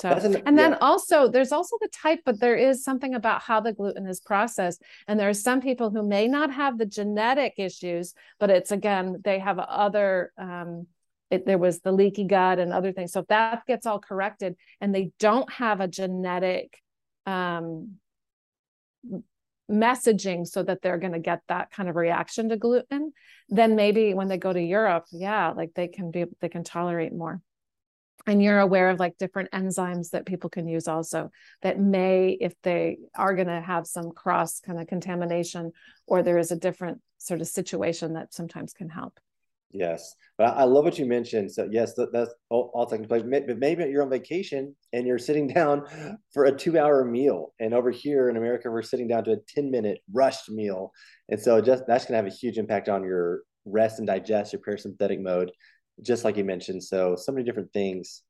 So 0.00 0.10
an, 0.10 0.36
and 0.46 0.56
then 0.56 0.72
yeah. 0.72 0.78
also 0.80 1.28
there's 1.28 1.50
also 1.50 1.76
the 1.80 1.88
type 1.88 2.20
but 2.24 2.38
there 2.38 2.56
is 2.56 2.84
something 2.84 3.14
about 3.14 3.42
how 3.42 3.60
the 3.60 3.72
gluten 3.72 4.06
is 4.06 4.20
processed. 4.20 4.82
And 5.08 5.18
there 5.18 5.28
are 5.28 5.34
some 5.34 5.60
people 5.60 5.90
who 5.90 6.06
may 6.06 6.28
not 6.28 6.52
have 6.52 6.78
the 6.78 6.86
genetic 6.86 7.54
issues 7.56 8.14
but 8.38 8.50
it's 8.50 8.70
again 8.70 9.20
they 9.24 9.38
have 9.38 9.58
other 9.58 10.32
um, 10.38 10.86
it, 11.30 11.46
there 11.46 11.58
was 11.58 11.80
the 11.80 11.92
leaky 11.92 12.24
gut 12.24 12.58
and 12.58 12.72
other 12.72 12.92
things. 12.92 13.12
So 13.12 13.20
if 13.20 13.26
that 13.28 13.66
gets 13.66 13.86
all 13.86 13.98
corrected 13.98 14.56
and 14.80 14.94
they 14.94 15.10
don't 15.18 15.50
have 15.52 15.80
a 15.80 15.88
genetic 15.88 16.80
um, 17.26 17.96
messaging 19.70 20.46
so 20.46 20.62
that 20.62 20.80
they're 20.80 20.98
going 20.98 21.12
to 21.12 21.18
get 21.18 21.42
that 21.48 21.70
kind 21.70 21.88
of 21.88 21.96
reaction 21.96 22.48
to 22.48 22.56
gluten, 22.56 23.12
then 23.48 23.76
maybe 23.76 24.14
when 24.14 24.28
they 24.28 24.38
go 24.38 24.52
to 24.52 24.60
Europe, 24.60 25.06
yeah, 25.12 25.50
like 25.50 25.74
they 25.74 25.88
can 25.88 26.10
be, 26.10 26.24
they 26.40 26.48
can 26.48 26.64
tolerate 26.64 27.12
more. 27.12 27.40
And 28.26 28.42
you're 28.42 28.60
aware 28.60 28.90
of 28.90 28.98
like 28.98 29.16
different 29.16 29.50
enzymes 29.52 30.10
that 30.10 30.26
people 30.26 30.50
can 30.50 30.68
use 30.68 30.88
also 30.88 31.30
that 31.62 31.78
may, 31.78 32.36
if 32.40 32.54
they 32.62 32.98
are 33.14 33.34
going 33.34 33.48
to 33.48 33.60
have 33.60 33.86
some 33.86 34.10
cross 34.10 34.60
kind 34.60 34.78
of 34.78 34.86
contamination 34.86 35.72
or 36.06 36.22
there 36.22 36.38
is 36.38 36.50
a 36.50 36.56
different 36.56 37.00
sort 37.18 37.40
of 37.40 37.46
situation 37.46 38.14
that 38.14 38.34
sometimes 38.34 38.72
can 38.72 38.88
help. 38.88 39.18
Yes, 39.70 40.14
but 40.38 40.56
I, 40.56 40.64
love 40.64 40.84
what 40.84 40.98
you 40.98 41.04
mentioned. 41.04 41.52
So 41.52 41.68
yes, 41.70 41.92
that, 41.94 42.10
that's 42.10 42.32
all, 42.48 42.70
all 42.72 42.86
taking 42.86 43.06
place. 43.06 43.22
But 43.22 43.58
maybe 43.58 43.84
you're 43.84 44.02
on 44.02 44.08
vacation 44.08 44.74
and 44.94 45.06
you're 45.06 45.18
sitting 45.18 45.46
down 45.54 45.84
for 46.32 46.46
a 46.46 46.56
two-hour 46.56 47.04
meal, 47.04 47.52
and 47.60 47.74
over 47.74 47.90
here 47.90 48.30
in 48.30 48.36
America, 48.38 48.70
we're 48.70 48.82
sitting 48.82 49.08
down 49.08 49.24
to 49.24 49.32
a 49.32 49.36
ten-minute 49.54 49.98
rushed 50.12 50.50
meal, 50.50 50.92
and 51.28 51.38
so 51.38 51.60
just 51.60 51.84
that's 51.86 52.06
going 52.06 52.12
to 52.12 52.24
have 52.24 52.32
a 52.32 52.34
huge 52.34 52.56
impact 52.56 52.88
on 52.88 53.04
your 53.04 53.42
rest 53.66 53.98
and 53.98 54.06
digest, 54.06 54.54
your 54.54 54.62
parasympathetic 54.62 55.20
mode, 55.20 55.52
just 56.02 56.24
like 56.24 56.38
you 56.38 56.44
mentioned. 56.44 56.82
So 56.82 57.14
so 57.16 57.30
many 57.30 57.44
different 57.44 57.72
things 57.74 58.22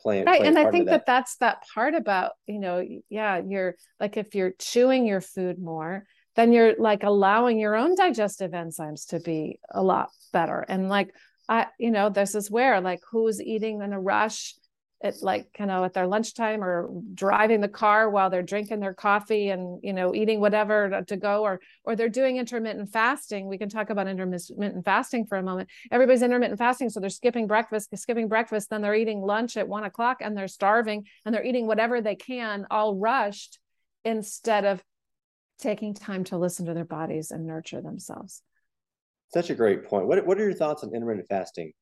playing. 0.00 0.24
Right, 0.24 0.42
and 0.42 0.58
I 0.58 0.72
think 0.72 0.86
that. 0.86 0.90
that 0.90 1.06
that's 1.06 1.36
that 1.36 1.62
part 1.72 1.94
about 1.94 2.32
you 2.48 2.58
know, 2.58 2.84
yeah, 3.08 3.40
you're 3.46 3.76
like 4.00 4.16
if 4.16 4.34
you're 4.34 4.54
chewing 4.58 5.06
your 5.06 5.20
food 5.20 5.60
more 5.60 6.04
then 6.36 6.52
you're 6.52 6.74
like 6.78 7.02
allowing 7.02 7.58
your 7.58 7.76
own 7.76 7.94
digestive 7.94 8.52
enzymes 8.52 9.08
to 9.08 9.20
be 9.20 9.60
a 9.70 9.82
lot 9.82 10.10
better. 10.32 10.64
And 10.68 10.88
like, 10.88 11.14
I, 11.48 11.66
you 11.78 11.90
know, 11.90 12.08
this 12.08 12.34
is 12.34 12.50
where 12.50 12.80
like 12.80 13.00
who's 13.10 13.40
eating 13.40 13.82
in 13.82 13.92
a 13.92 14.00
rush 14.00 14.54
at 15.02 15.22
like, 15.22 15.46
you 15.58 15.66
know, 15.66 15.84
at 15.84 15.92
their 15.92 16.06
lunchtime 16.06 16.64
or 16.64 16.88
driving 17.12 17.60
the 17.60 17.68
car 17.68 18.08
while 18.08 18.30
they're 18.30 18.42
drinking 18.42 18.80
their 18.80 18.94
coffee 18.94 19.50
and, 19.50 19.78
you 19.82 19.92
know, 19.92 20.14
eating 20.14 20.40
whatever 20.40 20.88
to, 20.88 21.04
to 21.04 21.16
go 21.16 21.42
or, 21.42 21.60
or 21.84 21.94
they're 21.94 22.08
doing 22.08 22.38
intermittent 22.38 22.90
fasting. 22.90 23.46
We 23.46 23.58
can 23.58 23.68
talk 23.68 23.90
about 23.90 24.08
intermittent 24.08 24.84
fasting 24.84 25.26
for 25.26 25.36
a 25.36 25.42
moment. 25.42 25.68
Everybody's 25.92 26.22
intermittent 26.22 26.58
fasting. 26.58 26.88
So 26.88 27.00
they're 27.00 27.10
skipping 27.10 27.46
breakfast, 27.46 27.96
skipping 27.98 28.28
breakfast, 28.28 28.70
then 28.70 28.80
they're 28.80 28.94
eating 28.94 29.20
lunch 29.20 29.58
at 29.58 29.68
one 29.68 29.84
o'clock 29.84 30.18
and 30.20 30.34
they're 30.34 30.48
starving 30.48 31.04
and 31.26 31.34
they're 31.34 31.44
eating 31.44 31.66
whatever 31.66 32.00
they 32.00 32.16
can 32.16 32.66
all 32.70 32.96
rushed 32.96 33.58
instead 34.06 34.64
of 34.64 34.82
taking 35.58 35.94
time 35.94 36.24
to 36.24 36.38
listen 36.38 36.66
to 36.66 36.74
their 36.74 36.84
bodies 36.84 37.30
and 37.30 37.46
nurture 37.46 37.80
themselves. 37.80 38.42
Such 39.32 39.50
a 39.50 39.54
great 39.54 39.84
point. 39.84 40.06
What, 40.06 40.26
what 40.26 40.38
are 40.38 40.44
your 40.44 40.54
thoughts 40.54 40.84
on 40.84 40.94
intermittent 40.94 41.28
fasting? 41.28 41.72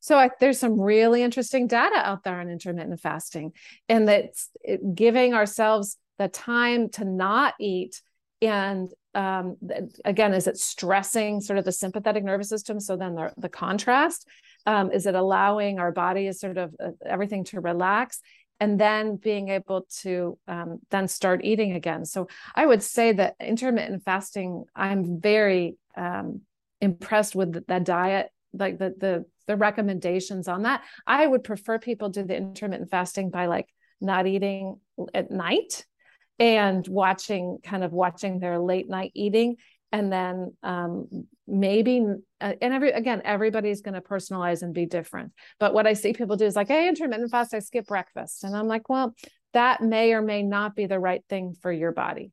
So 0.00 0.18
I, 0.18 0.30
there's 0.40 0.58
some 0.58 0.80
really 0.80 1.22
interesting 1.22 1.66
data 1.66 1.96
out 1.96 2.24
there 2.24 2.40
on 2.40 2.48
intermittent 2.48 3.00
fasting, 3.00 3.52
and 3.88 4.08
that's 4.08 4.50
giving 4.94 5.34
ourselves 5.34 5.96
the 6.18 6.28
time 6.28 6.90
to 6.90 7.04
not 7.04 7.54
eat. 7.60 8.02
And 8.42 8.90
um, 9.14 9.56
again, 10.04 10.34
is 10.34 10.46
it 10.46 10.58
stressing 10.58 11.40
sort 11.40 11.58
of 11.58 11.64
the 11.64 11.72
sympathetic 11.72 12.24
nervous 12.24 12.48
system? 12.48 12.80
So 12.80 12.96
then 12.96 13.14
the, 13.14 13.32
the 13.36 13.48
contrast 13.48 14.26
um, 14.66 14.92
is 14.92 15.06
it 15.06 15.14
allowing 15.14 15.78
our 15.78 15.92
body 15.92 16.26
is 16.26 16.40
sort 16.40 16.58
of 16.58 16.74
uh, 16.78 16.90
everything 17.06 17.44
to 17.44 17.60
relax 17.60 18.20
and 18.60 18.78
then 18.80 19.16
being 19.16 19.48
able 19.48 19.86
to 20.00 20.38
um, 20.48 20.80
then 20.90 21.08
start 21.08 21.44
eating 21.44 21.72
again. 21.72 22.04
So 22.04 22.28
I 22.54 22.66
would 22.66 22.82
say 22.82 23.12
that 23.12 23.36
intermittent 23.40 24.04
fasting, 24.04 24.64
I'm 24.74 25.20
very 25.20 25.76
um, 25.96 26.42
impressed 26.80 27.34
with 27.34 27.66
that 27.66 27.84
diet, 27.84 28.30
like 28.52 28.78
the 28.78 28.94
the 28.98 29.24
the 29.46 29.56
recommendations 29.56 30.48
on 30.48 30.62
that. 30.62 30.82
I 31.06 31.26
would 31.26 31.44
prefer 31.44 31.78
people 31.78 32.10
do 32.10 32.24
the 32.24 32.36
intermittent 32.36 32.90
fasting 32.90 33.30
by 33.30 33.46
like 33.46 33.68
not 34.00 34.26
eating 34.26 34.78
at 35.14 35.30
night 35.30 35.84
and 36.38 36.86
watching 36.86 37.58
kind 37.64 37.82
of 37.82 37.92
watching 37.92 38.38
their 38.38 38.58
late 38.58 38.88
night 38.88 39.10
eating 39.14 39.56
and 39.92 40.12
then 40.12 40.54
um, 40.62 41.26
maybe 41.46 42.04
uh, 42.40 42.52
and 42.60 42.74
every 42.74 42.90
again 42.90 43.22
everybody's 43.24 43.80
going 43.80 43.94
to 43.94 44.00
personalize 44.00 44.62
and 44.62 44.74
be 44.74 44.86
different. 44.86 45.32
But 45.58 45.74
what 45.74 45.86
i 45.86 45.92
see 45.94 46.12
people 46.12 46.36
do 46.36 46.44
is 46.44 46.56
like 46.56 46.68
hey 46.68 46.88
intermittent 46.88 47.30
fast 47.30 47.54
i 47.54 47.58
skip 47.58 47.86
breakfast. 47.86 48.44
And 48.44 48.56
i'm 48.56 48.68
like 48.68 48.88
well 48.88 49.14
that 49.54 49.82
may 49.82 50.12
or 50.12 50.22
may 50.22 50.42
not 50.42 50.76
be 50.76 50.86
the 50.86 51.00
right 51.00 51.22
thing 51.28 51.54
for 51.60 51.72
your 51.72 51.92
body. 51.92 52.32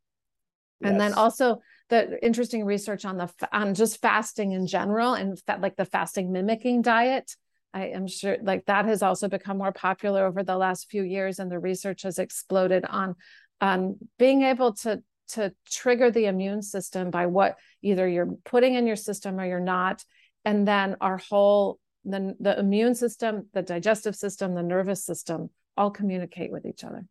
Yes. 0.81 0.91
and 0.91 0.99
then 0.99 1.13
also 1.13 1.61
the 1.89 2.23
interesting 2.23 2.65
research 2.65 3.05
on 3.05 3.17
the 3.17 3.29
on 3.53 3.75
just 3.75 4.01
fasting 4.01 4.51
in 4.51 4.67
general 4.67 5.13
and 5.13 5.39
fa- 5.45 5.59
like 5.61 5.75
the 5.75 5.85
fasting 5.85 6.31
mimicking 6.31 6.81
diet. 6.81 7.35
I 7.73 7.87
am 7.87 8.07
sure 8.07 8.37
like 8.41 8.65
that 8.65 8.85
has 8.85 9.01
also 9.01 9.27
become 9.27 9.57
more 9.57 9.71
popular 9.71 10.25
over 10.25 10.43
the 10.43 10.57
last 10.57 10.89
few 10.89 11.03
years 11.03 11.39
and 11.39 11.51
the 11.51 11.59
research 11.59 12.03
has 12.03 12.19
exploded 12.19 12.85
on 12.85 13.15
um, 13.61 13.97
being 14.17 14.43
able 14.43 14.73
to 14.73 15.01
to 15.29 15.53
trigger 15.69 16.11
the 16.11 16.25
immune 16.25 16.61
system 16.61 17.09
by 17.09 17.25
what 17.25 17.57
either 17.81 18.07
you're 18.07 18.35
putting 18.45 18.75
in 18.75 18.87
your 18.87 18.95
system 18.95 19.39
or 19.39 19.45
you're 19.45 19.59
not. 19.59 20.03
And 20.43 20.67
then 20.67 20.97
our 21.01 21.17
whole 21.17 21.79
the, 22.03 22.35
the 22.39 22.57
immune 22.59 22.93
system 22.93 23.47
the 23.53 23.63
digestive 23.63 24.15
system 24.15 24.53
the 24.53 24.61
nervous 24.61 25.03
system 25.03 25.49
all 25.75 25.89
communicate 25.89 26.51
with 26.51 26.65
each 26.65 26.83
other. 26.83 27.05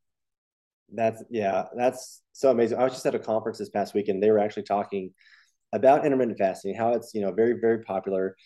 That's 0.93 1.23
yeah 1.31 1.65
that's 1.77 2.23
so 2.33 2.51
amazing. 2.51 2.79
I 2.79 2.85
was 2.85 2.93
just 2.93 3.07
at 3.07 3.15
a 3.15 3.19
conference 3.19 3.59
this 3.59 3.71
past 3.71 3.95
week 3.95 4.09
and 4.09 4.23
they 4.23 4.31
were 4.31 4.39
actually 4.39 4.63
talking 4.63 5.13
about 5.73 6.07
intermittent 6.07 6.39
fasting 6.39 6.75
how 6.75 6.93
it's 6.93 7.13
you 7.15 7.21
know 7.21 7.33
very 7.33 7.55
very 7.61 7.83
popular 7.83 8.37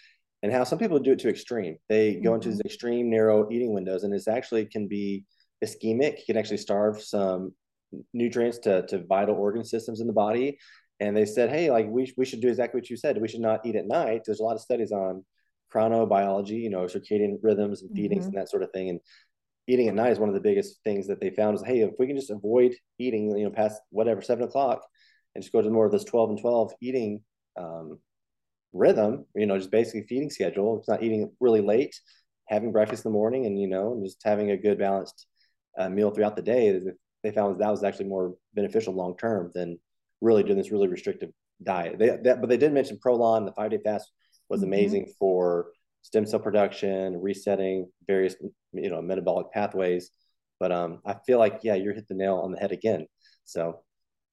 and 0.43 0.53
how 0.53 0.65
some 0.65 0.79
people 0.79 0.99
do 0.99 1.13
it 1.13 1.19
to 1.19 1.29
extreme. 1.29 1.77
They 1.89 2.15
go 2.15 2.31
mm-hmm. 2.31 2.35
into 2.37 2.49
these 2.51 2.61
extreme 2.65 3.11
narrow 3.11 3.51
eating 3.51 3.75
windows 3.75 4.05
and 4.05 4.15
it's 4.15 4.29
actually 4.29 4.67
can 4.67 4.89
be 4.89 5.25
ischemic 5.65 6.19
you 6.19 6.25
can 6.27 6.37
actually 6.37 6.57
starve 6.57 7.03
some 7.03 7.53
nutrients 8.13 8.59
to, 8.59 8.87
to 8.87 9.05
vital 9.05 9.37
organ 9.37 9.65
systems 9.65 10.01
in 10.01 10.07
the 10.07 10.13
body. 10.13 10.59
And 11.01 11.17
they 11.17 11.27
said, 11.27 11.51
hey, 11.51 11.71
like 11.71 11.87
we, 11.89 12.13
we 12.17 12.25
should 12.25 12.41
do 12.41 12.49
exactly 12.49 12.81
what 12.81 12.91
you 12.91 12.97
said. 12.97 13.21
We 13.21 13.29
should 13.29 13.41
not 13.41 13.65
eat 13.65 13.77
at 13.77 13.87
night. 13.87 14.23
There's 14.25 14.41
a 14.41 14.45
lot 14.45 14.57
of 14.57 14.61
studies 14.61 14.93
on 14.93 15.25
chronobiology, 15.73 16.61
you 16.61 16.71
know, 16.71 16.85
circadian 16.85 17.39
rhythms 17.43 17.83
and 17.83 17.95
feedings 17.95 18.25
mm-hmm. 18.25 18.29
and 18.29 18.39
that 18.39 18.51
sort 18.51 18.63
of 18.63 18.71
thing. 18.73 18.89
And 18.89 19.01
eating 19.67 19.89
at 19.89 19.95
night 19.95 20.13
is 20.13 20.19
one 20.19 20.29
of 20.29 20.35
the 20.35 20.41
biggest 20.41 20.81
things 20.83 21.07
that 21.07 21.21
they 21.21 21.31
found 21.31 21.57
is, 21.57 21.63
hey, 21.63 21.81
if 21.81 21.93
we 21.99 22.07
can 22.07 22.17
just 22.17 22.31
avoid 22.31 22.75
eating, 22.99 23.37
you 23.37 23.45
know, 23.45 23.51
past 23.51 23.81
whatever, 23.91 24.23
seven 24.23 24.45
o'clock 24.45 24.83
and 25.35 25.43
just 25.43 25.53
go 25.53 25.63
to 25.63 25.71
more 25.71 25.87
of 25.87 25.93
this 25.93 26.05
12 26.05 26.31
and 26.31 26.41
12 26.41 26.73
eating 26.81 27.23
um, 27.57 27.99
rhythm, 28.73 29.27
you 29.35 29.47
know, 29.47 29.59
just 29.59 29.71
basically 29.71 30.05
feeding 30.09 30.31
schedule. 30.31 30.79
It's 30.79 30.89
not 30.89 31.03
eating 31.03 31.31
really 31.39 31.61
late, 31.61 31.95
having 32.49 32.73
breakfast 32.73 33.05
in 33.05 33.13
the 33.13 33.19
morning 33.19 33.47
and, 33.47 33.61
you 33.61 33.69
know, 33.69 33.93
and 33.93 34.05
just 34.05 34.21
having 34.25 34.51
a 34.51 34.57
good 34.57 34.79
balanced 34.79 35.27
uh, 35.79 35.89
meal 35.89 36.11
throughout 36.11 36.35
the 36.35 36.43
day 36.43 36.81
they 37.23 37.31
found 37.31 37.61
that 37.61 37.71
was 37.71 37.85
actually 37.85 38.07
more 38.07 38.35
beneficial 38.55 38.95
long 38.95 39.17
term 39.17 39.51
than 39.55 39.79
really 40.21 40.43
doing 40.43 40.59
this 40.59 40.71
really 40.71 40.89
restrictive 40.89 41.31
diet. 41.63 41.99
They, 41.99 42.17
that, 42.25 42.41
but 42.41 42.49
they 42.49 42.57
did 42.57 42.73
mention 42.73 42.99
Prolon, 42.99 43.45
the 43.45 43.53
five 43.53 43.71
day 43.71 43.79
fast 43.83 44.11
was 44.49 44.61
mm-hmm. 44.61 44.69
amazing 44.69 45.13
for 45.19 45.69
stem 46.03 46.27
cell 46.27 46.41
production, 46.41 47.21
resetting 47.21 47.91
various 48.07 48.37
you 48.73 48.91
know 48.91 49.03
metabolic 49.03 49.53
pathways. 49.53 50.11
But 50.61 50.73
um, 50.73 51.01
I 51.05 51.15
feel 51.27 51.39
like 51.39 51.61
yeah, 51.63 51.75
you're 51.75 51.95
hit 51.95 52.09
the 52.09 52.15
nail 52.15 52.37
on 52.37 52.53
the 52.53 52.59
head 52.59 52.73
again. 52.73 53.07
So. 53.45 53.81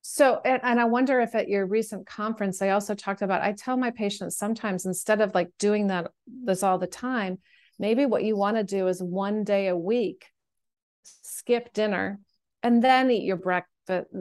So, 0.08 0.40
and, 0.46 0.60
and 0.62 0.80
I 0.80 0.86
wonder 0.86 1.20
if 1.20 1.34
at 1.34 1.50
your 1.50 1.66
recent 1.66 2.06
conference, 2.06 2.60
they 2.60 2.70
also 2.70 2.94
talked 2.94 3.24
about, 3.24 3.42
I 3.42 3.54
tell 3.54 3.76
my 3.76 3.90
patients 3.90 4.38
sometimes 4.38 4.86
instead 4.86 5.20
of 5.20 5.34
like 5.34 5.50
doing 5.58 5.88
that, 5.88 6.12
this 6.28 6.62
all 6.62 6.78
the 6.78 6.86
time, 6.86 7.40
maybe 7.80 8.06
what 8.06 8.24
you 8.24 8.38
want 8.38 8.58
to 8.58 8.64
do 8.64 8.88
is 8.88 9.02
one 9.02 9.44
day 9.44 9.68
a 9.68 9.76
week, 9.76 10.28
skip 11.02 11.74
dinner 11.74 12.20
and 12.66 12.84
then 12.84 13.12
eat 13.12 13.24
your 13.24 13.38
breakfast 13.38 13.72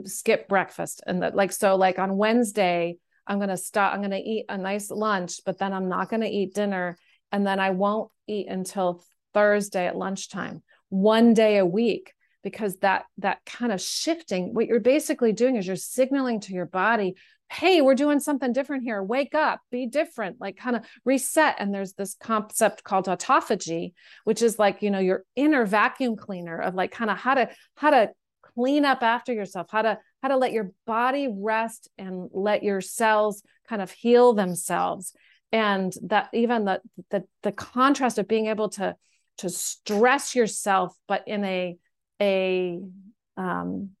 skip 0.03 0.47
breakfast. 0.47 1.01
And 1.07 1.23
the, 1.23 1.31
like 1.31 1.51
so 1.51 1.75
like 1.75 1.97
on 1.97 2.17
wednesday 2.17 2.97
i'm 3.25 3.39
going 3.39 3.49
to 3.49 3.57
stop 3.57 3.93
i'm 3.93 4.01
going 4.01 4.11
to 4.11 4.17
eat 4.17 4.45
a 4.47 4.57
nice 4.57 4.91
lunch 4.91 5.39
but 5.43 5.57
then 5.57 5.73
i'm 5.73 5.89
not 5.89 6.07
going 6.07 6.21
to 6.21 6.29
eat 6.29 6.53
dinner 6.53 6.99
and 7.31 7.47
then 7.47 7.59
i 7.59 7.71
won't 7.71 8.11
eat 8.27 8.47
until 8.47 9.03
thursday 9.33 9.87
at 9.87 9.97
lunchtime 9.97 10.61
one 10.89 11.33
day 11.33 11.57
a 11.57 11.65
week 11.65 12.13
because 12.43 12.77
that 12.77 13.05
that 13.17 13.39
kind 13.47 13.71
of 13.71 13.81
shifting 13.81 14.53
what 14.53 14.67
you're 14.67 14.79
basically 14.79 15.33
doing 15.33 15.55
is 15.55 15.65
you're 15.65 15.75
signaling 15.75 16.39
to 16.41 16.53
your 16.53 16.67
body 16.67 17.15
hey 17.51 17.81
we're 17.81 17.95
doing 17.95 18.19
something 18.19 18.53
different 18.53 18.83
here. 18.83 19.03
Wake 19.03 19.35
up 19.35 19.61
be 19.71 19.85
different 19.85 20.41
like 20.41 20.57
kind 20.57 20.75
of 20.75 20.83
reset. 21.03 21.55
And 21.59 21.73
there's 21.73 21.93
this 21.93 22.15
concept 22.19 22.83
called 22.83 23.05
autophagy 23.05 23.93
which 24.23 24.41
is 24.41 24.57
like 24.59 24.81
you 24.81 24.91
know 24.91 24.99
your 24.99 25.23
inner 25.35 25.65
vacuum 25.65 26.15
cleaner 26.15 26.59
of 26.59 26.75
like 26.75 26.91
kind 26.91 27.09
of 27.11 27.17
how 27.17 27.35
to 27.35 27.49
how 27.75 27.91
to 27.91 28.11
clean 28.55 28.85
up 28.85 29.03
after 29.03 29.33
yourself 29.33 29.67
how 29.69 29.81
to 29.81 29.99
how 30.21 30.29
to 30.29 30.37
let 30.37 30.53
your 30.53 30.71
body 30.87 31.27
rest 31.31 31.89
and 31.97 32.29
let 32.33 32.63
your 32.63 32.81
cells 32.81 33.43
kind 33.67 33.81
of 33.81 33.91
heal 33.91 34.33
themselves. 34.33 35.13
And 35.51 35.93
that 36.03 36.29
even 36.33 36.65
the 36.65 36.81
the, 37.11 37.23
the 37.43 37.51
contrast 37.51 38.17
of 38.17 38.27
being 38.27 38.47
able 38.47 38.69
to 38.69 38.95
to 39.39 39.49
stress 39.49 40.33
yourself 40.33 40.95
but 41.07 41.27
in 41.27 41.43
a 41.43 41.77
a 42.21 42.79
um, 43.37 43.91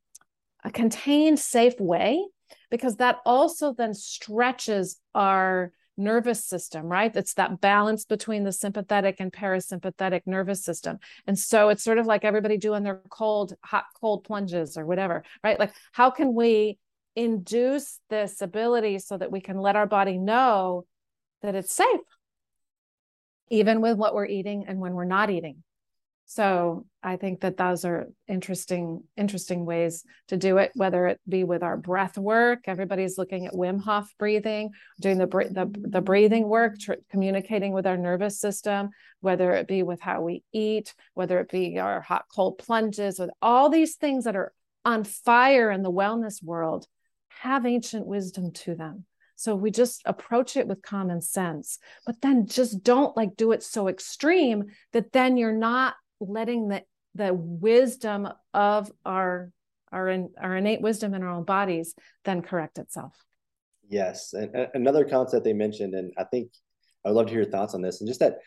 a 0.63 0.71
contained 0.71 1.39
safe 1.39 1.79
way 1.79 2.25
because 2.71 2.97
that 2.97 3.19
also 3.25 3.73
then 3.73 3.93
stretches 3.93 4.99
our 5.13 5.71
nervous 5.97 6.43
system, 6.43 6.85
right? 6.85 7.15
It's 7.15 7.35
that 7.35 7.61
balance 7.61 8.05
between 8.05 8.43
the 8.43 8.51
sympathetic 8.51 9.17
and 9.19 9.31
parasympathetic 9.31 10.21
nervous 10.25 10.63
system. 10.63 10.99
And 11.27 11.37
so 11.37 11.69
it's 11.69 11.83
sort 11.83 11.97
of 11.97 12.05
like 12.05 12.25
everybody 12.25 12.57
doing 12.57 12.83
their 12.83 13.01
cold, 13.09 13.53
hot, 13.63 13.85
cold 13.99 14.23
plunges 14.23 14.77
or 14.77 14.85
whatever, 14.85 15.23
right? 15.43 15.59
Like, 15.59 15.73
how 15.91 16.09
can 16.09 16.33
we 16.33 16.77
induce 17.15 17.99
this 18.09 18.41
ability 18.41 18.99
so 18.99 19.17
that 19.17 19.31
we 19.31 19.41
can 19.41 19.57
let 19.57 19.75
our 19.75 19.87
body 19.87 20.17
know 20.17 20.85
that 21.41 21.55
it's 21.55 21.73
safe, 21.73 22.01
even 23.49 23.81
with 23.81 23.97
what 23.97 24.13
we're 24.13 24.25
eating 24.25 24.65
and 24.67 24.79
when 24.79 24.93
we're 24.93 25.05
not 25.05 25.29
eating? 25.29 25.63
So 26.27 26.87
I 27.03 27.17
think 27.17 27.41
that 27.41 27.55
those 27.55 27.85
are 27.85 28.07
interesting, 28.27 29.03
interesting 29.15 29.63
ways 29.63 30.03
to 30.29 30.37
do 30.37 30.57
it, 30.57 30.71
whether 30.73 31.05
it 31.05 31.19
be 31.29 31.43
with 31.43 31.61
our 31.61 31.77
breath 31.77 32.17
work. 32.17 32.61
Everybody's 32.65 33.17
looking 33.17 33.45
at 33.45 33.53
Wim 33.53 33.79
Hof 33.79 34.11
breathing, 34.17 34.71
doing 34.99 35.19
the, 35.19 35.27
the, 35.27 35.71
the 35.89 36.01
breathing 36.01 36.47
work, 36.47 36.79
tr- 36.79 36.93
communicating 37.11 37.73
with 37.73 37.85
our 37.85 37.95
nervous 37.95 38.39
system, 38.39 38.89
whether 39.21 39.51
it 39.51 39.67
be 39.67 39.83
with 39.83 40.01
how 40.01 40.21
we 40.21 40.43
eat, 40.51 40.95
whether 41.13 41.39
it 41.39 41.49
be 41.49 41.77
our 41.77 42.01
hot, 42.01 42.25
cold 42.33 42.57
plunges, 42.57 43.19
with 43.19 43.29
all 43.39 43.69
these 43.69 43.95
things 43.95 44.23
that 44.23 44.35
are 44.35 44.51
on 44.83 45.03
fire 45.03 45.69
in 45.69 45.83
the 45.83 45.91
wellness 45.91 46.43
world 46.43 46.87
have 47.29 47.67
ancient 47.67 48.07
wisdom 48.07 48.51
to 48.51 48.73
them. 48.73 49.05
So 49.35 49.55
we 49.55 49.69
just 49.69 50.01
approach 50.05 50.55
it 50.55 50.67
with 50.67 50.81
common 50.81 51.21
sense, 51.21 51.77
but 52.05 52.21
then 52.21 52.47
just 52.47 52.83
don't 52.83 53.15
like 53.17 53.35
do 53.35 53.51
it 53.51 53.63
so 53.63 53.89
extreme 53.89 54.65
that 54.93 55.11
then 55.11 55.37
you're 55.37 55.51
not 55.51 55.95
letting 56.19 56.67
the 56.67 56.83
the 57.13 57.33
wisdom 57.33 58.27
of 58.53 58.91
our 59.05 59.51
our 59.91 60.09
in, 60.09 60.29
our 60.41 60.57
innate 60.57 60.81
wisdom 60.81 61.13
in 61.13 61.23
our 61.23 61.29
own 61.29 61.43
bodies 61.43 61.95
then 62.25 62.41
correct 62.41 62.77
itself. 62.77 63.13
Yes 63.87 64.33
and, 64.33 64.67
another 64.73 65.05
concept 65.05 65.43
they 65.43 65.53
mentioned 65.53 65.93
and 65.93 66.11
i 66.17 66.23
think 66.23 66.51
i 67.05 67.09
would 67.09 67.15
love 67.15 67.27
to 67.27 67.31
hear 67.31 67.43
your 67.43 67.51
thoughts 67.51 67.73
on 67.73 67.81
this 67.81 68.01
and 68.01 68.07
just 68.07 68.19
that 68.19 68.39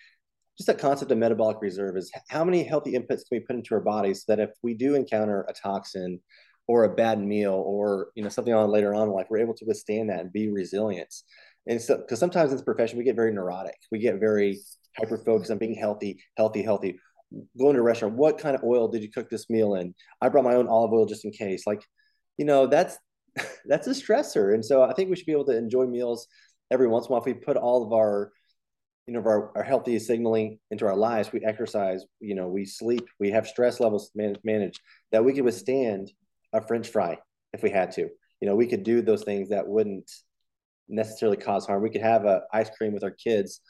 just 0.58 0.66
that 0.66 0.78
concept 0.78 1.12
of 1.12 1.18
metabolic 1.18 1.58
reserve 1.60 1.96
is 1.96 2.10
how 2.28 2.44
many 2.44 2.64
healthy 2.64 2.92
inputs 2.92 3.20
can 3.20 3.28
we 3.30 3.40
put 3.40 3.54
into 3.54 3.74
our 3.74 3.80
bodies 3.80 4.24
so 4.24 4.34
that 4.34 4.42
if 4.42 4.50
we 4.62 4.74
do 4.74 4.96
encounter 4.96 5.46
a 5.48 5.52
toxin 5.52 6.20
or 6.68 6.84
a 6.84 6.94
bad 6.94 7.18
meal 7.18 7.54
or 7.66 8.08
you 8.14 8.22
know 8.22 8.28
something 8.28 8.54
on 8.54 8.70
later 8.70 8.94
on 8.94 9.10
like 9.10 9.28
we're 9.30 9.38
able 9.38 9.54
to 9.54 9.64
withstand 9.64 10.10
that 10.10 10.20
and 10.20 10.32
be 10.32 10.48
resilient. 10.48 11.12
And 11.66 11.80
so 11.80 11.96
because 11.96 12.20
sometimes 12.20 12.50
in 12.50 12.56
this 12.56 12.64
profession 12.64 12.98
we 12.98 13.04
get 13.04 13.16
very 13.16 13.32
neurotic. 13.32 13.76
We 13.90 13.98
get 13.98 14.20
very 14.20 14.60
hyper 14.96 15.16
focused 15.16 15.50
on 15.50 15.58
being 15.58 15.74
healthy 15.74 16.22
healthy 16.36 16.62
healthy 16.62 17.00
going 17.58 17.74
to 17.74 17.80
a 17.80 17.82
restaurant, 17.82 18.14
what 18.14 18.38
kind 18.38 18.56
of 18.56 18.64
oil 18.64 18.88
did 18.88 19.02
you 19.02 19.10
cook 19.10 19.28
this 19.28 19.50
meal 19.50 19.74
in? 19.74 19.94
I 20.20 20.28
brought 20.28 20.44
my 20.44 20.54
own 20.54 20.68
olive 20.68 20.92
oil 20.92 21.06
just 21.06 21.24
in 21.24 21.30
case. 21.30 21.66
Like, 21.66 21.82
you 22.36 22.44
know, 22.44 22.66
that's 22.66 22.98
that's 23.66 23.86
a 23.86 23.90
stressor. 23.90 24.54
And 24.54 24.64
so 24.64 24.82
I 24.82 24.92
think 24.92 25.10
we 25.10 25.16
should 25.16 25.26
be 25.26 25.32
able 25.32 25.46
to 25.46 25.56
enjoy 25.56 25.86
meals 25.86 26.26
every 26.70 26.88
once 26.88 27.06
in 27.06 27.10
a 27.10 27.12
while. 27.12 27.20
If 27.20 27.26
we 27.26 27.34
put 27.34 27.56
all 27.56 27.84
of 27.84 27.92
our, 27.92 28.32
you 29.06 29.14
know, 29.14 29.20
our, 29.20 29.56
our 29.56 29.62
healthy 29.62 29.98
signaling 29.98 30.58
into 30.70 30.86
our 30.86 30.96
lives, 30.96 31.32
we 31.32 31.44
exercise, 31.44 32.04
you 32.20 32.34
know, 32.34 32.48
we 32.48 32.64
sleep, 32.64 33.08
we 33.18 33.30
have 33.30 33.46
stress 33.46 33.80
levels 33.80 34.10
man- 34.14 34.36
managed, 34.44 34.80
that 35.12 35.24
we 35.24 35.32
could 35.32 35.44
withstand 35.44 36.10
a 36.52 36.60
French 36.60 36.88
fry 36.88 37.18
if 37.52 37.62
we 37.62 37.70
had 37.70 37.92
to. 37.92 38.08
You 38.40 38.48
know, 38.48 38.54
we 38.54 38.66
could 38.66 38.82
do 38.82 39.02
those 39.02 39.24
things 39.24 39.48
that 39.48 39.66
wouldn't 39.66 40.10
necessarily 40.88 41.36
cause 41.36 41.66
harm. 41.66 41.82
We 41.82 41.90
could 41.90 42.02
have 42.02 42.24
a 42.24 42.42
ice 42.52 42.70
cream 42.70 42.92
with 42.92 43.04
our 43.04 43.10
kids, 43.10 43.60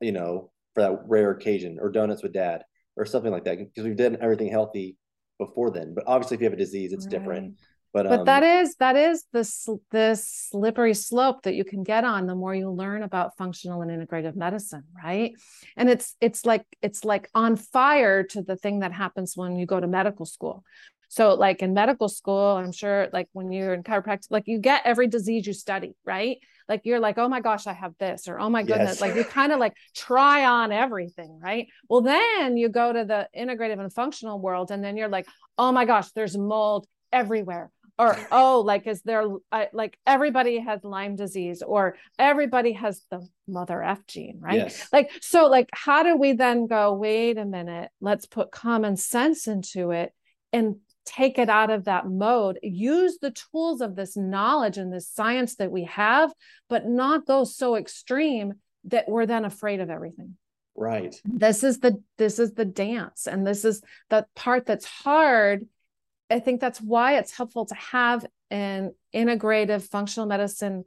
you 0.00 0.12
know, 0.12 0.50
for 0.74 0.82
that 0.82 1.02
rare 1.06 1.30
occasion, 1.30 1.78
or 1.80 1.90
donuts 1.90 2.22
with 2.22 2.32
dad 2.32 2.62
or 2.96 3.04
something 3.04 3.32
like 3.32 3.44
that 3.44 3.58
because 3.58 3.84
we've 3.84 3.96
done 3.96 4.18
everything 4.20 4.48
healthy 4.48 4.96
before 5.38 5.70
then. 5.70 5.94
But 5.94 6.04
obviously, 6.06 6.36
if 6.36 6.40
you 6.40 6.46
have 6.46 6.52
a 6.52 6.56
disease, 6.56 6.92
it's 6.92 7.06
right. 7.06 7.10
different. 7.10 7.54
But, 7.92 8.08
but 8.08 8.20
um, 8.20 8.24
that 8.24 8.42
is 8.42 8.74
that 8.76 8.96
is 8.96 9.26
this 9.34 9.68
this 9.90 10.26
slippery 10.50 10.94
slope 10.94 11.42
that 11.42 11.54
you 11.54 11.64
can 11.64 11.82
get 11.82 12.04
on 12.04 12.26
the 12.26 12.34
more 12.34 12.54
you 12.54 12.70
learn 12.70 13.02
about 13.02 13.36
functional 13.36 13.82
and 13.82 13.90
integrative 13.90 14.34
medicine 14.34 14.84
right 15.04 15.34
and 15.76 15.90
it's 15.90 16.16
it's 16.18 16.46
like 16.46 16.64
it's 16.80 17.04
like 17.04 17.28
on 17.34 17.56
fire 17.56 18.22
to 18.22 18.40
the 18.40 18.56
thing 18.56 18.80
that 18.80 18.92
happens 18.92 19.36
when 19.36 19.56
you 19.56 19.66
go 19.66 19.78
to 19.78 19.86
medical 19.86 20.24
school 20.24 20.64
so 21.08 21.34
like 21.34 21.60
in 21.60 21.74
medical 21.74 22.08
school 22.08 22.56
i'm 22.56 22.72
sure 22.72 23.08
like 23.12 23.28
when 23.32 23.52
you're 23.52 23.74
in 23.74 23.82
chiropractic 23.82 24.28
like 24.30 24.44
you 24.46 24.58
get 24.58 24.80
every 24.86 25.06
disease 25.06 25.46
you 25.46 25.52
study 25.52 25.94
right 26.06 26.38
like 26.68 26.82
you're 26.84 27.00
like 27.00 27.18
oh 27.18 27.28
my 27.28 27.40
gosh 27.40 27.66
i 27.66 27.72
have 27.72 27.92
this 27.98 28.28
or 28.28 28.38
oh 28.38 28.50
my 28.50 28.62
goodness 28.62 28.92
yes. 28.92 29.00
like 29.00 29.14
you 29.14 29.24
kind 29.24 29.52
of 29.52 29.58
like 29.58 29.74
try 29.94 30.44
on 30.44 30.72
everything 30.72 31.38
right 31.42 31.66
well 31.88 32.00
then 32.00 32.56
you 32.56 32.68
go 32.68 32.92
to 32.92 33.04
the 33.04 33.28
integrative 33.36 33.80
and 33.80 33.92
functional 33.92 34.40
world 34.40 34.70
and 34.70 34.82
then 34.82 34.96
you're 34.96 35.08
like 35.08 35.26
oh 35.58 35.72
my 35.72 35.84
gosh 35.84 36.10
there's 36.12 36.36
mold 36.36 36.86
everywhere 37.12 37.70
or 37.98 38.16
oh 38.32 38.60
like 38.60 38.86
is 38.86 39.02
there 39.02 39.24
like 39.72 39.98
everybody 40.06 40.58
has 40.58 40.82
lyme 40.82 41.16
disease 41.16 41.62
or 41.62 41.96
everybody 42.18 42.72
has 42.72 43.02
the 43.10 43.26
mother 43.46 43.82
f 43.82 44.06
gene 44.06 44.38
right 44.40 44.56
yes. 44.56 44.88
like 44.92 45.10
so 45.20 45.46
like 45.46 45.68
how 45.72 46.02
do 46.02 46.16
we 46.16 46.32
then 46.32 46.66
go 46.66 46.94
wait 46.94 47.38
a 47.38 47.44
minute 47.44 47.90
let's 48.00 48.26
put 48.26 48.50
common 48.50 48.96
sense 48.96 49.46
into 49.46 49.90
it 49.90 50.12
and 50.52 50.76
take 51.04 51.38
it 51.38 51.48
out 51.48 51.70
of 51.70 51.84
that 51.84 52.06
mode. 52.08 52.58
Use 52.62 53.18
the 53.20 53.32
tools 53.32 53.80
of 53.80 53.96
this 53.96 54.16
knowledge 54.16 54.78
and 54.78 54.92
this 54.92 55.08
science 55.08 55.56
that 55.56 55.70
we 55.70 55.84
have 55.84 56.32
but 56.68 56.86
not 56.86 57.26
go 57.26 57.44
so 57.44 57.76
extreme 57.76 58.54
that 58.84 59.08
we're 59.08 59.26
then 59.26 59.44
afraid 59.44 59.80
of 59.80 59.90
everything. 59.90 60.36
Right. 60.74 61.14
This 61.24 61.64
is 61.64 61.80
the 61.80 62.02
this 62.18 62.38
is 62.38 62.54
the 62.54 62.64
dance 62.64 63.26
and 63.26 63.46
this 63.46 63.64
is 63.64 63.82
the 64.10 64.26
part 64.34 64.66
that's 64.66 64.86
hard. 64.86 65.66
I 66.30 66.40
think 66.40 66.60
that's 66.60 66.80
why 66.80 67.18
it's 67.18 67.36
helpful 67.36 67.66
to 67.66 67.74
have 67.74 68.24
an 68.50 68.94
integrative 69.14 69.82
functional 69.82 70.26
medicine 70.26 70.84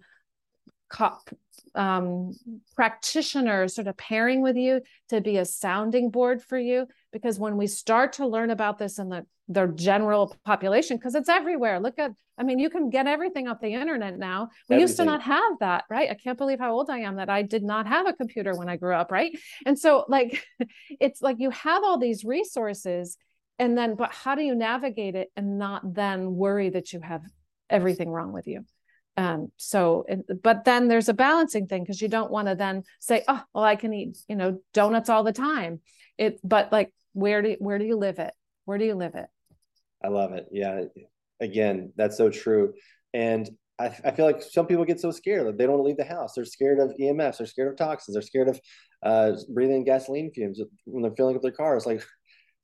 um, 1.75 2.33
practitioner 2.75 3.67
sort 3.67 3.87
of 3.87 3.97
pairing 3.97 4.41
with 4.41 4.55
you 4.55 4.81
to 5.09 5.21
be 5.21 5.37
a 5.37 5.45
sounding 5.45 6.09
board 6.09 6.41
for 6.41 6.57
you. 6.57 6.87
Because 7.15 7.39
when 7.39 7.55
we 7.55 7.65
start 7.65 8.13
to 8.13 8.27
learn 8.27 8.49
about 8.49 8.77
this 8.77 8.99
in 8.99 9.07
the, 9.07 9.25
the 9.47 9.67
general 9.67 10.35
population, 10.43 10.97
because 10.97 11.15
it's 11.15 11.29
everywhere. 11.29 11.79
Look 11.79 11.97
at, 11.97 12.11
I 12.37 12.43
mean, 12.43 12.59
you 12.59 12.69
can 12.69 12.89
get 12.89 13.07
everything 13.07 13.47
off 13.47 13.61
the 13.61 13.73
internet 13.73 14.17
now. 14.17 14.49
We 14.67 14.75
everything. 14.75 14.81
used 14.81 14.97
to 14.97 15.05
not 15.05 15.21
have 15.21 15.59
that, 15.61 15.85
right? 15.89 16.09
I 16.09 16.15
can't 16.15 16.37
believe 16.37 16.59
how 16.59 16.73
old 16.73 16.89
I 16.89 16.99
am 16.99 17.15
that 17.15 17.29
I 17.29 17.41
did 17.41 17.63
not 17.63 17.87
have 17.87 18.05
a 18.05 18.11
computer 18.11 18.53
when 18.53 18.67
I 18.67 18.75
grew 18.75 18.93
up, 18.93 19.13
right? 19.13 19.31
And 19.65 19.79
so, 19.79 20.03
like, 20.09 20.45
it's 20.99 21.21
like 21.21 21.37
you 21.39 21.51
have 21.51 21.85
all 21.85 21.97
these 21.97 22.25
resources 22.25 23.17
and 23.59 23.77
then 23.77 23.95
but 23.95 24.11
how 24.11 24.35
do 24.35 24.43
you 24.43 24.55
navigate 24.55 25.15
it 25.15 25.31
and 25.35 25.57
not 25.57 25.93
then 25.93 26.35
worry 26.35 26.69
that 26.69 26.91
you 26.91 26.99
have 26.99 27.21
everything 27.69 28.09
wrong 28.09 28.31
with 28.31 28.47
you 28.47 28.65
um 29.17 29.51
so 29.57 30.05
but 30.43 30.65
then 30.65 30.87
there's 30.87 31.09
a 31.09 31.13
balancing 31.13 31.67
thing 31.67 31.83
because 31.83 32.01
you 32.01 32.07
don't 32.07 32.31
want 32.31 32.47
to 32.47 32.55
then 32.55 32.83
say 32.99 33.23
oh 33.27 33.41
well 33.53 33.63
i 33.63 33.75
can 33.75 33.93
eat 33.93 34.17
you 34.27 34.35
know 34.35 34.59
donuts 34.73 35.09
all 35.09 35.23
the 35.23 35.33
time 35.33 35.79
it 36.17 36.39
but 36.43 36.71
like 36.71 36.91
where 37.15 37.41
do 37.41 37.55
where 37.59 37.79
do 37.79 37.85
you 37.85 37.95
live 37.95 38.19
it 38.19 38.33
where 38.65 38.77
do 38.77 38.85
you 38.85 38.95
live 38.95 39.15
it 39.15 39.27
i 40.03 40.07
love 40.07 40.33
it 40.33 40.47
yeah 40.51 40.83
again 41.41 41.91
that's 41.95 42.17
so 42.17 42.29
true 42.29 42.73
and 43.13 43.49
I, 43.77 43.87
I 44.05 44.11
feel 44.11 44.25
like 44.25 44.41
some 44.41 44.67
people 44.67 44.85
get 44.85 45.01
so 45.01 45.11
scared 45.11 45.47
that 45.47 45.57
they 45.57 45.65
don't 45.65 45.83
leave 45.83 45.97
the 45.97 46.05
house. 46.05 46.31
They're 46.33 46.45
scared 46.45 46.79
of 46.79 46.95
EMFs. 46.97 47.39
They're 47.39 47.47
scared 47.47 47.67
of 47.67 47.77
toxins. 47.77 48.15
They're 48.15 48.21
scared 48.21 48.47
of 48.47 48.61
uh, 49.03 49.33
breathing 49.53 49.83
gasoline 49.83 50.31
fumes 50.31 50.61
when 50.85 51.03
they're 51.03 51.11
filling 51.17 51.35
up 51.35 51.41
their 51.41 51.51
cars. 51.51 51.85
Like 51.85 52.01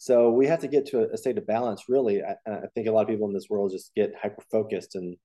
so 0.01 0.31
we 0.31 0.47
have 0.47 0.61
to 0.61 0.67
get 0.67 0.87
to 0.87 1.01
a, 1.01 1.13
a 1.13 1.17
state 1.17 1.37
of 1.37 1.45
balance. 1.45 1.83
Really, 1.87 2.23
I, 2.23 2.35
I, 2.49 2.61
think 2.73 2.87
a 2.87 2.91
lot 2.91 3.03
of 3.03 3.07
people 3.07 3.27
in 3.27 3.35
this 3.35 3.51
world 3.51 3.69
just 3.69 3.93
get 3.93 4.15
hyper 4.19 4.41
focused 4.51 4.95
and 4.95 5.15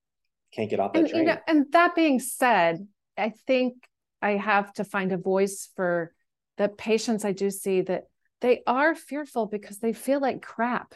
can't 0.53 0.69
get 0.69 0.79
off 0.79 0.93
that 0.93 0.99
and, 0.99 1.09
train. 1.09 1.21
You 1.23 1.29
know, 1.29 1.37
and 1.47 1.65
that 1.71 1.95
being 1.95 2.19
said, 2.19 2.87
I 3.17 3.33
think 3.47 3.73
I 4.21 4.33
have 4.33 4.71
to 4.73 4.83
find 4.83 5.11
a 5.11 5.17
voice 5.17 5.71
for 5.75 6.13
the 6.59 6.69
patients 6.69 7.25
I 7.25 7.31
do 7.31 7.49
see 7.49 7.81
that 7.81 8.03
they 8.41 8.61
are 8.67 8.95
fearful 8.95 9.45
because 9.45 9.79
they 9.79 9.93
feel 9.93 10.19
like 10.19 10.41
crap. 10.41 10.95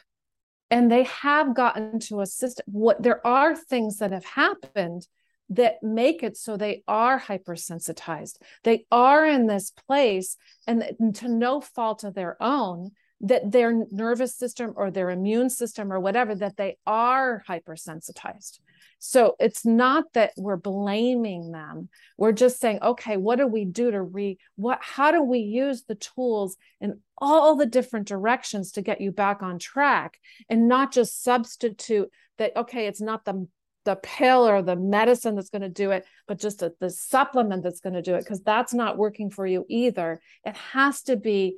And 0.69 0.89
they 0.89 1.03
have 1.03 1.55
gotten 1.55 1.99
to 2.01 2.21
a 2.21 2.25
system 2.25 2.65
what 2.67 3.03
there 3.03 3.25
are 3.27 3.55
things 3.55 3.97
that 3.97 4.11
have 4.11 4.25
happened 4.25 5.07
that 5.49 5.83
make 5.83 6.23
it 6.23 6.37
so 6.37 6.55
they 6.55 6.81
are 6.87 7.19
hypersensitized. 7.19 8.37
They 8.63 8.85
are 8.89 9.25
in 9.25 9.47
this 9.47 9.71
place 9.71 10.37
and 10.65 10.83
to 11.15 11.27
no 11.27 11.59
fault 11.59 12.05
of 12.05 12.13
their 12.13 12.41
own 12.41 12.91
that 13.19 13.51
their 13.51 13.85
nervous 13.91 14.35
system 14.35 14.73
or 14.75 14.89
their 14.89 15.09
immune 15.09 15.49
system 15.49 15.91
or 15.91 15.99
whatever 15.99 16.33
that 16.35 16.57
they 16.57 16.77
are 16.87 17.43
hypersensitized 17.47 18.59
so 19.03 19.35
it's 19.39 19.65
not 19.65 20.13
that 20.13 20.31
we're 20.37 20.57
blaming 20.57 21.51
them. 21.51 21.89
We're 22.19 22.33
just 22.33 22.59
saying 22.59 22.79
okay 22.83 23.17
what 23.17 23.39
do 23.39 23.47
we 23.47 23.65
do 23.65 23.89
to 23.89 23.99
re 24.01 24.37
what 24.55 24.77
how 24.79 25.11
do 25.11 25.23
we 25.23 25.39
use 25.39 25.83
the 25.83 25.95
tools 25.95 26.55
in 26.79 26.99
all 27.17 27.55
the 27.55 27.65
different 27.65 28.07
directions 28.07 28.73
to 28.73 28.83
get 28.83 29.01
you 29.01 29.11
back 29.11 29.41
on 29.41 29.57
track? 29.57 30.19
And 30.49 30.67
not 30.67 30.93
just 30.93 31.23
substitute 31.23 32.11
that 32.37 32.55
okay 32.55 32.85
it's 32.85 33.01
not 33.01 33.25
the 33.25 33.47
the 33.85 33.95
pill 33.95 34.47
or 34.47 34.61
the 34.61 34.75
medicine 34.75 35.33
that's 35.33 35.49
going 35.49 35.63
to 35.63 35.69
do 35.69 35.89
it, 35.89 36.05
but 36.27 36.37
just 36.39 36.61
a, 36.61 36.71
the 36.79 36.91
supplement 36.91 37.63
that's 37.63 37.79
going 37.79 37.95
to 37.95 38.03
do 38.03 38.13
it, 38.13 38.19
because 38.19 38.41
that's 38.41 38.75
not 38.75 38.99
working 38.99 39.31
for 39.31 39.47
you 39.47 39.65
either. 39.67 40.21
It 40.45 40.55
has 40.55 41.01
to 41.03 41.17
be 41.17 41.57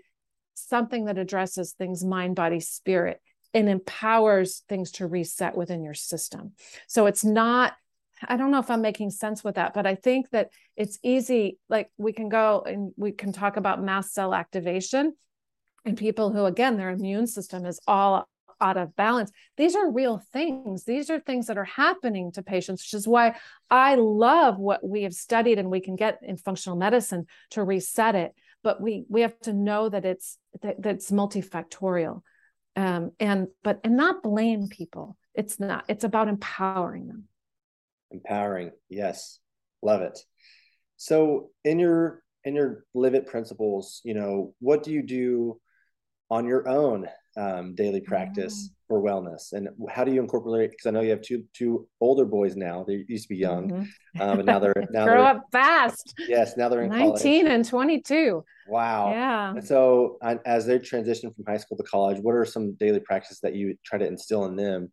something 0.53 1.05
that 1.05 1.17
addresses 1.17 1.73
things 1.73 2.05
mind, 2.05 2.37
body, 2.37 2.61
spirit 2.61 3.19
and 3.53 3.69
empowers 3.69 4.63
things 4.67 4.91
to 4.91 5.07
reset 5.07 5.55
within 5.55 5.83
your 5.83 5.93
system. 5.93 6.53
So 6.87 7.05
it's 7.05 7.23
not 7.23 7.73
I 8.25 8.37
don't 8.37 8.51
know 8.51 8.59
if 8.59 8.71
I'm 8.71 8.81
making 8.81 9.09
sense 9.09 9.43
with 9.43 9.55
that, 9.55 9.73
but 9.73 9.85
I 9.85 9.95
think 9.95 10.29
that 10.29 10.51
it's 10.77 10.97
easy. 11.03 11.57
Like 11.67 11.91
we 11.97 12.13
can 12.13 12.29
go 12.29 12.63
and 12.65 12.93
we 12.95 13.11
can 13.11 13.33
talk 13.33 13.57
about 13.57 13.83
mast 13.83 14.13
cell 14.13 14.33
activation 14.33 15.13
and 15.83 15.97
people 15.97 16.31
who, 16.31 16.45
again, 16.45 16.77
their 16.77 16.91
immune 16.91 17.27
system 17.27 17.65
is 17.65 17.81
all 17.85 18.29
out 18.61 18.77
of 18.77 18.95
balance. 18.95 19.29
These 19.57 19.75
are 19.75 19.91
real 19.91 20.23
things. 20.31 20.85
These 20.85 21.09
are 21.09 21.19
things 21.19 21.47
that 21.47 21.57
are 21.57 21.65
happening 21.65 22.31
to 22.33 22.43
patients, 22.43 22.83
which 22.83 22.93
is 22.93 23.09
why 23.09 23.35
I 23.69 23.95
love 23.95 24.57
what 24.57 24.87
we 24.87 25.03
have 25.03 25.13
studied 25.13 25.59
and 25.59 25.69
we 25.69 25.81
can 25.81 25.97
get 25.97 26.19
in 26.21 26.37
functional 26.37 26.77
medicine 26.77 27.25
to 27.49 27.63
reset 27.63 28.15
it 28.15 28.33
but 28.63 28.81
we 28.81 29.05
we 29.09 29.21
have 29.21 29.37
to 29.41 29.53
know 29.53 29.89
that 29.89 30.05
it's 30.05 30.37
that, 30.61 30.81
that's 30.81 31.11
multifactorial 31.11 32.21
um, 32.75 33.11
and 33.19 33.47
but 33.63 33.79
and 33.83 33.95
not 33.95 34.23
blame 34.23 34.67
people. 34.67 35.17
It's 35.33 35.59
not 35.59 35.85
it's 35.87 36.03
about 36.03 36.27
empowering 36.27 37.07
them. 37.07 37.27
Empowering. 38.11 38.71
Yes. 38.89 39.39
Love 39.81 40.01
it. 40.01 40.19
So 40.97 41.49
in 41.63 41.79
your 41.79 42.23
in 42.43 42.55
your 42.55 42.85
live 42.93 43.15
it 43.15 43.27
principles 43.27 44.01
you 44.03 44.13
know 44.13 44.53
what 44.59 44.83
do 44.83 44.91
you 44.91 45.01
do 45.01 45.59
on 46.29 46.45
your 46.45 46.67
own 46.67 47.07
um, 47.35 47.73
daily 47.75 48.01
practice 48.01 48.67
mm-hmm. 48.67 48.73
for 48.87 49.01
wellness 49.01 49.53
and 49.53 49.69
how 49.89 50.03
do 50.03 50.13
you 50.13 50.21
incorporate 50.21 50.69
because 50.71 50.85
i 50.85 50.91
know 50.91 51.01
you 51.01 51.09
have 51.09 51.21
two 51.21 51.43
two 51.53 51.87
older 51.99 52.25
boys 52.25 52.55
now 52.55 52.83
they 52.87 53.03
used 53.07 53.23
to 53.23 53.29
be 53.29 53.37
young 53.37 53.69
mm-hmm. 53.69 54.21
um, 54.21 54.39
and 54.39 54.45
now 54.45 54.59
they're 54.59 54.73
now 54.91 55.05
grow 55.05 55.15
they're, 55.15 55.25
up 55.25 55.43
fast 55.51 56.13
yes 56.27 56.55
now 56.57 56.69
they're 56.69 56.83
in 56.83 56.89
19 56.89 57.45
college. 57.45 57.53
and 57.53 57.65
22 57.65 58.43
wow 58.67 59.09
yeah 59.11 59.51
and 59.51 59.65
so 59.65 60.17
as 60.45 60.65
they 60.65 60.77
transition 60.77 61.33
from 61.33 61.43
high 61.45 61.57
school 61.57 61.77
to 61.77 61.83
college 61.83 62.19
what 62.21 62.35
are 62.35 62.45
some 62.45 62.73
daily 62.75 62.99
practices 62.99 63.39
that 63.39 63.55
you 63.55 63.75
try 63.83 63.97
to 63.97 64.05
instill 64.05 64.45
in 64.45 64.55
them 64.55 64.91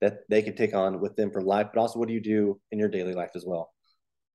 that 0.00 0.18
they 0.28 0.42
can 0.42 0.56
take 0.56 0.74
on 0.74 1.00
with 1.00 1.14
them 1.16 1.30
for 1.30 1.40
life 1.40 1.68
but 1.72 1.80
also 1.80 1.98
what 1.98 2.08
do 2.08 2.14
you 2.14 2.20
do 2.20 2.60
in 2.72 2.78
your 2.78 2.88
daily 2.88 3.14
life 3.14 3.30
as 3.36 3.44
well 3.46 3.72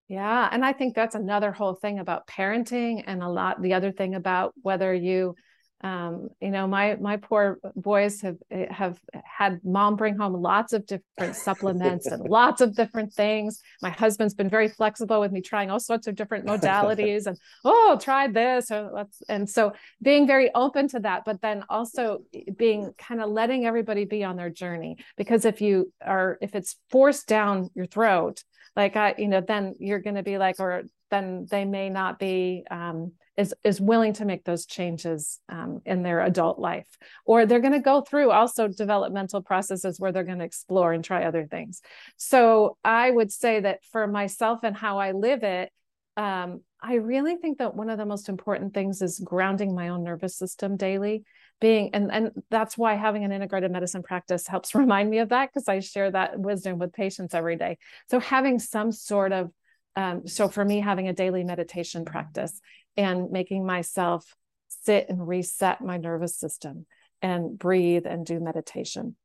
yeah 0.07 0.47
and 0.51 0.63
i 0.63 0.71
think 0.71 0.95
that's 0.95 1.15
another 1.15 1.51
whole 1.51 1.75
thing 1.75 1.99
about 1.99 2.25
parenting 2.27 3.03
and 3.07 3.21
a 3.21 3.27
lot 3.27 3.61
the 3.61 3.73
other 3.73 3.91
thing 3.91 4.15
about 4.15 4.53
whether 4.61 4.93
you 4.93 5.35
um, 5.83 6.29
you 6.39 6.49
know 6.49 6.67
my 6.67 6.95
my 6.95 7.17
poor 7.17 7.59
boys 7.75 8.21
have 8.21 8.37
have 8.69 8.99
had 9.23 9.59
mom 9.63 9.95
bring 9.95 10.17
home 10.17 10.33
lots 10.33 10.73
of 10.73 10.85
different 10.85 11.35
supplements 11.35 12.05
and 12.05 12.23
lots 12.29 12.61
of 12.61 12.75
different 12.75 13.13
things. 13.13 13.61
My 13.81 13.89
husband's 13.89 14.33
been 14.33 14.49
very 14.49 14.67
flexible 14.67 15.19
with 15.19 15.31
me 15.31 15.41
trying 15.41 15.71
all 15.71 15.79
sorts 15.79 16.07
of 16.07 16.15
different 16.15 16.45
modalities 16.45 17.25
and 17.25 17.37
oh 17.65 17.97
tried 18.01 18.33
this 18.33 18.71
or 18.71 18.91
let's 18.93 19.21
and 19.29 19.49
so 19.49 19.73
being 20.01 20.27
very 20.27 20.51
open 20.55 20.87
to 20.89 20.99
that 20.99 21.23
but 21.25 21.41
then 21.41 21.63
also 21.69 22.23
being 22.57 22.93
kind 22.97 23.21
of 23.21 23.29
letting 23.29 23.65
everybody 23.65 24.05
be 24.05 24.23
on 24.23 24.35
their 24.35 24.49
journey 24.49 24.97
because 25.17 25.45
if 25.45 25.61
you 25.61 25.91
are 26.05 26.37
if 26.41 26.55
it's 26.55 26.75
forced 26.89 27.27
down 27.27 27.69
your 27.73 27.85
throat 27.85 28.43
like 28.75 28.95
i 28.95 29.13
you 29.17 29.27
know 29.27 29.41
then 29.41 29.75
you're 29.79 29.99
going 29.99 30.15
to 30.15 30.23
be 30.23 30.37
like 30.37 30.59
or 30.59 30.83
then 31.11 31.45
they 31.51 31.65
may 31.65 31.89
not 31.89 32.17
be 32.17 32.63
um, 32.71 33.11
is 33.41 33.53
is 33.63 33.81
willing 33.81 34.13
to 34.13 34.25
make 34.25 34.43
those 34.43 34.65
changes 34.65 35.39
um, 35.49 35.81
in 35.85 36.03
their 36.03 36.21
adult 36.21 36.59
life 36.59 36.87
or 37.25 37.45
they're 37.45 37.59
going 37.59 37.73
to 37.73 37.79
go 37.79 38.01
through 38.01 38.31
also 38.31 38.67
developmental 38.67 39.41
processes 39.41 39.99
where 39.99 40.11
they're 40.11 40.23
going 40.31 40.39
to 40.39 40.45
explore 40.45 40.93
and 40.93 41.03
try 41.03 41.23
other 41.23 41.45
things 41.45 41.81
so 42.17 42.77
i 42.83 43.09
would 43.09 43.31
say 43.31 43.59
that 43.59 43.79
for 43.91 44.07
myself 44.07 44.59
and 44.63 44.75
how 44.75 44.99
i 44.99 45.11
live 45.11 45.43
it 45.43 45.71
um, 46.17 46.61
I 46.81 46.95
really 46.95 47.35
think 47.35 47.59
that 47.59 47.75
one 47.75 47.89
of 47.89 47.97
the 47.97 48.05
most 48.05 48.27
important 48.27 48.73
things 48.73 49.01
is 49.01 49.19
grounding 49.19 49.75
my 49.75 49.89
own 49.89 50.03
nervous 50.03 50.35
system 50.35 50.75
daily. 50.75 51.23
Being 51.59 51.91
and 51.93 52.11
and 52.11 52.31
that's 52.49 52.75
why 52.75 52.95
having 52.95 53.23
an 53.23 53.31
integrated 53.31 53.71
medicine 53.71 54.01
practice 54.01 54.47
helps 54.47 54.73
remind 54.83 55.09
me 55.09 55.19
of 55.19 55.29
that 55.29 55.49
because 55.53 55.67
I 55.67 55.79
share 55.79 56.11
that 56.11 56.39
wisdom 56.39 56.79
with 56.79 56.91
patients 56.91 57.35
every 57.35 57.55
day. 57.55 57.77
So 58.09 58.19
having 58.19 58.57
some 58.59 58.91
sort 58.91 59.31
of 59.31 59.51
um, 59.95 60.25
so 60.25 60.47
for 60.47 60.63
me, 60.63 60.79
having 60.79 61.07
a 61.07 61.13
daily 61.13 61.43
meditation 61.43 62.05
practice 62.05 62.59
and 62.97 63.31
making 63.31 63.65
myself 63.65 64.35
sit 64.67 65.07
and 65.09 65.27
reset 65.27 65.81
my 65.81 65.97
nervous 65.97 66.35
system 66.35 66.85
and 67.21 67.57
breathe 67.57 68.05
and 68.05 68.25
do 68.25 68.39
meditation. 68.39 69.15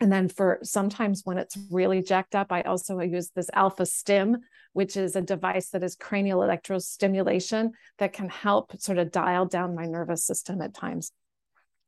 And 0.00 0.10
then 0.12 0.28
for 0.28 0.58
sometimes 0.62 1.22
when 1.24 1.38
it's 1.38 1.56
really 1.70 2.02
jacked 2.02 2.34
up, 2.34 2.50
I 2.50 2.62
also 2.62 2.98
use 3.00 3.30
this 3.30 3.50
Alpha-Stim, 3.52 4.38
which 4.72 4.96
is 4.96 5.14
a 5.14 5.22
device 5.22 5.70
that 5.70 5.84
is 5.84 5.94
cranial 5.94 6.40
electrostimulation 6.40 7.70
that 7.98 8.12
can 8.12 8.28
help 8.28 8.80
sort 8.80 8.98
of 8.98 9.12
dial 9.12 9.46
down 9.46 9.76
my 9.76 9.84
nervous 9.84 10.24
system 10.24 10.60
at 10.60 10.74
times 10.74 11.12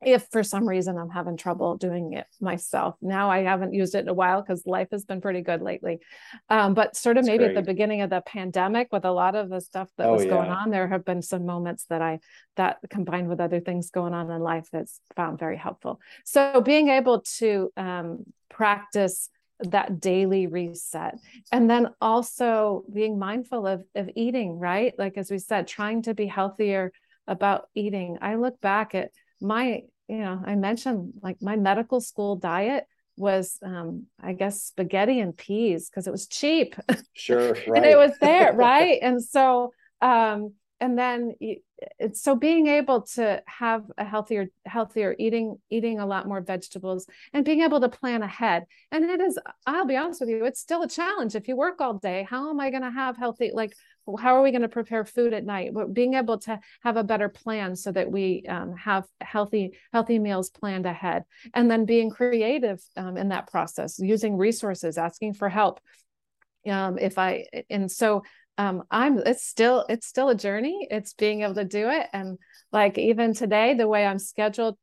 if 0.02 0.26
for 0.30 0.42
some 0.42 0.68
reason 0.68 0.98
I'm 0.98 1.10
having 1.10 1.36
trouble 1.36 1.76
doing 1.76 2.12
it 2.12 2.26
myself. 2.40 2.96
Now 3.00 3.30
I 3.30 3.42
haven't 3.42 3.72
used 3.72 3.94
it 3.94 4.00
in 4.00 4.08
a 4.08 4.14
while 4.14 4.42
because 4.42 4.66
life 4.66 4.88
has 4.92 5.04
been 5.04 5.20
pretty 5.20 5.40
good 5.40 5.62
lately. 5.62 6.00
Um, 6.48 6.74
but 6.74 6.96
sort 6.96 7.16
of 7.16 7.24
That's 7.24 7.32
maybe 7.32 7.44
great. 7.44 7.56
at 7.56 7.64
the 7.64 7.72
beginning 7.72 8.02
of 8.02 8.10
the 8.10 8.20
pandemic, 8.20 8.88
with 8.92 9.04
a 9.04 9.10
lot 9.10 9.34
of 9.34 9.48
the 9.48 9.60
stuff 9.60 9.90
that 9.98 10.08
oh, 10.08 10.12
was 10.12 10.24
going 10.24 10.46
yeah. 10.46 10.56
on, 10.56 10.70
there 10.70 10.88
have 10.88 11.04
been 11.04 11.22
some 11.22 11.46
moments 11.46 11.86
that 11.88 12.02
I 12.02 12.20
that 12.56 12.78
combined 12.90 13.28
with 13.28 13.40
other 13.40 13.60
things 13.60 13.90
going 13.90 14.14
on 14.14 14.30
in 14.30 14.40
life 14.40 14.68
that's 14.72 15.00
found 15.16 15.38
very 15.38 15.56
helpful. 15.56 16.00
So 16.24 16.60
being 16.60 16.88
able 16.88 17.22
to 17.38 17.72
um, 17.76 18.24
practice 18.50 19.30
that 19.60 20.00
daily 20.00 20.46
reset 20.46 21.16
and 21.52 21.70
then 21.70 21.88
also 22.00 22.84
being 22.92 23.18
mindful 23.18 23.66
of 23.66 23.84
of 23.94 24.10
eating 24.16 24.58
right 24.58 24.94
like 24.98 25.16
as 25.16 25.30
we 25.30 25.38
said 25.38 25.66
trying 25.66 26.02
to 26.02 26.12
be 26.12 26.26
healthier 26.26 26.92
about 27.28 27.68
eating 27.74 28.18
i 28.20 28.34
look 28.34 28.60
back 28.60 28.96
at 28.96 29.12
my 29.44 29.82
you 30.08 30.18
know, 30.18 30.42
I 30.44 30.54
mentioned 30.54 31.14
like 31.22 31.40
my 31.40 31.56
medical 31.56 32.00
school 32.00 32.36
diet 32.36 32.84
was 33.16 33.58
um 33.62 34.06
i 34.20 34.32
guess 34.32 34.60
spaghetti 34.60 35.20
and 35.20 35.36
peas 35.36 35.88
because 35.88 36.06
it 36.06 36.10
was 36.10 36.26
cheap. 36.26 36.74
Sure 37.12 37.52
right. 37.52 37.68
and 37.76 37.84
it 37.84 37.96
was 37.96 38.12
there 38.20 38.52
right? 38.56 38.98
And 39.00 39.22
so 39.22 39.72
um 40.00 40.54
and 40.80 40.98
then 40.98 41.34
it's 41.98 42.20
so 42.20 42.34
being 42.34 42.66
able 42.66 43.02
to 43.02 43.42
have 43.46 43.84
a 43.96 44.04
healthier 44.04 44.46
healthier 44.66 45.14
eating 45.18 45.56
eating 45.70 46.00
a 46.00 46.06
lot 46.06 46.26
more 46.26 46.40
vegetables 46.40 47.06
and 47.32 47.44
being 47.44 47.60
able 47.60 47.80
to 47.80 47.88
plan 47.88 48.22
ahead. 48.22 48.64
And 48.90 49.04
it 49.04 49.20
is 49.20 49.38
i'll 49.66 49.86
be 49.86 49.96
honest 49.96 50.20
with 50.20 50.30
you 50.30 50.44
it's 50.44 50.60
still 50.60 50.82
a 50.82 50.88
challenge. 50.88 51.36
If 51.36 51.46
you 51.46 51.56
work 51.56 51.80
all 51.80 51.94
day 51.94 52.26
how 52.28 52.50
am 52.50 52.58
i 52.58 52.70
going 52.70 52.82
to 52.82 52.90
have 52.90 53.16
healthy 53.16 53.52
like 53.54 53.72
how 54.18 54.36
are 54.36 54.42
we 54.42 54.50
going 54.50 54.62
to 54.62 54.68
prepare 54.68 55.04
food 55.04 55.32
at 55.32 55.44
night? 55.44 55.72
But 55.72 55.94
being 55.94 56.14
able 56.14 56.38
to 56.40 56.60
have 56.82 56.96
a 56.96 57.04
better 57.04 57.28
plan 57.28 57.76
so 57.76 57.92
that 57.92 58.10
we 58.10 58.44
um, 58.48 58.76
have 58.76 59.04
healthy 59.20 59.78
healthy 59.92 60.18
meals 60.18 60.50
planned 60.50 60.86
ahead 60.86 61.24
and 61.54 61.70
then 61.70 61.84
being 61.84 62.10
creative 62.10 62.80
um, 62.96 63.16
in 63.16 63.28
that 63.28 63.50
process 63.50 63.98
using 63.98 64.36
resources 64.36 64.98
asking 64.98 65.34
for 65.34 65.48
help. 65.48 65.80
Um, 66.68 66.98
if 66.98 67.18
i 67.18 67.44
and 67.68 67.92
so 67.92 68.22
um, 68.56 68.84
i'm 68.90 69.18
it's 69.18 69.46
still 69.46 69.84
it's 69.88 70.06
still 70.06 70.28
a 70.28 70.34
journey. 70.34 70.86
It's 70.90 71.14
being 71.14 71.42
able 71.42 71.54
to 71.54 71.64
do 71.64 71.88
it. 71.90 72.06
And 72.12 72.38
like 72.72 72.98
even 72.98 73.34
today 73.34 73.74
the 73.74 73.88
way 73.88 74.04
i'm 74.06 74.18
scheduled 74.18 74.76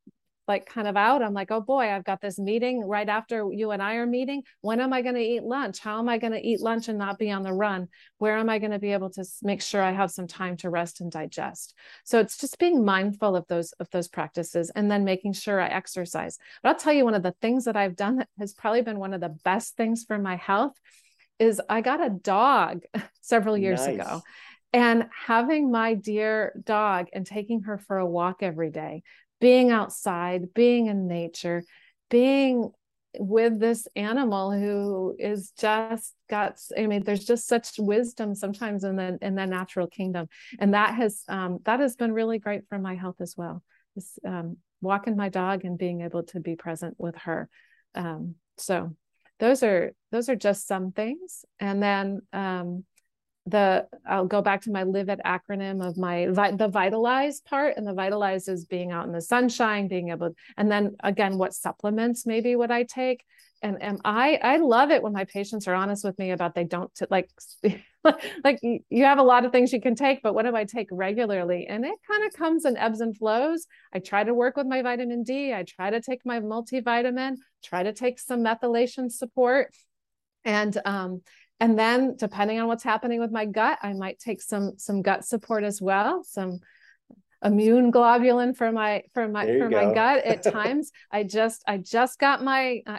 like 0.48 0.66
kind 0.66 0.88
of 0.88 0.96
out 0.96 1.22
i'm 1.22 1.34
like 1.34 1.50
oh 1.50 1.60
boy 1.60 1.90
i've 1.90 2.04
got 2.04 2.20
this 2.20 2.38
meeting 2.38 2.80
right 2.80 3.08
after 3.08 3.48
you 3.52 3.70
and 3.70 3.82
i 3.82 3.94
are 3.94 4.06
meeting. 4.06 4.42
When 4.60 4.80
am 4.80 4.92
i 4.92 5.02
going 5.02 5.14
to 5.14 5.20
eat 5.20 5.42
lunch? 5.42 5.78
How 5.78 5.98
am 5.98 6.08
i 6.08 6.18
going 6.18 6.32
to 6.32 6.46
eat 6.46 6.60
lunch 6.60 6.88
and 6.88 6.98
not 6.98 7.18
be 7.18 7.30
on 7.30 7.42
the 7.42 7.52
run? 7.52 7.88
Where 8.18 8.36
am 8.36 8.48
i 8.48 8.58
going 8.58 8.72
to 8.72 8.78
be 8.78 8.92
able 8.92 9.10
to 9.10 9.24
make 9.42 9.62
sure 9.62 9.82
i 9.82 9.92
have 9.92 10.10
some 10.10 10.26
time 10.26 10.56
to 10.58 10.70
rest 10.70 11.00
and 11.00 11.10
digest? 11.10 11.74
So 12.04 12.18
it's 12.18 12.38
just 12.38 12.58
being 12.58 12.84
mindful 12.84 13.36
of 13.36 13.46
those 13.48 13.72
of 13.72 13.88
those 13.90 14.08
practices 14.08 14.70
and 14.74 14.90
then 14.90 15.04
making 15.04 15.34
sure 15.34 15.60
i 15.60 15.68
exercise. 15.68 16.38
But 16.62 16.70
i'll 16.70 16.78
tell 16.78 16.92
you 16.92 17.04
one 17.04 17.14
of 17.14 17.22
the 17.22 17.34
things 17.40 17.64
that 17.64 17.76
i've 17.76 17.96
done 17.96 18.16
that 18.16 18.28
has 18.38 18.52
probably 18.52 18.82
been 18.82 18.98
one 18.98 19.14
of 19.14 19.20
the 19.20 19.36
best 19.44 19.76
things 19.76 20.04
for 20.04 20.18
my 20.18 20.36
health 20.36 20.78
is 21.38 21.60
i 21.68 21.80
got 21.80 22.04
a 22.04 22.10
dog 22.10 22.82
several 23.20 23.56
years 23.56 23.86
nice. 23.86 23.94
ago 23.94 24.22
and 24.72 25.08
having 25.26 25.70
my 25.70 25.94
dear 25.94 26.58
dog 26.64 27.08
and 27.12 27.26
taking 27.26 27.62
her 27.62 27.76
for 27.76 27.98
a 27.98 28.06
walk 28.06 28.42
every 28.42 28.70
day 28.70 29.02
being 29.42 29.72
outside, 29.72 30.54
being 30.54 30.86
in 30.86 31.08
nature, 31.08 31.64
being 32.08 32.70
with 33.18 33.58
this 33.60 33.86
animal 33.96 34.52
who 34.52 35.14
is 35.18 35.52
just 35.58 36.14
got 36.30 36.58
i 36.78 36.86
mean 36.86 37.02
there's 37.02 37.26
just 37.26 37.46
such 37.46 37.78
wisdom 37.78 38.34
sometimes 38.34 38.84
in 38.84 38.96
the 38.96 39.18
in 39.20 39.34
the 39.34 39.44
natural 39.46 39.86
kingdom. 39.86 40.28
And 40.58 40.72
that 40.72 40.94
has 40.94 41.22
um, 41.28 41.58
that 41.64 41.80
has 41.80 41.96
been 41.96 42.12
really 42.12 42.38
great 42.38 42.62
for 42.68 42.78
my 42.78 42.94
health 42.94 43.16
as 43.20 43.34
well 43.36 43.62
Just 43.96 44.18
um, 44.26 44.56
walking 44.80 45.16
my 45.16 45.28
dog 45.28 45.64
and 45.64 45.76
being 45.76 46.00
able 46.02 46.22
to 46.22 46.40
be 46.40 46.56
present 46.56 46.94
with 46.98 47.16
her. 47.16 47.50
Um, 47.94 48.36
so 48.56 48.96
those 49.40 49.62
are 49.64 49.92
those 50.12 50.28
are 50.28 50.36
just 50.36 50.68
some 50.68 50.92
things. 50.92 51.44
And 51.58 51.82
then 51.82 52.22
um, 52.32 52.84
the 53.46 53.86
I'll 54.06 54.26
go 54.26 54.40
back 54.40 54.62
to 54.62 54.70
my 54.70 54.84
live 54.84 55.08
it 55.08 55.20
acronym 55.24 55.84
of 55.84 55.96
my 55.96 56.26
the 56.26 56.68
vitalize 56.68 57.40
part 57.40 57.76
and 57.76 57.86
the 57.86 57.92
vitalize 57.92 58.46
is 58.46 58.64
being 58.66 58.92
out 58.92 59.06
in 59.06 59.12
the 59.12 59.20
sunshine 59.20 59.88
being 59.88 60.10
able 60.10 60.34
and 60.56 60.70
then 60.70 60.96
again 61.02 61.38
what 61.38 61.52
supplements 61.52 62.24
maybe 62.24 62.54
would 62.54 62.70
I 62.70 62.84
take? 62.84 63.24
And 63.60 63.82
am 63.82 63.98
I 64.04 64.38
I 64.42 64.58
love 64.58 64.90
it 64.90 65.02
when 65.02 65.12
my 65.12 65.24
patients 65.24 65.66
are 65.66 65.74
honest 65.74 66.04
with 66.04 66.18
me 66.18 66.30
about 66.30 66.54
they 66.54 66.64
don't 66.64 66.94
t- 66.94 67.06
like 67.10 67.30
like 68.44 68.60
you 68.62 69.04
have 69.04 69.18
a 69.18 69.24
lot 69.24 69.44
of 69.44 69.50
things 69.50 69.72
you 69.72 69.80
can 69.80 69.96
take 69.96 70.22
but 70.22 70.34
what 70.34 70.44
do 70.44 70.54
I 70.54 70.64
take 70.64 70.88
regularly? 70.92 71.66
And 71.68 71.84
it 71.84 71.98
kind 72.08 72.24
of 72.24 72.32
comes 72.34 72.64
in 72.64 72.76
ebbs 72.76 73.00
and 73.00 73.16
flows. 73.16 73.66
I 73.92 73.98
try 73.98 74.22
to 74.22 74.34
work 74.34 74.56
with 74.56 74.68
my 74.68 74.82
vitamin 74.82 75.24
D. 75.24 75.52
I 75.52 75.64
try 75.64 75.90
to 75.90 76.00
take 76.00 76.24
my 76.24 76.38
multivitamin 76.38 77.38
try 77.64 77.82
to 77.82 77.92
take 77.92 78.18
some 78.18 78.44
methylation 78.44 79.10
support. 79.10 79.74
And 80.44 80.76
um 80.84 81.22
and 81.62 81.78
then 81.78 82.16
depending 82.16 82.58
on 82.58 82.66
what's 82.66 82.82
happening 82.82 83.20
with 83.20 83.30
my 83.30 83.46
gut 83.46 83.78
i 83.82 83.92
might 83.92 84.18
take 84.18 84.42
some 84.42 84.72
some 84.76 85.00
gut 85.00 85.24
support 85.24 85.62
as 85.62 85.80
well 85.80 86.22
some 86.24 86.58
immune 87.44 87.92
globulin 87.92 88.54
for 88.54 88.72
my 88.72 89.02
for 89.14 89.28
my 89.28 89.46
for 89.46 89.68
go. 89.68 89.76
my 89.76 89.94
gut 89.94 90.24
at 90.24 90.42
times 90.58 90.90
i 91.10 91.22
just 91.22 91.62
i 91.66 91.78
just 91.78 92.18
got 92.18 92.42
my 92.42 92.82
uh, 92.86 92.98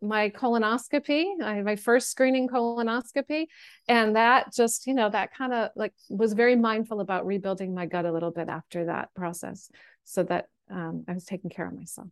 my 0.00 0.30
colonoscopy 0.30 1.24
I, 1.42 1.60
my 1.62 1.74
first 1.74 2.08
screening 2.08 2.48
colonoscopy 2.48 3.46
and 3.88 4.14
that 4.14 4.54
just 4.54 4.86
you 4.86 4.94
know 4.94 5.10
that 5.10 5.34
kind 5.34 5.52
of 5.52 5.70
like 5.74 5.92
was 6.08 6.32
very 6.32 6.54
mindful 6.54 7.00
about 7.00 7.26
rebuilding 7.26 7.74
my 7.74 7.86
gut 7.86 8.04
a 8.04 8.12
little 8.12 8.30
bit 8.30 8.48
after 8.48 8.86
that 8.86 9.12
process 9.14 9.70
so 10.04 10.22
that 10.22 10.46
um, 10.70 11.04
i 11.08 11.12
was 11.12 11.24
taking 11.24 11.50
care 11.50 11.66
of 11.66 11.74
myself 11.74 12.08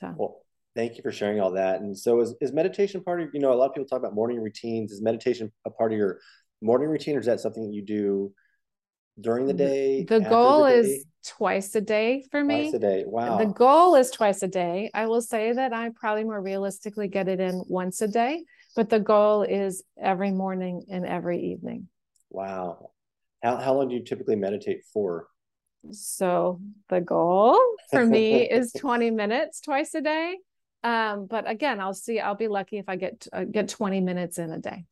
so. 0.00 0.12
well 0.16 0.40
thank 0.78 0.96
you 0.96 1.02
for 1.02 1.10
sharing 1.10 1.40
all 1.40 1.50
that. 1.50 1.80
And 1.80 1.98
so 1.98 2.20
is, 2.20 2.34
is 2.40 2.52
meditation 2.52 3.02
part 3.02 3.20
of, 3.20 3.30
you 3.34 3.40
know, 3.40 3.52
a 3.52 3.54
lot 3.54 3.66
of 3.66 3.74
people 3.74 3.88
talk 3.88 3.98
about 3.98 4.14
morning 4.14 4.40
routines. 4.40 4.92
Is 4.92 5.02
meditation 5.02 5.50
a 5.66 5.70
part 5.70 5.92
of 5.92 5.98
your 5.98 6.20
morning 6.62 6.88
routine 6.88 7.16
or 7.16 7.20
is 7.20 7.26
that 7.26 7.40
something 7.40 7.64
that 7.64 7.74
you 7.74 7.82
do 7.82 8.32
during 9.20 9.46
the 9.46 9.52
day? 9.52 10.04
The 10.04 10.20
goal 10.20 10.62
the 10.64 10.70
day? 10.70 10.78
is 10.78 11.04
twice 11.26 11.74
a 11.74 11.80
day 11.80 12.24
for 12.30 12.44
me. 12.44 12.70
Twice 12.70 12.74
a 12.74 12.78
day. 12.78 13.04
Wow. 13.08 13.38
The 13.38 13.46
goal 13.46 13.96
is 13.96 14.12
twice 14.12 14.44
a 14.44 14.48
day. 14.48 14.88
I 14.94 15.06
will 15.06 15.20
say 15.20 15.52
that 15.52 15.72
I 15.72 15.90
probably 15.96 16.22
more 16.22 16.40
realistically 16.40 17.08
get 17.08 17.26
it 17.26 17.40
in 17.40 17.64
once 17.66 18.00
a 18.00 18.06
day, 18.06 18.44
but 18.76 18.88
the 18.88 19.00
goal 19.00 19.42
is 19.42 19.82
every 20.00 20.30
morning 20.30 20.84
and 20.88 21.04
every 21.04 21.40
evening. 21.40 21.88
Wow. 22.30 22.90
How, 23.42 23.56
how 23.56 23.74
long 23.74 23.88
do 23.88 23.96
you 23.96 24.04
typically 24.04 24.36
meditate 24.36 24.82
for? 24.92 25.26
So 25.90 26.60
the 26.88 27.00
goal 27.00 27.58
for 27.90 28.06
me 28.06 28.42
is 28.50 28.72
20 28.72 29.10
minutes 29.10 29.60
twice 29.60 29.94
a 29.94 30.00
day. 30.00 30.36
Um, 30.84 31.26
but 31.26 31.48
again, 31.48 31.80
I'll 31.80 31.94
see. 31.94 32.20
I'll 32.20 32.34
be 32.34 32.48
lucky 32.48 32.78
if 32.78 32.88
I 32.88 32.96
get 32.96 33.26
uh, 33.32 33.44
get 33.44 33.68
20 33.68 34.00
minutes 34.00 34.38
in 34.38 34.52
a 34.52 34.58
day. 34.58 34.84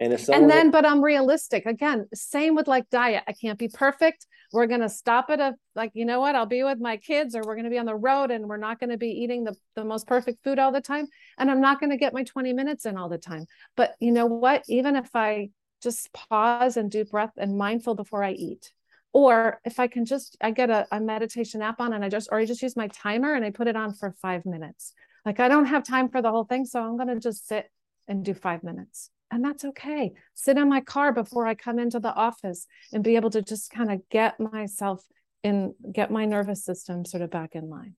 And 0.00 0.12
if 0.12 0.28
and 0.28 0.48
then, 0.48 0.70
but 0.70 0.86
I'm 0.86 1.02
realistic. 1.02 1.66
Again, 1.66 2.06
same 2.14 2.54
with 2.54 2.68
like 2.68 2.88
diet. 2.88 3.24
I 3.26 3.32
can't 3.32 3.58
be 3.58 3.68
perfect. 3.68 4.26
We're 4.52 4.66
gonna 4.66 4.88
stop 4.88 5.28
at 5.30 5.40
a 5.40 5.56
like, 5.74 5.90
you 5.94 6.04
know 6.04 6.20
what? 6.20 6.36
I'll 6.36 6.46
be 6.46 6.62
with 6.62 6.78
my 6.78 6.98
kids, 6.98 7.34
or 7.34 7.42
we're 7.44 7.56
gonna 7.56 7.70
be 7.70 7.78
on 7.78 7.86
the 7.86 7.96
road, 7.96 8.30
and 8.30 8.46
we're 8.46 8.58
not 8.58 8.78
gonna 8.78 8.96
be 8.96 9.08
eating 9.08 9.42
the 9.42 9.56
the 9.74 9.84
most 9.84 10.06
perfect 10.06 10.44
food 10.44 10.60
all 10.60 10.70
the 10.70 10.80
time. 10.80 11.06
And 11.36 11.50
I'm 11.50 11.60
not 11.60 11.80
gonna 11.80 11.96
get 11.96 12.14
my 12.14 12.22
20 12.22 12.52
minutes 12.52 12.86
in 12.86 12.96
all 12.96 13.08
the 13.08 13.18
time. 13.18 13.46
But 13.76 13.94
you 13.98 14.12
know 14.12 14.26
what? 14.26 14.62
Even 14.68 14.94
if 14.94 15.10
I 15.16 15.50
just 15.82 16.12
pause 16.12 16.76
and 16.76 16.90
do 16.90 17.04
breath 17.04 17.32
and 17.36 17.58
mindful 17.58 17.96
before 17.96 18.22
I 18.22 18.32
eat, 18.32 18.72
or 19.12 19.60
if 19.64 19.80
i 19.80 19.86
can 19.86 20.04
just 20.04 20.36
i 20.40 20.50
get 20.50 20.70
a, 20.70 20.86
a 20.92 21.00
meditation 21.00 21.62
app 21.62 21.80
on 21.80 21.92
and 21.92 22.04
i 22.04 22.08
just 22.08 22.28
or 22.30 22.38
i 22.38 22.44
just 22.44 22.62
use 22.62 22.76
my 22.76 22.88
timer 22.88 23.34
and 23.34 23.44
i 23.44 23.50
put 23.50 23.66
it 23.66 23.76
on 23.76 23.92
for 23.92 24.14
five 24.22 24.44
minutes. 24.46 24.92
Like 25.24 25.40
i 25.40 25.48
don't 25.48 25.66
have 25.66 25.84
time 25.84 26.08
for 26.08 26.22
the 26.22 26.30
whole 26.30 26.44
thing 26.44 26.64
so 26.64 26.82
i'm 26.82 26.96
going 26.96 27.08
to 27.08 27.20
just 27.20 27.46
sit 27.46 27.70
and 28.06 28.24
do 28.24 28.34
five 28.34 28.62
minutes. 28.62 29.10
And 29.30 29.44
that's 29.44 29.62
okay. 29.62 30.12
Sit 30.32 30.56
in 30.56 30.70
my 30.70 30.80
car 30.80 31.12
before 31.12 31.46
i 31.46 31.54
come 31.54 31.78
into 31.78 32.00
the 32.00 32.14
office 32.14 32.66
and 32.92 33.04
be 33.04 33.16
able 33.16 33.30
to 33.30 33.42
just 33.42 33.70
kind 33.70 33.92
of 33.92 34.00
get 34.08 34.40
myself 34.40 35.04
in 35.42 35.74
get 35.92 36.10
my 36.10 36.24
nervous 36.24 36.64
system 36.64 37.04
sort 37.04 37.22
of 37.22 37.30
back 37.30 37.54
in 37.54 37.68
line. 37.68 37.94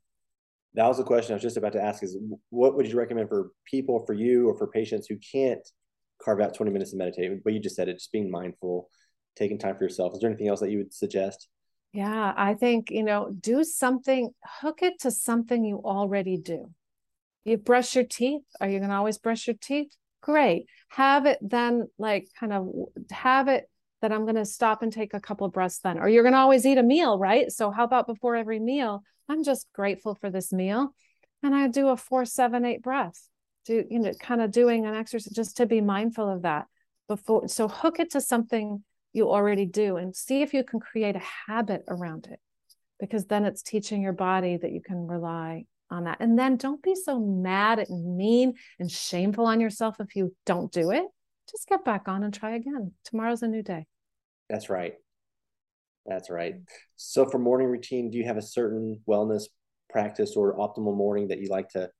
That 0.75 0.87
was 0.87 0.99
the 0.99 1.05
question 1.05 1.33
i 1.33 1.37
was 1.37 1.43
just 1.43 1.57
about 1.57 1.73
to 1.73 1.83
ask 1.83 2.03
is 2.03 2.17
what 2.51 2.77
would 2.77 2.87
you 2.87 2.97
recommend 2.97 3.29
for 3.29 3.51
people 3.65 4.05
for 4.07 4.13
you 4.13 4.49
or 4.49 4.57
for 4.57 4.69
patients 4.69 5.07
who 5.09 5.17
can't 5.33 5.67
carve 6.23 6.41
out 6.41 6.55
20 6.55 6.71
minutes 6.71 6.93
to 6.93 6.97
meditate 6.97 7.43
but 7.43 7.53
you 7.53 7.59
just 7.59 7.75
said 7.75 7.89
it 7.89 7.95
just 7.95 8.13
being 8.13 8.31
mindful 8.31 8.89
taking 9.41 9.59
time 9.59 9.77
for 9.77 9.85
yourself. 9.85 10.13
Is 10.13 10.21
there 10.21 10.31
anything 10.31 10.49
else 10.49 10.61
that 10.61 10.71
you 10.71 10.79
would 10.79 10.93
suggest? 10.93 11.49
Yeah, 11.93 12.33
I 12.37 12.55
think, 12.55 12.91
you 12.91 13.03
know, 13.03 13.33
do 13.41 13.65
something, 13.65 14.31
hook 14.45 14.83
it 14.83 15.01
to 15.01 15.11
something 15.11 15.65
you 15.65 15.79
already 15.79 16.37
do. 16.37 16.71
You 17.45 17.57
brush 17.57 17.97
your 17.97 18.05
teeth. 18.05 18.43
Are 18.61 18.69
you 18.69 18.79
going 18.79 18.91
to 18.91 18.97
always 18.97 19.19
brush 19.19 19.47
your 19.49 19.57
teeth? 19.61 19.93
Great. 20.21 20.67
Have 20.91 21.27
it 21.27 21.39
then, 21.41 21.89
like, 21.99 22.29
kind 22.39 22.53
of 22.53 22.69
have 23.11 23.49
it 23.49 23.69
that 24.03 24.13
I'm 24.13 24.25
going 24.25 24.37
to 24.37 24.45
stop 24.45 24.83
and 24.83 24.93
take 24.93 25.15
a 25.15 25.21
couple 25.21 25.47
of 25.47 25.53
breaths 25.53 25.81
then. 25.81 25.99
Or 25.99 26.09
you're 26.09 26.23
going 26.23 26.35
to 26.35 26.39
always 26.39 26.65
eat 26.65 26.79
a 26.79 26.83
meal, 26.83 27.19
right? 27.19 27.51
So, 27.51 27.71
how 27.71 27.85
about 27.85 28.07
before 28.07 28.37
every 28.37 28.61
meal? 28.61 29.03
I'm 29.29 29.43
just 29.43 29.67
grateful 29.75 30.15
for 30.15 30.31
this 30.31 30.53
meal. 30.53 30.95
And 31.43 31.55
I 31.55 31.69
do 31.69 31.89
a 31.89 31.97
four, 31.97 32.25
seven, 32.25 32.65
eight 32.65 32.83
breath, 32.83 33.29
Do, 33.65 33.85
you 33.91 33.99
know, 33.99 34.13
kind 34.21 34.43
of 34.43 34.53
doing 34.53 34.87
an 34.87 34.95
exercise 34.95 35.33
just 35.33 35.57
to 35.57 35.67
be 35.67 35.81
mindful 35.81 36.29
of 36.29 36.43
that 36.43 36.67
before. 37.09 37.49
So, 37.49 37.67
hook 37.67 37.99
it 37.99 38.13
to 38.13 38.21
something 38.21 38.85
you 39.13 39.31
already 39.31 39.67
do 39.67 39.97
and 39.97 40.15
see 40.15 40.43
if 40.43 40.55
you 40.55 40.65
can 40.65 40.81
create 40.81 41.17
a 41.17 41.23
habit 41.47 41.85
around 41.89 42.29
it 42.31 42.39
because 42.99 43.27
then 43.27 43.45
it's 43.45 43.63
teaching 43.63 44.03
your 44.03 44.13
body 44.13 44.57
that 44.57 44.73
you 44.73 44.81
can 44.81 45.07
rely 45.07 45.65
on 45.91 46.05
that. 46.05 46.19
And 46.21 46.39
then 46.39 46.57
don't 46.57 46.83
be 46.83 46.95
so 46.95 47.19
mad 47.19 47.79
and 47.79 48.17
mean 48.17 48.55
and 48.79 48.91
shameful 48.91 49.47
on 49.47 49.61
yourself 49.61 49.97
if 49.99 50.15
you 50.15 50.35
don't 50.47 50.71
do 50.71 50.91
it. 50.91 51.05
Just 51.51 51.69
get 51.69 51.85
back 51.85 52.07
on 52.07 52.23
and 52.23 52.33
try 52.33 52.55
again. 52.55 52.93
Tomorrow's 53.05 53.43
a 53.43 53.49
new 53.49 53.63
day. 53.63 53.87
That's 54.49 54.71
right. 54.71 54.95
That's 56.07 56.31
right. 56.31 56.57
So 56.97 57.27
for 57.27 57.39
morning 57.39 57.69
routine, 57.69 58.11
do 58.11 58.19
you 58.19 58.25
have 58.25 58.37
a 58.37 58.43
certain 58.43 59.01
wellness 59.09 59.45
practice 59.89 60.37
or 60.37 60.57
optimal 60.57 60.97
morning 60.97 61.29
that 61.29 61.41
you 61.41 61.49
like 61.49 61.69
to 61.71 61.91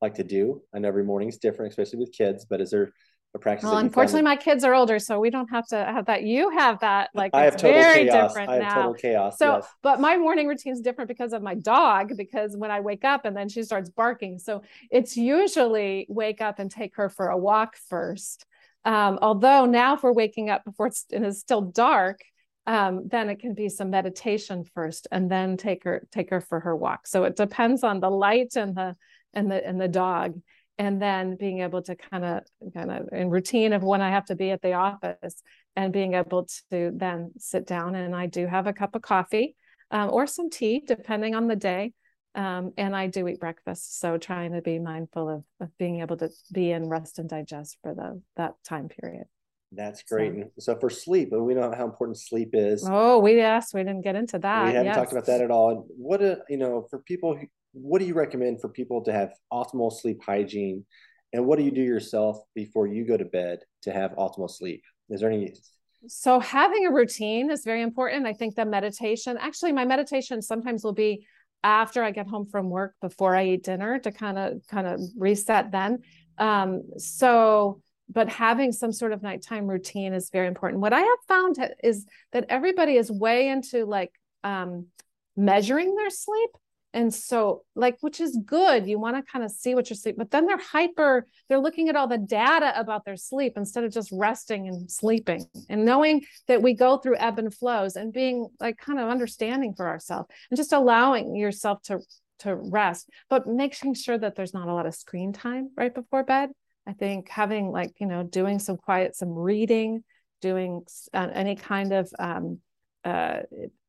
like 0.00 0.14
to 0.14 0.24
do? 0.24 0.62
I 0.74 0.78
know 0.78 0.88
every 0.88 1.04
morning 1.04 1.28
is 1.28 1.38
different, 1.38 1.70
especially 1.70 2.00
with 2.00 2.12
kids, 2.12 2.46
but 2.48 2.60
is 2.60 2.70
there 2.70 2.92
a 3.34 3.38
practice. 3.38 3.64
Well, 3.64 3.78
unfortunately, 3.78 4.22
my 4.22 4.36
kids 4.36 4.64
are 4.64 4.74
older, 4.74 4.98
so 4.98 5.20
we 5.20 5.30
don't 5.30 5.50
have 5.50 5.66
to 5.68 5.76
have 5.76 6.06
that. 6.06 6.22
You 6.22 6.50
have 6.50 6.80
that. 6.80 7.10
Like 7.14 7.34
I 7.34 7.44
have 7.44 7.56
total 7.56 7.80
very 7.80 8.04
chaos. 8.04 8.28
different 8.28 8.50
I 8.50 8.54
have 8.54 8.62
now. 8.62 8.74
total 8.74 8.94
chaos. 8.94 9.38
So, 9.38 9.56
yes. 9.56 9.68
but 9.82 10.00
my 10.00 10.16
morning 10.16 10.46
routine 10.46 10.72
is 10.72 10.80
different 10.80 11.08
because 11.08 11.32
of 11.32 11.42
my 11.42 11.54
dog. 11.54 12.12
Because 12.16 12.56
when 12.56 12.70
I 12.70 12.80
wake 12.80 13.04
up 13.04 13.24
and 13.24 13.36
then 13.36 13.48
she 13.48 13.62
starts 13.62 13.90
barking, 13.90 14.38
so 14.38 14.62
it's 14.90 15.16
usually 15.16 16.06
wake 16.08 16.40
up 16.40 16.58
and 16.58 16.70
take 16.70 16.96
her 16.96 17.08
for 17.08 17.28
a 17.28 17.36
walk 17.36 17.76
first. 17.88 18.46
Um, 18.84 19.18
although 19.20 19.66
now, 19.66 19.94
if 19.94 20.02
we're 20.02 20.12
waking 20.12 20.48
up 20.48 20.64
before 20.64 20.86
it's, 20.86 21.04
it 21.10 21.22
is 21.22 21.40
still 21.40 21.60
dark, 21.60 22.20
um, 22.66 23.08
then 23.08 23.28
it 23.28 23.40
can 23.40 23.54
be 23.54 23.68
some 23.68 23.90
meditation 23.90 24.64
first, 24.74 25.06
and 25.10 25.30
then 25.30 25.56
take 25.56 25.84
her 25.84 26.06
take 26.12 26.30
her 26.30 26.40
for 26.40 26.60
her 26.60 26.74
walk. 26.74 27.06
So 27.06 27.24
it 27.24 27.36
depends 27.36 27.84
on 27.84 28.00
the 28.00 28.10
light 28.10 28.56
and 28.56 28.74
the 28.74 28.96
and 29.34 29.50
the 29.50 29.66
and 29.66 29.80
the 29.80 29.88
dog 29.88 30.40
and 30.78 31.02
then 31.02 31.36
being 31.36 31.60
able 31.60 31.82
to 31.82 31.96
kind 31.96 32.24
of 32.24 32.42
kind 32.72 32.90
of 32.90 33.08
in 33.12 33.30
routine 33.30 33.72
of 33.72 33.82
when 33.82 34.00
I 34.00 34.10
have 34.10 34.26
to 34.26 34.36
be 34.36 34.50
at 34.50 34.62
the 34.62 34.74
office 34.74 35.42
and 35.76 35.92
being 35.92 36.14
able 36.14 36.46
to 36.70 36.92
then 36.94 37.32
sit 37.38 37.66
down 37.66 37.94
and 37.94 38.14
I 38.14 38.26
do 38.26 38.46
have 38.46 38.66
a 38.66 38.72
cup 38.72 38.94
of 38.94 39.02
coffee 39.02 39.56
um, 39.90 40.10
or 40.10 40.26
some 40.26 40.50
tea 40.50 40.82
depending 40.86 41.34
on 41.34 41.48
the 41.48 41.56
day 41.56 41.92
um, 42.34 42.72
and 42.76 42.94
I 42.94 43.08
do 43.08 43.26
eat 43.26 43.40
breakfast 43.40 43.98
so 44.00 44.16
trying 44.16 44.52
to 44.52 44.62
be 44.62 44.78
mindful 44.78 45.28
of, 45.28 45.44
of 45.60 45.76
being 45.78 46.00
able 46.00 46.16
to 46.18 46.30
be 46.52 46.70
in 46.70 46.88
rest 46.88 47.18
and 47.18 47.28
digest 47.28 47.78
for 47.82 47.94
the 47.94 48.22
that 48.36 48.54
time 48.64 48.88
period 48.88 49.24
that's 49.72 50.02
great. 50.02 50.32
So, 50.58 50.72
so 50.72 50.80
for 50.80 50.88
sleep, 50.88 51.28
we 51.30 51.52
know 51.52 51.70
how 51.76 51.84
important 51.84 52.18
sleep 52.18 52.50
is. 52.54 52.86
Oh, 52.88 53.18
we 53.18 53.36
yes, 53.36 53.74
we 53.74 53.82
didn't 53.82 54.00
get 54.00 54.16
into 54.16 54.38
that. 54.38 54.64
We 54.64 54.70
haven't 54.70 54.86
yes. 54.86 54.96
talked 54.96 55.12
about 55.12 55.26
that 55.26 55.42
at 55.42 55.50
all. 55.50 55.86
What 55.96 56.22
a 56.22 56.38
you 56.48 56.56
know 56.56 56.86
for 56.88 57.00
people 57.00 57.36
who 57.36 57.46
what 57.72 57.98
do 57.98 58.04
you 58.06 58.14
recommend 58.14 58.60
for 58.60 58.68
people 58.68 59.02
to 59.04 59.12
have 59.12 59.32
optimal 59.52 59.92
sleep 59.92 60.22
hygiene? 60.24 60.84
And 61.32 61.46
what 61.46 61.58
do 61.58 61.64
you 61.64 61.70
do 61.70 61.82
yourself 61.82 62.38
before 62.54 62.86
you 62.86 63.06
go 63.06 63.16
to 63.16 63.24
bed 63.24 63.60
to 63.82 63.92
have 63.92 64.12
optimal 64.12 64.50
sleep? 64.50 64.82
Is 65.10 65.20
there 65.20 65.30
any? 65.30 65.54
So, 66.06 66.40
having 66.40 66.86
a 66.86 66.92
routine 66.92 67.50
is 67.50 67.64
very 67.64 67.82
important. 67.82 68.26
I 68.26 68.32
think 68.32 68.54
the 68.54 68.64
meditation, 68.64 69.36
actually, 69.38 69.72
my 69.72 69.84
meditation 69.84 70.40
sometimes 70.40 70.84
will 70.84 70.94
be 70.94 71.26
after 71.62 72.02
I 72.02 72.12
get 72.12 72.28
home 72.28 72.46
from 72.46 72.70
work 72.70 72.94
before 73.02 73.34
I 73.34 73.46
eat 73.46 73.64
dinner 73.64 73.98
to 73.98 74.12
kind 74.12 74.38
of 74.38 74.66
kind 74.68 74.86
of 74.86 75.00
reset 75.16 75.70
then. 75.72 75.98
Um, 76.38 76.82
so 76.98 77.82
but 78.08 78.28
having 78.28 78.72
some 78.72 78.92
sort 78.92 79.12
of 79.12 79.22
nighttime 79.22 79.66
routine 79.66 80.14
is 80.14 80.30
very 80.30 80.46
important. 80.46 80.80
What 80.80 80.92
I 80.92 81.00
have 81.00 81.18
found 81.26 81.56
is 81.84 82.06
that 82.32 82.46
everybody 82.48 82.96
is 82.96 83.10
way 83.10 83.48
into 83.48 83.84
like 83.84 84.12
um, 84.42 84.86
measuring 85.36 85.94
their 85.94 86.10
sleep 86.10 86.50
and 86.94 87.12
so 87.12 87.62
like 87.74 87.96
which 88.00 88.20
is 88.20 88.38
good 88.44 88.86
you 88.86 88.98
want 88.98 89.16
to 89.16 89.30
kind 89.30 89.44
of 89.44 89.50
see 89.50 89.74
what 89.74 89.90
you're 89.90 89.96
sleep 89.96 90.16
but 90.16 90.30
then 90.30 90.46
they're 90.46 90.58
hyper 90.58 91.26
they're 91.48 91.58
looking 91.58 91.88
at 91.88 91.96
all 91.96 92.08
the 92.08 92.18
data 92.18 92.72
about 92.78 93.04
their 93.04 93.16
sleep 93.16 93.54
instead 93.56 93.84
of 93.84 93.92
just 93.92 94.10
resting 94.12 94.68
and 94.68 94.90
sleeping 94.90 95.44
and 95.68 95.84
knowing 95.84 96.22
that 96.46 96.62
we 96.62 96.74
go 96.74 96.96
through 96.96 97.16
ebb 97.18 97.38
and 97.38 97.54
flows 97.54 97.96
and 97.96 98.12
being 98.12 98.48
like 98.60 98.78
kind 98.78 98.98
of 98.98 99.08
understanding 99.08 99.74
for 99.74 99.86
ourselves 99.86 100.28
and 100.50 100.56
just 100.56 100.72
allowing 100.72 101.34
yourself 101.36 101.82
to 101.82 101.98
to 102.38 102.54
rest 102.54 103.10
but 103.28 103.46
making 103.46 103.94
sure 103.94 104.16
that 104.16 104.34
there's 104.34 104.54
not 104.54 104.68
a 104.68 104.72
lot 104.72 104.86
of 104.86 104.94
screen 104.94 105.32
time 105.32 105.70
right 105.76 105.94
before 105.94 106.22
bed. 106.22 106.50
I 106.86 106.92
think 106.92 107.28
having 107.28 107.70
like 107.70 107.92
you 108.00 108.06
know 108.06 108.22
doing 108.22 108.58
some 108.58 108.76
quiet 108.78 109.14
some 109.14 109.30
reading 109.30 110.04
doing 110.40 110.82
uh, 111.12 111.28
any 111.32 111.56
kind 111.56 111.92
of 111.92 112.10
um, 112.18 112.60
uh, 113.04 113.40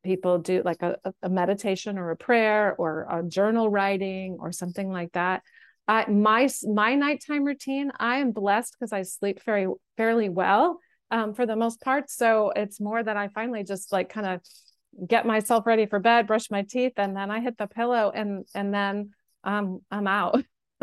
people 0.04 0.39
do 0.39 0.62
like 0.64 0.82
a, 0.82 0.97
a 1.22 1.30
meditation 1.30 1.97
or 1.97 2.12
a 2.12 2.18
prayer 2.18 2.76
or 2.78 3.08
a 3.10 3.24
journal 3.24 3.70
writing 3.70 4.38
or 4.39 4.52
something 4.52 4.91
like 4.91 5.12
that. 5.14 5.43
I, 5.88 6.10
my 6.10 6.47
my 6.72 6.93
nighttime 6.93 7.43
routine 7.43 7.91
i 8.00 8.18
am 8.18 8.32
blessed 8.32 8.76
because 8.78 8.93
i 8.93 9.02
sleep 9.02 9.41
very 9.43 9.68
fairly 9.97 10.30
well 10.30 10.80
um, 11.10 11.34
for 11.34 11.47
the 11.47 11.56
most 11.56 11.82
part. 11.82 12.12
So 12.12 12.52
it's 12.56 12.80
more 12.80 13.02
that 13.02 13.18
i 13.18 13.28
finally 13.30 13.64
just 13.64 13.91
like 13.91 14.10
kind 14.10 14.28
of 14.28 15.08
get 15.08 15.26
myself 15.26 15.66
ready 15.66 15.86
for 15.86 16.00
bed 16.00 16.28
brush 16.28 16.52
my 16.52 16.64
teeth 16.64 16.93
and 16.97 17.16
then 17.16 17.30
i 17.32 17.39
hit 17.39 17.58
the 17.58 17.68
pillow 17.68 18.12
and 18.14 18.45
and 18.54 18.74
then 18.74 19.12
um, 19.43 19.82
i'm 19.89 20.08
out. 20.08 20.43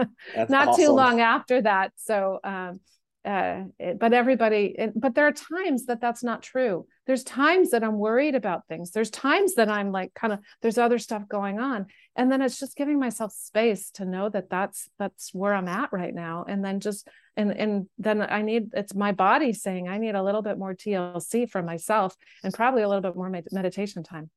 Not 0.48 0.68
awesome. 0.68 0.84
too 0.84 0.90
long 0.92 1.20
after 1.20 1.62
that. 1.62 1.92
So 1.96 2.38
um, 2.44 2.80
uh, 3.24 3.64
it, 3.78 3.98
but 3.98 4.12
everybody 4.12 4.76
but 4.94 5.14
there 5.14 5.26
are 5.26 5.32
times 5.32 5.86
that 5.86 6.00
that's 6.00 6.22
not 6.22 6.42
true 6.42 6.86
there's 7.06 7.24
times 7.24 7.70
that 7.70 7.84
i'm 7.84 7.98
worried 7.98 8.34
about 8.34 8.66
things 8.66 8.90
there's 8.90 9.10
times 9.10 9.54
that 9.54 9.68
i'm 9.68 9.92
like 9.92 10.12
kind 10.14 10.32
of 10.32 10.38
there's 10.62 10.78
other 10.78 10.98
stuff 10.98 11.28
going 11.28 11.58
on 11.58 11.86
and 12.16 12.30
then 12.30 12.42
it's 12.42 12.58
just 12.58 12.76
giving 12.76 12.98
myself 12.98 13.32
space 13.32 13.90
to 13.90 14.04
know 14.04 14.28
that 14.28 14.50
that's 14.50 14.88
that's 14.98 15.32
where 15.34 15.54
i'm 15.54 15.68
at 15.68 15.92
right 15.92 16.14
now 16.14 16.44
and 16.48 16.64
then 16.64 16.80
just 16.80 17.08
and 17.36 17.50
and 17.52 17.86
then 17.98 18.20
i 18.22 18.42
need 18.42 18.70
it's 18.74 18.94
my 18.94 19.12
body 19.12 19.52
saying 19.52 19.88
i 19.88 19.98
need 19.98 20.14
a 20.14 20.22
little 20.22 20.42
bit 20.42 20.58
more 20.58 20.74
tlc 20.74 21.50
for 21.50 21.62
myself 21.62 22.16
and 22.42 22.54
probably 22.54 22.82
a 22.82 22.88
little 22.88 23.02
bit 23.02 23.16
more 23.16 23.30
med- 23.30 23.48
meditation 23.52 24.02
time 24.02 24.30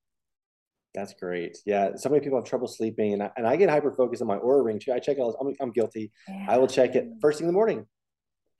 that's 0.91 1.13
great. 1.13 1.59
Yeah, 1.67 1.95
so 1.97 2.09
many 2.09 2.19
people 2.19 2.39
have 2.39 2.47
trouble 2.47 2.67
sleeping, 2.67 3.13
and 3.13 3.21
I, 3.21 3.29
and 3.37 3.45
I 3.45 3.57
get 3.57 3.69
hyper 3.69 3.91
focused 3.91 4.23
on 4.23 4.27
my 4.27 4.37
Oura 4.37 4.65
ring 4.65 4.79
too. 4.79 4.91
I 4.91 4.97
check 4.97 5.17
it. 5.17 5.21
All, 5.21 5.37
I'm, 5.39 5.53
I'm 5.61 5.71
guilty. 5.71 6.11
Yeah. 6.27 6.47
I 6.49 6.57
will 6.57 6.67
check 6.67 6.95
it 6.95 7.07
first 7.21 7.37
thing 7.37 7.47
in 7.47 7.53
the 7.53 7.55
morning 7.55 7.85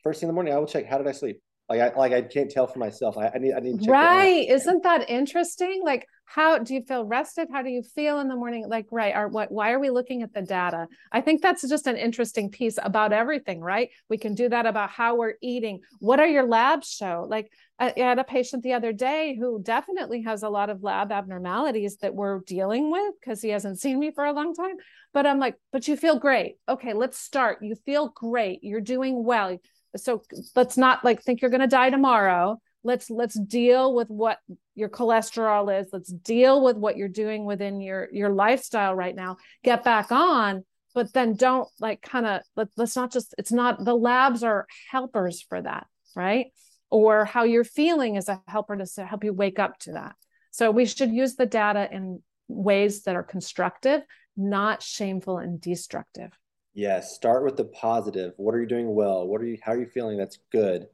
first 0.04 0.20
thing 0.20 0.28
in 0.28 0.34
the 0.34 0.34
morning, 0.34 0.54
I 0.54 0.58
will 0.58 0.68
check 0.68 0.86
how 0.86 0.98
did 0.98 1.08
I 1.08 1.12
sleep. 1.12 1.42
Like 1.70 1.82
I 1.82 1.96
like 1.96 2.14
I 2.14 2.22
can't 2.24 2.50
tell 2.50 2.66
for 2.66 2.80
myself. 2.80 3.16
I, 3.18 3.32
I 3.34 3.38
need 3.38 3.54
I 3.54 3.60
need 3.60 3.88
right. 3.88 4.48
Isn't 4.50 4.82
that 4.84 5.08
interesting? 5.08 5.82
Like 5.86 6.08
how 6.26 6.58
do 6.58 6.74
you 6.74 6.82
feel 6.82 7.06
rested? 7.06 7.48
How 7.52 7.62
do 7.62 7.70
you 7.70 7.84
feel 7.84 8.20
in 8.20 8.28
the 8.28 8.36
morning? 8.36 8.68
Like 8.68 8.88
right. 8.92 9.14
Are 9.14 9.28
what? 9.28 9.52
Why 9.52 9.72
are 9.72 9.80
we 9.80 9.92
looking 9.92 10.24
at 10.24 10.34
the 10.34 10.42
data? 10.42 10.88
I 11.12 11.22
think 11.22 11.44
that's 11.44 11.68
just 11.68 11.86
an 11.86 11.96
interesting 11.96 12.50
piece 12.50 12.80
about 12.82 13.14
everything. 13.14 13.62
Right. 13.62 13.90
We 14.10 14.18
can 14.18 14.34
do 14.34 14.50
that 14.50 14.66
about 14.66 14.90
how 14.90 15.16
we're 15.16 15.36
eating. 15.42 15.82
What 16.00 16.20
are 16.20 16.28
your 16.28 16.48
labs 16.48 16.90
show? 16.90 17.28
Like 17.30 17.52
I 17.78 17.94
had 17.96 18.18
a 18.18 18.24
patient 18.24 18.64
the 18.64 18.74
other 18.74 18.92
day 18.92 19.38
who 19.40 19.62
definitely 19.62 20.24
has 20.24 20.42
a 20.42 20.50
lot 20.50 20.72
of 20.72 20.82
lab 20.82 21.12
abnormalities 21.12 21.98
that 21.98 22.16
we're 22.16 22.40
dealing 22.40 22.90
with 22.90 23.14
because 23.22 23.44
he 23.44 23.50
hasn't 23.50 23.80
seen 23.80 24.00
me 24.00 24.10
for 24.10 24.26
a 24.26 24.34
long 24.34 24.56
time. 24.56 24.76
But 25.14 25.28
I'm 25.28 25.40
like, 25.40 25.56
but 25.72 25.88
you 25.88 25.96
feel 25.98 26.18
great. 26.18 26.56
Okay, 26.68 26.94
let's 26.94 27.20
start. 27.20 27.60
You 27.62 27.76
feel 27.86 28.10
great. 28.10 28.64
You're 28.64 28.82
doing 28.82 29.24
well 29.24 29.58
so 29.96 30.24
let's 30.56 30.78
not 30.78 31.04
like 31.04 31.24
think 31.24 31.42
you're 31.42 31.52
going 31.52 31.62
to 31.62 31.68
die 31.68 31.90
tomorrow. 31.90 32.60
Let's 32.84 33.10
let's 33.10 33.40
deal 33.40 33.94
with 33.94 34.08
what 34.10 34.40
your 34.76 34.90
cholesterol 34.90 35.82
is. 35.82 35.88
Let's 35.92 36.12
deal 36.12 36.64
with 36.64 36.78
what 36.78 36.96
you're 36.98 37.08
doing 37.08 37.46
within 37.46 37.82
your 37.82 38.08
your 38.12 38.30
lifestyle 38.30 38.96
right 38.96 39.16
now. 39.16 39.38
Get 39.64 39.84
back 39.84 40.12
on 40.12 40.64
but 40.96 41.14
then 41.14 41.36
don't 41.36 41.70
like 41.80 42.02
kind 42.02 42.26
of 42.26 42.42
let, 42.56 42.68
let's 42.76 42.96
not 42.96 43.12
just 43.12 43.36
it's 43.38 43.52
not 43.52 43.86
the 43.86 43.94
labs 43.94 44.44
are 44.44 44.66
helpers 44.90 45.40
for 45.42 45.62
that 45.62 45.86
right? 46.16 46.48
Or 46.90 47.26
how 47.26 47.44
you're 47.44 47.64
feeling 47.64 48.16
is 48.16 48.30
a 48.30 48.42
helper 48.48 48.78
to 48.78 49.06
help 49.06 49.24
you 49.24 49.34
wake 49.34 49.60
up 49.60 49.78
to 49.80 49.94
that. 49.94 50.16
So 50.52 50.72
we 50.72 50.86
should 50.86 51.12
use 51.12 51.36
the 51.36 51.46
data 51.46 51.88
in 51.92 52.22
ways 52.48 53.04
that 53.04 53.16
are 53.16 53.24
constructive 53.24 54.02
not 54.36 54.82
shameful 54.82 55.38
and 55.38 55.60
destructive 55.60 56.32
Yes, 56.80 57.14
start 57.14 57.44
with 57.44 57.58
the 57.58 57.66
positive. 57.66 58.32
What 58.38 58.56
are 58.56 58.62
you 58.62 58.66
doing 58.66 58.96
well? 58.96 59.28
What 59.28 59.42
are 59.42 59.46
you 59.46 59.58
how 59.62 59.74
are 59.74 59.80
you 59.80 59.86
feeling? 59.86 60.18
That's 60.18 60.40
good. 60.50 60.88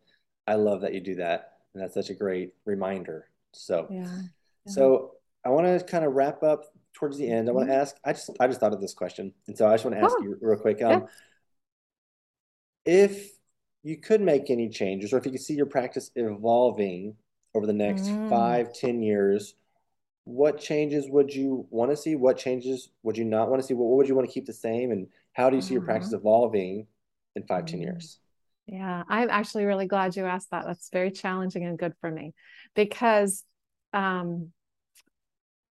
I 0.47 0.55
love 0.55 0.81
that 0.81 0.95
you 0.95 0.99
do 0.99 1.13
that. 1.17 1.57
And 1.73 1.83
that's 1.83 1.93
such 1.93 2.09
a 2.09 2.15
great 2.15 2.53
reminder. 2.65 3.27
So 3.51 3.86
yeah. 3.91 3.99
yeah. 4.01 4.21
So 4.65 5.11
I 5.45 5.49
want 5.49 5.67
to 5.67 5.86
kind 5.86 6.03
of 6.03 6.13
wrap 6.13 6.41
up 6.41 6.63
towards 6.93 7.19
the 7.19 7.29
end. 7.29 7.47
I 7.47 7.51
want 7.51 7.67
to 7.67 7.71
mm-hmm. 7.71 7.81
ask, 7.81 7.95
I 8.03 8.13
just 8.13 8.31
I 8.39 8.47
just 8.47 8.59
thought 8.59 8.73
of 8.73 8.81
this 8.81 8.95
question. 8.95 9.31
And 9.45 9.55
so 9.55 9.67
I 9.67 9.75
just 9.75 9.86
want 9.86 9.95
to 9.95 10.03
ask 10.03 10.15
oh. 10.19 10.23
you 10.23 10.39
real 10.41 10.57
quick. 10.57 10.81
Um, 10.81 11.05
yeah. 12.88 13.03
if 13.05 13.29
you 13.83 13.97
could 13.97 14.21
make 14.21 14.49
any 14.49 14.69
changes 14.69 15.13
or 15.13 15.19
if 15.19 15.25
you 15.27 15.31
could 15.31 15.41
see 15.41 15.53
your 15.53 15.67
practice 15.67 16.09
evolving 16.15 17.15
over 17.53 17.67
the 17.67 17.73
next 17.73 18.05
mm. 18.05 18.27
five, 18.27 18.73
ten 18.73 19.03
years, 19.03 19.53
what 20.23 20.59
changes 20.59 21.05
would 21.11 21.31
you 21.31 21.67
want 21.69 21.91
to 21.91 21.95
see? 21.95 22.15
What 22.15 22.39
changes 22.39 22.89
would 23.03 23.19
you 23.19 23.25
not 23.25 23.49
want 23.49 23.61
to 23.61 23.67
see? 23.67 23.75
What, 23.75 23.95
would 23.95 24.07
you 24.07 24.15
want 24.15 24.27
to 24.27 24.33
keep 24.33 24.47
the 24.47 24.53
same? 24.53 24.89
And 24.89 25.07
how 25.36 25.49
do 25.49 25.55
you 25.55 25.61
see 25.61 25.73
your 25.73 25.83
practice 25.83 26.09
mm-hmm. 26.09 26.17
evolving 26.17 26.88
in 27.36 27.43
five, 27.43 27.65
ten 27.65 27.81
years? 27.81 28.19
Yeah, 28.65 29.03
I'm 29.07 29.29
actually 29.29 29.65
really 29.65 29.86
glad 29.86 30.15
you 30.15 30.25
asked 30.25 30.49
that. 30.51 30.65
That's 30.65 30.89
very 30.89 31.11
challenging 31.11 31.65
and 31.65 31.77
good 31.77 31.93
for 32.01 32.09
me 32.09 32.33
because 32.73 33.43
um, 33.93 34.51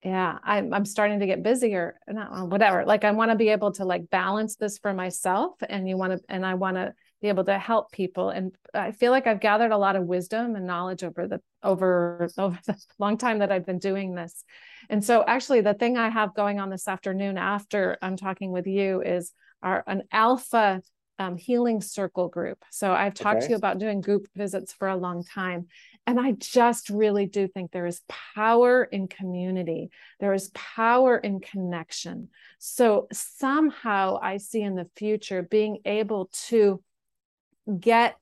yeah 0.05 0.37
I'm, 0.43 0.71
I'm 0.71 0.85
starting 0.85 1.19
to 1.19 1.25
get 1.25 1.43
busier 1.43 1.99
not 2.07 2.47
whatever 2.49 2.85
like 2.85 3.03
i 3.03 3.11
want 3.11 3.31
to 3.31 3.35
be 3.35 3.49
able 3.49 3.71
to 3.73 3.85
like 3.85 4.09
balance 4.09 4.55
this 4.55 4.77
for 4.77 4.93
myself 4.93 5.55
and 5.67 5.89
you 5.89 5.97
want 5.97 6.13
to 6.13 6.19
and 6.29 6.45
i 6.45 6.53
want 6.53 6.77
to 6.77 6.93
be 7.21 7.27
able 7.27 7.43
to 7.45 7.57
help 7.57 7.91
people 7.91 8.29
and 8.29 8.55
i 8.73 8.91
feel 8.91 9.11
like 9.11 9.25
i've 9.25 9.39
gathered 9.39 9.71
a 9.71 9.77
lot 9.77 9.95
of 9.95 10.05
wisdom 10.05 10.55
and 10.55 10.67
knowledge 10.67 11.03
over 11.03 11.27
the 11.27 11.41
over 11.63 12.29
over 12.37 12.59
the 12.67 12.75
long 12.99 13.17
time 13.17 13.39
that 13.39 13.51
i've 13.51 13.65
been 13.65 13.79
doing 13.79 14.13
this 14.13 14.43
and 14.89 15.03
so 15.03 15.23
actually 15.27 15.61
the 15.61 15.73
thing 15.73 15.97
i 15.97 16.09
have 16.09 16.35
going 16.35 16.59
on 16.59 16.69
this 16.69 16.87
afternoon 16.87 17.35
after 17.35 17.97
i'm 18.03 18.15
talking 18.15 18.51
with 18.51 18.67
you 18.67 19.01
is 19.01 19.33
our 19.65 19.83
an 19.87 20.03
alpha 20.11 20.81
um, 21.17 21.37
healing 21.37 21.81
circle 21.81 22.27
group. 22.27 22.63
So 22.71 22.93
I've 22.93 23.13
talked 23.13 23.37
okay. 23.37 23.47
to 23.47 23.51
you 23.51 23.57
about 23.57 23.79
doing 23.79 24.01
group 24.01 24.27
visits 24.35 24.73
for 24.73 24.87
a 24.87 24.97
long 24.97 25.23
time. 25.23 25.67
And 26.07 26.19
I 26.19 26.33
just 26.33 26.89
really 26.89 27.25
do 27.25 27.47
think 27.47 27.71
there 27.71 27.87
is 27.87 28.01
power 28.35 28.83
in 28.83 29.07
community, 29.07 29.89
there 30.19 30.33
is 30.33 30.51
power 30.53 31.17
in 31.17 31.39
connection. 31.39 32.29
So 32.59 33.07
somehow 33.11 34.19
I 34.21 34.37
see 34.37 34.61
in 34.61 34.75
the 34.75 34.89
future 34.95 35.41
being 35.41 35.79
able 35.85 36.29
to 36.47 36.83
get 37.79 38.17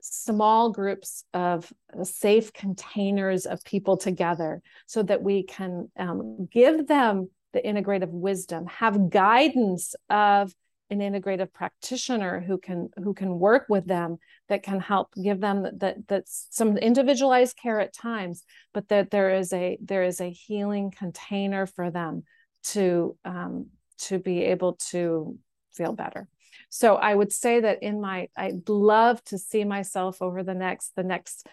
small 0.00 0.70
groups 0.70 1.24
of 1.34 1.70
safe 2.04 2.52
containers 2.52 3.44
of 3.44 3.62
people 3.64 3.96
together 3.96 4.62
so 4.86 5.02
that 5.02 5.22
we 5.22 5.42
can 5.42 5.90
um, 5.98 6.48
give 6.50 6.86
them 6.86 7.28
the 7.52 7.60
integrative 7.60 8.10
wisdom, 8.10 8.66
have 8.66 9.10
guidance 9.10 9.94
of 10.08 10.54
an 10.90 11.00
integrative 11.00 11.52
practitioner 11.52 12.40
who 12.40 12.58
can 12.58 12.88
who 12.96 13.12
can 13.12 13.38
work 13.38 13.66
with 13.68 13.86
them 13.86 14.18
that 14.48 14.62
can 14.62 14.78
help 14.78 15.12
give 15.20 15.40
them 15.40 15.66
that 15.78 15.96
that 16.08 16.24
some 16.26 16.76
individualized 16.76 17.56
care 17.60 17.80
at 17.80 17.92
times 17.92 18.44
but 18.72 18.88
that 18.88 19.10
there 19.10 19.34
is 19.34 19.52
a 19.52 19.78
there 19.80 20.04
is 20.04 20.20
a 20.20 20.30
healing 20.30 20.92
container 20.96 21.66
for 21.66 21.90
them 21.90 22.22
to 22.62 23.16
um, 23.24 23.66
to 23.98 24.18
be 24.18 24.44
able 24.44 24.74
to 24.90 25.38
feel 25.72 25.92
better. 25.92 26.28
So 26.70 26.96
i 26.96 27.14
would 27.14 27.32
say 27.32 27.60
that 27.60 27.82
in 27.82 28.00
my 28.00 28.28
i'd 28.36 28.68
love 28.68 29.22
to 29.24 29.38
see 29.38 29.64
myself 29.64 30.22
over 30.22 30.42
the 30.42 30.54
next 30.54 30.92
the 30.96 31.02
next 31.02 31.46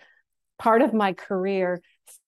part 0.57 0.81
of 0.81 0.93
my 0.93 1.13
career 1.13 1.81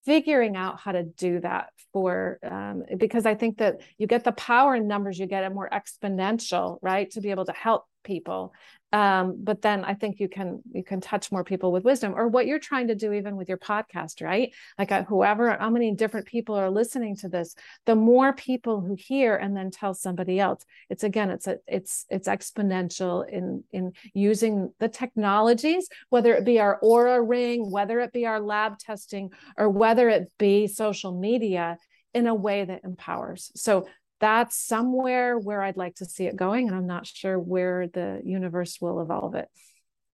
figuring 0.04 0.56
out 0.56 0.78
how 0.80 0.92
to 0.92 1.02
do 1.02 1.40
that 1.40 1.70
for 1.92 2.38
um, 2.42 2.84
because 2.96 3.26
i 3.26 3.34
think 3.34 3.58
that 3.58 3.80
you 3.98 4.06
get 4.06 4.24
the 4.24 4.32
power 4.32 4.74
in 4.74 4.86
numbers 4.86 5.18
you 5.18 5.26
get 5.26 5.44
it 5.44 5.52
more 5.52 5.68
exponential 5.70 6.78
right 6.82 7.10
to 7.10 7.20
be 7.20 7.30
able 7.30 7.44
to 7.44 7.52
help 7.52 7.84
people 8.04 8.52
um, 8.92 9.36
but 9.42 9.62
then 9.62 9.84
i 9.84 9.94
think 9.94 10.20
you 10.20 10.28
can 10.28 10.60
you 10.72 10.84
can 10.84 11.00
touch 11.00 11.32
more 11.32 11.44
people 11.44 11.72
with 11.72 11.84
wisdom 11.84 12.14
or 12.16 12.28
what 12.28 12.46
you're 12.46 12.58
trying 12.58 12.88
to 12.88 12.94
do 12.94 13.12
even 13.12 13.36
with 13.36 13.48
your 13.48 13.58
podcast 13.58 14.16
right? 14.20 14.52
Like 14.78 14.92
uh, 14.92 15.04
whoever 15.04 15.56
how 15.58 15.70
many 15.70 15.92
different 15.94 16.26
people 16.26 16.54
are 16.54 16.70
listening 16.70 17.16
to 17.16 17.28
this 17.28 17.54
the 17.84 17.96
more 17.96 18.32
people 18.32 18.80
who 18.80 18.94
hear 18.94 19.36
and 19.36 19.56
then 19.56 19.70
tell 19.70 19.94
somebody 19.94 20.38
else. 20.40 20.64
It's 20.90 21.04
again 21.04 21.30
it's 21.30 21.46
a 21.46 21.58
it's 21.66 22.06
it's 22.10 22.28
exponential 22.28 23.28
in 23.28 23.64
in 23.72 23.92
using 24.14 24.72
the 24.78 24.88
technologies 24.88 25.88
whether 26.10 26.34
it 26.34 26.44
be 26.44 26.60
our 26.60 26.78
Oura 26.82 27.26
ring 27.26 27.70
whether 27.70 28.00
it 28.00 28.12
be 28.12 28.26
our 28.26 28.40
lab 28.40 28.78
testing 28.78 29.30
or 29.56 29.68
whether 29.68 30.08
it 30.08 30.30
be 30.38 30.66
social 30.66 31.18
media 31.18 31.78
in 32.14 32.26
a 32.26 32.34
way 32.34 32.64
that 32.64 32.84
empowers. 32.84 33.52
So 33.54 33.86
that's 34.20 34.56
somewhere 34.56 35.38
where 35.38 35.62
I'd 35.62 35.76
like 35.76 35.96
to 35.96 36.04
see 36.04 36.26
it 36.26 36.36
going. 36.36 36.68
And 36.68 36.76
I'm 36.76 36.86
not 36.86 37.06
sure 37.06 37.38
where 37.38 37.86
the 37.88 38.20
universe 38.24 38.80
will 38.80 39.00
evolve 39.00 39.34
it. 39.34 39.48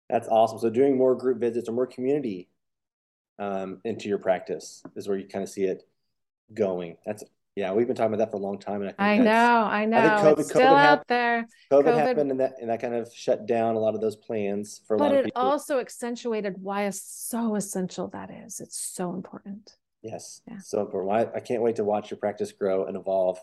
That's 0.08 0.28
awesome. 0.28 0.58
So 0.58 0.70
doing 0.70 0.96
more 0.96 1.14
group 1.14 1.38
visits 1.38 1.68
or 1.68 1.72
more 1.72 1.86
community 1.86 2.48
um, 3.38 3.80
into 3.84 4.08
your 4.08 4.18
practice 4.18 4.82
is 4.96 5.08
where 5.08 5.16
you 5.16 5.26
kind 5.26 5.42
of 5.42 5.48
see 5.48 5.64
it 5.64 5.82
going. 6.52 6.96
That's 7.06 7.24
yeah, 7.56 7.72
we've 7.72 7.86
been 7.86 7.96
talking 7.96 8.14
about 8.14 8.24
that 8.24 8.30
for 8.30 8.36
a 8.36 8.40
long 8.40 8.58
time, 8.58 8.80
and 8.80 8.94
I, 8.96 9.14
I 9.14 9.18
know, 9.18 9.32
I 9.32 9.84
know, 9.84 9.98
I 9.98 10.22
think 10.22 10.38
COVID, 10.38 10.38
it's 10.38 10.52
COVID 10.52 10.54
still 10.54 10.76
happened, 10.76 11.00
out 11.00 11.06
there. 11.08 11.48
COVID, 11.72 11.84
COVID, 11.84 12.06
happened, 12.06 12.30
and 12.30 12.40
that 12.40 12.52
and 12.60 12.70
that 12.70 12.80
kind 12.80 12.94
of 12.94 13.12
shut 13.12 13.46
down 13.46 13.74
a 13.74 13.78
lot 13.78 13.94
of 13.94 14.00
those 14.00 14.14
plans 14.14 14.80
for 14.86 14.94
a 14.94 14.98
but 14.98 15.04
lot 15.10 15.18
of 15.18 15.24
people. 15.24 15.42
But 15.42 15.48
it 15.48 15.50
also 15.50 15.80
accentuated 15.80 16.54
why 16.60 16.84
it's 16.84 17.02
so 17.02 17.56
essential 17.56 18.08
that 18.08 18.30
is. 18.30 18.60
It's 18.60 18.78
so 18.78 19.12
important. 19.12 19.76
Yes, 20.00 20.42
yeah. 20.48 20.58
so 20.62 20.80
important. 20.80 21.12
I, 21.12 21.38
I 21.38 21.40
can't 21.40 21.60
wait 21.60 21.76
to 21.76 21.84
watch 21.84 22.10
your 22.10 22.18
practice 22.18 22.52
grow 22.52 22.86
and 22.86 22.96
evolve 22.96 23.40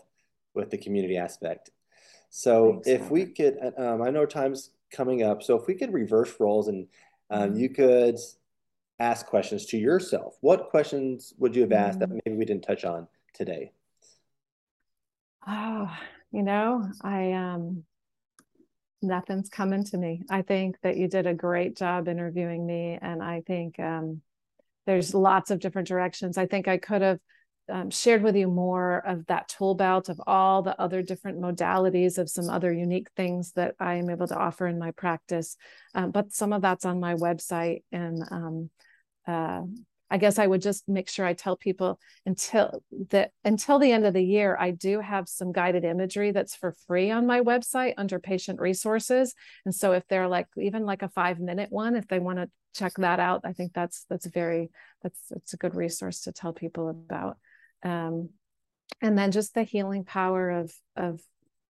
with 0.54 0.70
the 0.70 0.78
community 0.78 1.16
aspect. 1.16 1.70
So 2.30 2.80
Thanks, 2.84 2.88
if 2.88 3.10
we 3.10 3.26
could, 3.26 3.58
um, 3.76 4.02
I 4.02 4.10
know 4.10 4.26
time's 4.26 4.70
coming 4.90 5.22
up. 5.22 5.42
So 5.42 5.56
if 5.56 5.66
we 5.66 5.74
could 5.74 5.92
reverse 5.92 6.34
roles 6.38 6.68
and 6.68 6.86
um, 7.30 7.56
you 7.56 7.68
could 7.68 8.16
ask 8.98 9.26
questions 9.26 9.66
to 9.66 9.78
yourself, 9.78 10.36
what 10.40 10.70
questions 10.70 11.34
would 11.38 11.54
you 11.54 11.62
have 11.62 11.72
asked 11.72 12.00
that 12.00 12.10
mm. 12.10 12.20
maybe 12.24 12.36
we 12.36 12.44
didn't 12.44 12.64
touch 12.64 12.84
on 12.84 13.06
today? 13.34 13.72
Oh, 15.46 15.90
you 16.30 16.42
know, 16.42 16.90
I 17.02 17.32
um, 17.32 17.84
nothing's 19.00 19.48
coming 19.48 19.84
to 19.84 19.96
me. 19.96 20.24
I 20.28 20.42
think 20.42 20.76
that 20.82 20.96
you 20.96 21.08
did 21.08 21.26
a 21.26 21.34
great 21.34 21.76
job 21.76 22.08
interviewing 22.08 22.66
me, 22.66 22.98
and 23.00 23.22
I 23.22 23.42
think 23.46 23.78
um, 23.80 24.20
there's 24.86 25.14
lots 25.14 25.50
of 25.50 25.60
different 25.60 25.88
directions. 25.88 26.36
I 26.36 26.46
think 26.46 26.68
I 26.68 26.78
could 26.78 27.02
have 27.02 27.20
um, 27.68 27.90
shared 27.90 28.22
with 28.22 28.36
you 28.36 28.48
more 28.48 28.98
of 29.06 29.26
that 29.26 29.48
tool 29.48 29.74
belt 29.74 30.08
of 30.08 30.20
all 30.26 30.62
the 30.62 30.78
other 30.80 31.02
different 31.02 31.40
modalities 31.40 32.18
of 32.18 32.30
some 32.30 32.48
other 32.48 32.72
unique 32.72 33.08
things 33.16 33.52
that 33.52 33.74
I 33.78 33.94
am 33.94 34.10
able 34.10 34.26
to 34.28 34.36
offer 34.36 34.66
in 34.66 34.78
my 34.78 34.90
practice. 34.92 35.56
Um, 35.94 36.10
but 36.10 36.32
some 36.32 36.52
of 36.52 36.62
that's 36.62 36.84
on 36.84 37.00
my 37.00 37.14
website. 37.14 37.82
And 37.92 38.22
um, 38.30 38.70
uh, 39.26 39.62
I 40.10 40.16
guess 40.16 40.38
I 40.38 40.46
would 40.46 40.62
just 40.62 40.88
make 40.88 41.08
sure 41.08 41.26
I 41.26 41.34
tell 41.34 41.56
people 41.56 42.00
until 42.24 42.82
the 42.90 43.30
until 43.44 43.78
the 43.78 43.92
end 43.92 44.06
of 44.06 44.14
the 44.14 44.24
year, 44.24 44.56
I 44.58 44.70
do 44.70 45.00
have 45.00 45.28
some 45.28 45.52
guided 45.52 45.84
imagery 45.84 46.30
that's 46.30 46.54
for 46.54 46.72
free 46.86 47.10
on 47.10 47.26
my 47.26 47.40
website 47.40 47.94
under 47.98 48.18
patient 48.18 48.60
resources. 48.60 49.34
And 49.66 49.74
so 49.74 49.92
if 49.92 50.06
they're 50.08 50.28
like 50.28 50.46
even 50.56 50.86
like 50.86 51.02
a 51.02 51.08
five 51.10 51.38
minute 51.40 51.70
one, 51.70 51.94
if 51.94 52.08
they 52.08 52.18
want 52.18 52.38
to 52.38 52.50
check 52.74 52.94
that 52.98 53.20
out, 53.20 53.42
I 53.44 53.52
think 53.52 53.74
that's 53.74 54.06
that's 54.08 54.26
very 54.26 54.70
that's 55.02 55.20
that's 55.28 55.52
a 55.52 55.58
good 55.58 55.74
resource 55.74 56.22
to 56.22 56.32
tell 56.32 56.54
people 56.54 56.88
about 56.88 57.36
um, 57.82 58.30
and 59.00 59.18
then 59.18 59.30
just 59.30 59.54
the 59.54 59.62
healing 59.62 60.04
power 60.04 60.50
of 60.50 60.72
of 60.96 61.20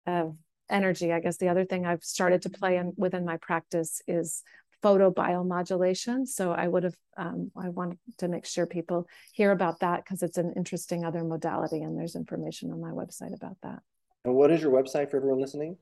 of 0.06 0.36
energy 0.70 1.12
i 1.12 1.20
guess 1.20 1.38
the 1.38 1.48
other 1.48 1.64
thing 1.64 1.86
i've 1.86 2.04
started 2.04 2.42
to 2.42 2.50
play 2.50 2.76
in 2.76 2.92
within 2.96 3.24
my 3.24 3.36
practice 3.38 4.02
is 4.06 4.42
photobiomodulation. 4.82 6.26
So 6.26 6.52
i 6.52 6.68
would 6.68 6.84
have 6.84 6.96
um, 7.16 7.50
i 7.56 7.68
want 7.68 7.98
to 8.18 8.28
make 8.28 8.46
sure 8.46 8.66
people 8.66 9.08
hear 9.32 9.50
about 9.50 9.80
that 9.80 10.04
because 10.04 10.22
it's 10.22 10.38
an 10.38 10.52
interesting 10.56 11.04
other 11.04 11.24
modality 11.24 11.82
and 11.82 11.98
there's 11.98 12.14
information 12.14 12.70
on 12.70 12.80
my 12.80 12.90
website 12.90 13.34
about 13.34 13.56
that. 13.62 13.80
And 14.24 14.34
what 14.34 14.50
is 14.50 14.62
your 14.62 14.72
website 14.72 15.10
for 15.10 15.16
everyone 15.16 15.40
listening? 15.40 15.76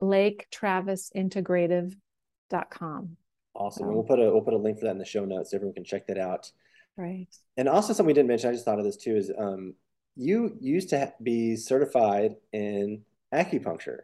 Lake 0.00 0.46
travis 0.50 1.10
integrative.com 1.16 3.16
awesome. 3.54 3.86
So, 3.86 3.92
we'll 3.92 4.04
put 4.04 4.18
a 4.18 4.30
we'll 4.30 4.42
put 4.42 4.54
a 4.54 4.58
link 4.58 4.78
for 4.78 4.84
that 4.84 4.92
in 4.92 4.98
the 4.98 5.04
show 5.04 5.24
notes. 5.24 5.50
So 5.50 5.56
everyone 5.56 5.74
can 5.74 5.84
check 5.84 6.06
that 6.08 6.18
out 6.18 6.50
Right. 6.96 7.28
And 7.56 7.68
also 7.68 7.92
something 7.92 8.06
we 8.06 8.14
didn't 8.14 8.28
mention, 8.28 8.50
I 8.50 8.52
just 8.52 8.64
thought 8.64 8.78
of 8.78 8.84
this 8.84 8.96
too, 8.96 9.16
is 9.16 9.30
um, 9.36 9.74
you 10.14 10.56
used 10.60 10.90
to 10.90 11.12
be 11.22 11.56
certified 11.56 12.36
in 12.52 13.02
acupuncture. 13.34 14.00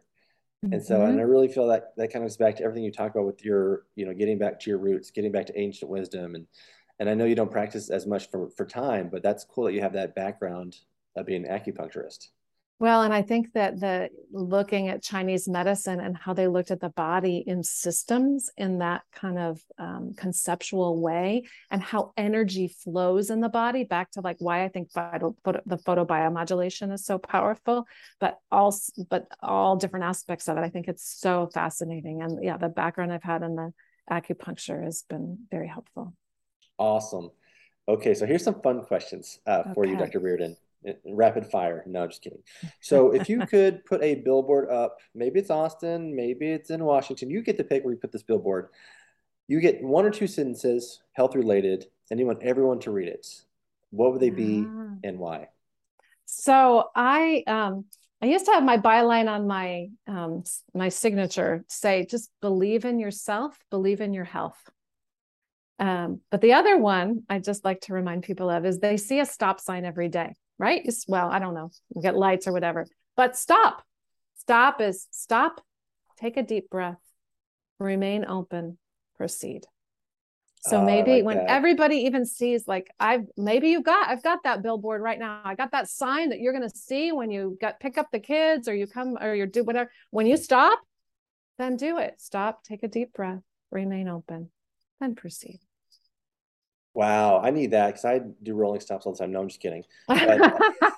Mm-hmm. 0.64 0.74
And 0.74 0.84
so, 0.84 1.02
and 1.02 1.18
I 1.18 1.22
mm-hmm. 1.22 1.30
really 1.30 1.48
feel 1.48 1.68
that 1.68 1.94
that 1.96 2.12
kind 2.12 2.24
of 2.24 2.30
goes 2.30 2.36
back 2.36 2.56
to 2.56 2.64
everything 2.64 2.84
you 2.84 2.92
talk 2.92 3.12
about 3.12 3.26
with 3.26 3.44
your, 3.44 3.84
you 3.96 4.04
know, 4.04 4.12
getting 4.12 4.38
back 4.38 4.60
to 4.60 4.70
your 4.70 4.78
roots, 4.78 5.10
getting 5.10 5.32
back 5.32 5.46
to 5.46 5.58
ancient 5.58 5.90
wisdom. 5.90 6.34
And, 6.34 6.46
and 6.98 7.08
I 7.08 7.14
know 7.14 7.24
you 7.24 7.34
don't 7.34 7.50
practice 7.50 7.90
as 7.90 8.06
much 8.06 8.30
for, 8.30 8.50
for 8.50 8.66
time, 8.66 9.08
but 9.10 9.22
that's 9.22 9.44
cool 9.44 9.64
that 9.64 9.72
you 9.72 9.80
have 9.80 9.94
that 9.94 10.14
background 10.14 10.76
of 11.16 11.26
being 11.26 11.46
an 11.46 11.58
acupuncturist. 11.58 12.28
Well, 12.82 13.02
and 13.02 13.14
I 13.14 13.22
think 13.22 13.52
that 13.52 13.78
the 13.78 14.08
looking 14.32 14.88
at 14.88 15.04
Chinese 15.04 15.46
medicine 15.48 16.00
and 16.00 16.16
how 16.16 16.34
they 16.34 16.48
looked 16.48 16.72
at 16.72 16.80
the 16.80 16.88
body 16.88 17.44
in 17.46 17.62
systems 17.62 18.50
in 18.56 18.78
that 18.78 19.02
kind 19.12 19.38
of 19.38 19.60
um, 19.78 20.14
conceptual 20.16 21.00
way, 21.00 21.44
and 21.70 21.80
how 21.80 22.12
energy 22.16 22.66
flows 22.66 23.30
in 23.30 23.40
the 23.40 23.48
body, 23.48 23.84
back 23.84 24.10
to 24.10 24.20
like 24.20 24.38
why 24.40 24.64
I 24.64 24.68
think 24.68 24.92
vital, 24.92 25.36
the 25.44 25.76
photobiomodulation 25.76 26.92
is 26.92 27.06
so 27.06 27.18
powerful, 27.18 27.86
but 28.18 28.40
all 28.50 28.74
but 29.08 29.28
all 29.40 29.76
different 29.76 30.06
aspects 30.06 30.48
of 30.48 30.56
it. 30.56 30.62
I 30.62 30.68
think 30.68 30.88
it's 30.88 31.08
so 31.08 31.48
fascinating, 31.54 32.20
and 32.20 32.42
yeah, 32.42 32.56
the 32.56 32.68
background 32.68 33.12
I've 33.12 33.22
had 33.22 33.42
in 33.42 33.54
the 33.54 33.72
acupuncture 34.10 34.82
has 34.82 35.04
been 35.08 35.38
very 35.52 35.68
helpful. 35.68 36.14
Awesome. 36.78 37.30
Okay, 37.86 38.12
so 38.12 38.26
here's 38.26 38.42
some 38.42 38.60
fun 38.60 38.82
questions 38.82 39.38
uh, 39.46 39.72
for 39.72 39.84
okay. 39.84 39.92
you, 39.92 39.96
Dr. 39.96 40.18
Reardon 40.18 40.56
rapid 41.06 41.46
fire. 41.46 41.82
No, 41.86 42.06
just 42.06 42.22
kidding. 42.22 42.42
So 42.80 43.12
if 43.12 43.28
you 43.28 43.46
could 43.46 43.84
put 43.84 44.02
a 44.02 44.16
billboard 44.16 44.68
up, 44.70 44.98
maybe 45.14 45.38
it's 45.40 45.50
Austin, 45.50 46.14
maybe 46.14 46.50
it's 46.50 46.70
in 46.70 46.84
Washington, 46.84 47.30
you 47.30 47.42
get 47.42 47.56
to 47.58 47.64
pick 47.64 47.84
where 47.84 47.92
you 47.94 48.00
put 48.00 48.12
this 48.12 48.22
billboard. 48.22 48.68
You 49.48 49.60
get 49.60 49.82
one 49.82 50.04
or 50.04 50.10
two 50.10 50.26
sentences, 50.26 51.02
health 51.12 51.34
related, 51.34 51.86
and 52.10 52.18
you 52.18 52.26
want 52.26 52.42
everyone 52.42 52.78
to 52.80 52.90
read 52.90 53.08
it, 53.08 53.26
what 53.90 54.12
would 54.12 54.20
they 54.20 54.30
be 54.30 54.64
Ah. 54.66 54.94
and 55.04 55.18
why? 55.18 55.48
So 56.26 56.90
I 56.94 57.42
um 57.46 57.84
I 58.22 58.26
used 58.26 58.46
to 58.46 58.52
have 58.52 58.62
my 58.62 58.78
byline 58.78 59.28
on 59.28 59.46
my 59.46 59.88
um 60.06 60.44
my 60.74 60.88
signature 60.88 61.64
say 61.68 62.06
just 62.06 62.30
believe 62.40 62.84
in 62.84 62.98
yourself, 62.98 63.58
believe 63.70 64.00
in 64.00 64.14
your 64.14 64.24
health. 64.24 64.58
Um, 65.78 66.20
but 66.30 66.40
the 66.40 66.52
other 66.52 66.78
one 66.78 67.24
I 67.28 67.40
just 67.40 67.64
like 67.64 67.80
to 67.82 67.92
remind 67.92 68.22
people 68.22 68.48
of 68.48 68.64
is 68.64 68.78
they 68.78 68.96
see 68.96 69.18
a 69.18 69.26
stop 69.26 69.58
sign 69.60 69.84
every 69.84 70.08
day, 70.08 70.36
right? 70.58 70.82
It's, 70.84 71.06
well, 71.08 71.28
I 71.30 71.38
don't 71.38 71.54
know, 71.54 71.70
you 71.94 72.02
get 72.02 72.16
lights 72.16 72.46
or 72.46 72.52
whatever, 72.52 72.86
but 73.16 73.36
stop. 73.36 73.82
Stop 74.36 74.80
is 74.80 75.06
stop, 75.12 75.60
take 76.18 76.36
a 76.36 76.42
deep 76.42 76.68
breath, 76.68 77.00
remain 77.78 78.24
open, 78.24 78.76
proceed. 79.16 79.66
So 80.62 80.78
ah, 80.78 80.82
I 80.82 80.84
maybe 80.84 81.12
like 81.16 81.24
when 81.24 81.36
that. 81.38 81.50
everybody 81.50 81.96
even 81.98 82.24
sees 82.24 82.68
like 82.68 82.88
I've 82.98 83.26
maybe 83.36 83.68
you've 83.68 83.84
got 83.84 84.08
I've 84.08 84.22
got 84.22 84.44
that 84.44 84.62
billboard 84.62 85.00
right 85.00 85.18
now. 85.18 85.40
I 85.44 85.54
got 85.54 85.72
that 85.72 85.88
sign 85.88 86.30
that 86.30 86.40
you're 86.40 86.52
gonna 86.52 86.70
see 86.70 87.12
when 87.12 87.30
you 87.30 87.56
got 87.60 87.80
pick 87.80 87.98
up 87.98 88.10
the 88.12 88.20
kids 88.20 88.68
or 88.68 88.74
you 88.74 88.86
come 88.86 89.16
or 89.20 89.34
you 89.34 89.46
do 89.46 89.64
whatever. 89.64 89.90
When 90.10 90.26
you 90.26 90.36
stop, 90.36 90.80
then 91.58 91.76
do 91.76 91.98
it. 91.98 92.20
Stop, 92.20 92.62
take 92.62 92.82
a 92.82 92.88
deep 92.88 93.12
breath, 93.12 93.42
remain 93.70 94.08
open, 94.08 94.50
then 95.00 95.14
proceed. 95.14 95.60
Wow, 96.94 97.40
I 97.40 97.50
need 97.50 97.70
that 97.70 97.86
because 97.88 98.04
I 98.04 98.20
do 98.42 98.54
rolling 98.54 98.80
stops 98.80 99.06
all 99.06 99.12
the 99.12 99.18
time. 99.18 99.32
No, 99.32 99.40
I'm 99.40 99.48
just 99.48 99.60
kidding. 99.60 99.84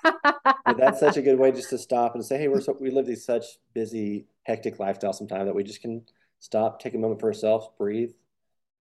But 0.65 0.77
that's 0.77 0.99
such 0.99 1.15
a 1.17 1.21
good 1.21 1.37
way 1.37 1.51
just 1.51 1.69
to 1.69 1.77
stop 1.77 2.15
and 2.15 2.25
say, 2.25 2.37
hey, 2.39 2.47
we're 2.47 2.59
so 2.59 2.75
we 2.79 2.89
live 2.89 3.05
these 3.05 3.23
such 3.23 3.45
busy, 3.73 4.25
hectic 4.43 4.79
lifestyle 4.79 5.13
sometimes 5.13 5.45
that 5.45 5.53
we 5.53 5.63
just 5.63 5.81
can 5.81 6.01
stop, 6.39 6.79
take 6.79 6.95
a 6.95 6.97
moment 6.97 7.19
for 7.19 7.27
ourselves, 7.27 7.69
breathe. 7.77 8.11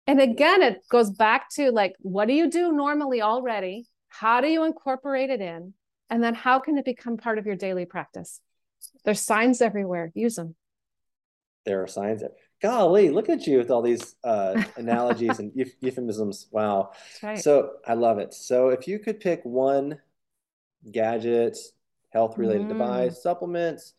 And 0.07 0.21
again, 0.21 0.61
it 0.61 0.83
goes 0.91 1.11
back 1.11 1.49
to 1.55 1.71
like, 1.71 1.95
what 2.01 2.29
do 2.29 2.35
you 2.35 2.51
do 2.51 2.73
normally 2.73 3.23
already? 3.23 3.87
How 4.09 4.41
do 4.41 4.49
you 4.49 4.65
incorporate 4.65 5.31
it 5.31 5.41
in? 5.41 5.73
And 6.11 6.23
then 6.23 6.35
how 6.35 6.59
can 6.59 6.77
it 6.77 6.85
become 6.85 7.17
part 7.17 7.39
of 7.39 7.47
your 7.47 7.57
daily 7.57 7.87
practice? 7.87 8.41
There's 9.05 9.21
signs 9.21 9.63
everywhere. 9.63 10.11
Use 10.15 10.35
them. 10.35 10.57
There 11.65 11.83
are 11.83 11.87
signs 11.87 12.21
that, 12.21 12.33
golly, 12.61 13.11
look 13.11 13.29
at 13.29 13.47
you 13.47 13.59
with 13.59 13.71
all 13.71 13.83
these 13.83 14.17
uh, 14.25 14.63
analogies 14.77 15.39
and 15.39 15.53
euph- 15.53 15.75
euphemisms. 15.81 16.47
Wow. 16.51 16.93
Right. 17.23 17.39
So 17.39 17.73
I 17.87 17.95
love 17.95 18.19
it. 18.19 18.35
So 18.35 18.69
if 18.69 18.87
you 18.87 18.99
could 18.99 19.21
pick 19.21 19.41
one 19.45 19.99
gadget, 20.91 21.59
health 22.11 22.39
related 22.39 22.67
Mm. 22.67 22.71
device, 22.71 23.23
supplements, 23.23 23.95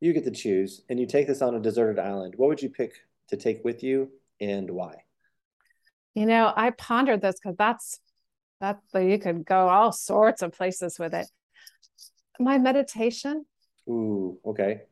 you 0.00 0.12
get 0.12 0.24
to 0.24 0.30
choose, 0.30 0.82
and 0.88 1.00
you 1.00 1.06
take 1.06 1.26
this 1.26 1.42
on 1.42 1.54
a 1.54 1.60
deserted 1.60 1.98
island, 1.98 2.34
what 2.36 2.48
would 2.48 2.62
you 2.62 2.68
pick 2.70 2.92
to 3.28 3.36
take 3.36 3.64
with 3.64 3.82
you 3.82 4.10
and 4.40 4.70
why? 4.70 5.02
You 6.14 6.26
know, 6.26 6.52
I 6.54 6.70
pondered 6.70 7.22
this 7.22 7.36
because 7.42 7.56
that's 7.56 8.00
that's 8.60 8.80
you 8.94 9.18
could 9.18 9.44
go 9.44 9.68
all 9.68 9.92
sorts 9.92 10.42
of 10.42 10.52
places 10.52 10.98
with 10.98 11.12
it. 11.14 11.26
My 12.38 12.58
meditation, 12.58 13.44
Ooh, 13.88 14.38
okay. 14.44 14.82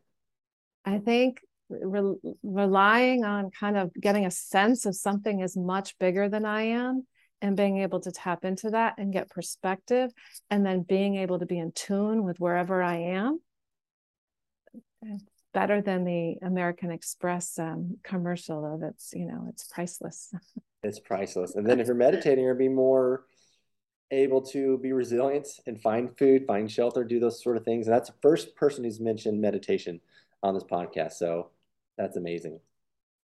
I 0.85 0.99
think 0.99 1.41
re- 1.69 2.17
relying 2.43 3.25
on 3.25 3.51
kind 3.51 3.77
of 3.77 3.93
getting 3.95 4.27
a 4.27 4.31
sense 4.31 4.87
of 4.87 4.95
something 4.95 5.41
is 5.41 5.57
much 5.57 5.99
bigger 5.99 6.29
than 6.29 6.45
I 6.45 6.63
am 6.63 7.07
and 7.41 7.57
being 7.57 7.79
able 7.79 8.01
to 8.01 8.13
tap 8.13 8.45
into 8.45 8.71
that 8.71 8.95
and 8.99 9.13
get 9.13 9.31
perspective 9.31 10.11
and 10.51 10.65
then 10.65 10.83
being 10.83 11.17
able 11.17 11.39
to 11.39 11.47
be 11.47 11.59
in 11.59 11.73
tune 11.73 12.25
with 12.25 12.39
wherever 12.39 12.83
I 12.83 12.97
am. 12.97 13.41
Better 15.53 15.83
than 15.83 16.05
the 16.05 16.37
American 16.43 16.91
Express 16.91 17.59
um, 17.59 17.99
commercial 18.03 18.75
of 18.75 18.83
it's, 18.83 19.13
you 19.15 19.27
know, 19.27 19.47
it's 19.49 19.65
priceless. 19.65 20.33
It's 20.83 20.99
priceless. 20.99 21.55
And 21.55 21.67
then 21.67 21.81
if 21.81 21.87
you're 21.87 21.97
meditating, 21.97 22.45
you're 22.45 22.55
be 22.55 22.69
more 22.69 23.25
able 24.11 24.43
to 24.43 24.79
be 24.79 24.93
resilient 24.93 25.49
and 25.67 25.81
find 25.81 26.17
food, 26.17 26.47
find 26.47 26.71
shelter, 26.71 27.05
do 27.05 27.19
those 27.19 27.43
sort 27.43 27.57
of 27.57 27.65
things. 27.65 27.87
And 27.87 27.95
that's 27.95 28.11
the 28.11 28.17
first 28.23 28.55
person 28.55 28.85
who's 28.85 29.01
mentioned 29.01 29.41
meditation 29.41 30.01
on 30.43 30.55
this 30.55 30.65
podcast. 30.65 31.13
So 31.13 31.51
that's 31.97 32.17
amazing. 32.17 32.61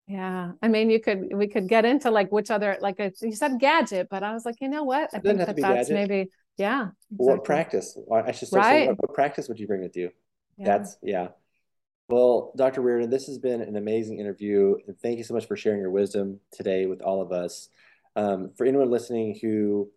Yeah, 0.07 0.51
I 0.61 0.67
mean, 0.69 0.89
you 0.89 1.01
could 1.01 1.33
we 1.33 1.47
could 1.47 1.67
get 1.67 1.83
into 1.83 2.11
like 2.11 2.31
which 2.31 2.49
other 2.49 2.77
like 2.79 2.99
a, 2.99 3.11
you 3.21 3.35
said 3.35 3.59
gadget, 3.59 4.07
but 4.09 4.23
I 4.23 4.33
was 4.33 4.45
like, 4.45 4.55
you 4.61 4.69
know 4.69 4.83
what? 4.83 5.09
I 5.13 5.19
think 5.19 5.39
that 5.39 5.47
that's 5.47 5.59
gadget. 5.59 5.93
maybe 5.93 6.29
yeah. 6.57 6.87
What 7.09 7.43
practice? 7.43 7.97
I 8.11 8.31
should 8.31 8.47
start 8.47 8.63
Right. 8.65 8.71
saying, 8.71 8.87
what, 8.89 9.01
what 9.09 9.13
practice 9.13 9.47
would 9.47 9.59
you 9.59 9.67
bring 9.67 9.81
with 9.81 9.95
you? 9.95 10.11
Yeah. 10.57 10.65
That's, 10.65 10.97
yeah. 11.03 11.27
Well, 12.09 12.51
Dr. 12.55 12.81
Reardon, 12.81 13.09
this 13.09 13.27
has 13.27 13.37
been 13.37 13.61
an 13.61 13.75
amazing 13.75 14.19
interview. 14.19 14.75
And 14.87 14.99
thank 14.99 15.17
you 15.17 15.23
so 15.23 15.33
much 15.33 15.45
for 15.45 15.55
sharing 15.55 15.79
your 15.79 15.91
wisdom 15.91 16.39
today 16.51 16.87
with 16.87 17.01
all 17.01 17.21
of 17.21 17.31
us. 17.31 17.69
Um, 18.15 18.51
for 18.57 18.65
anyone 18.65 18.89
listening 18.89 19.37
who 19.39 19.91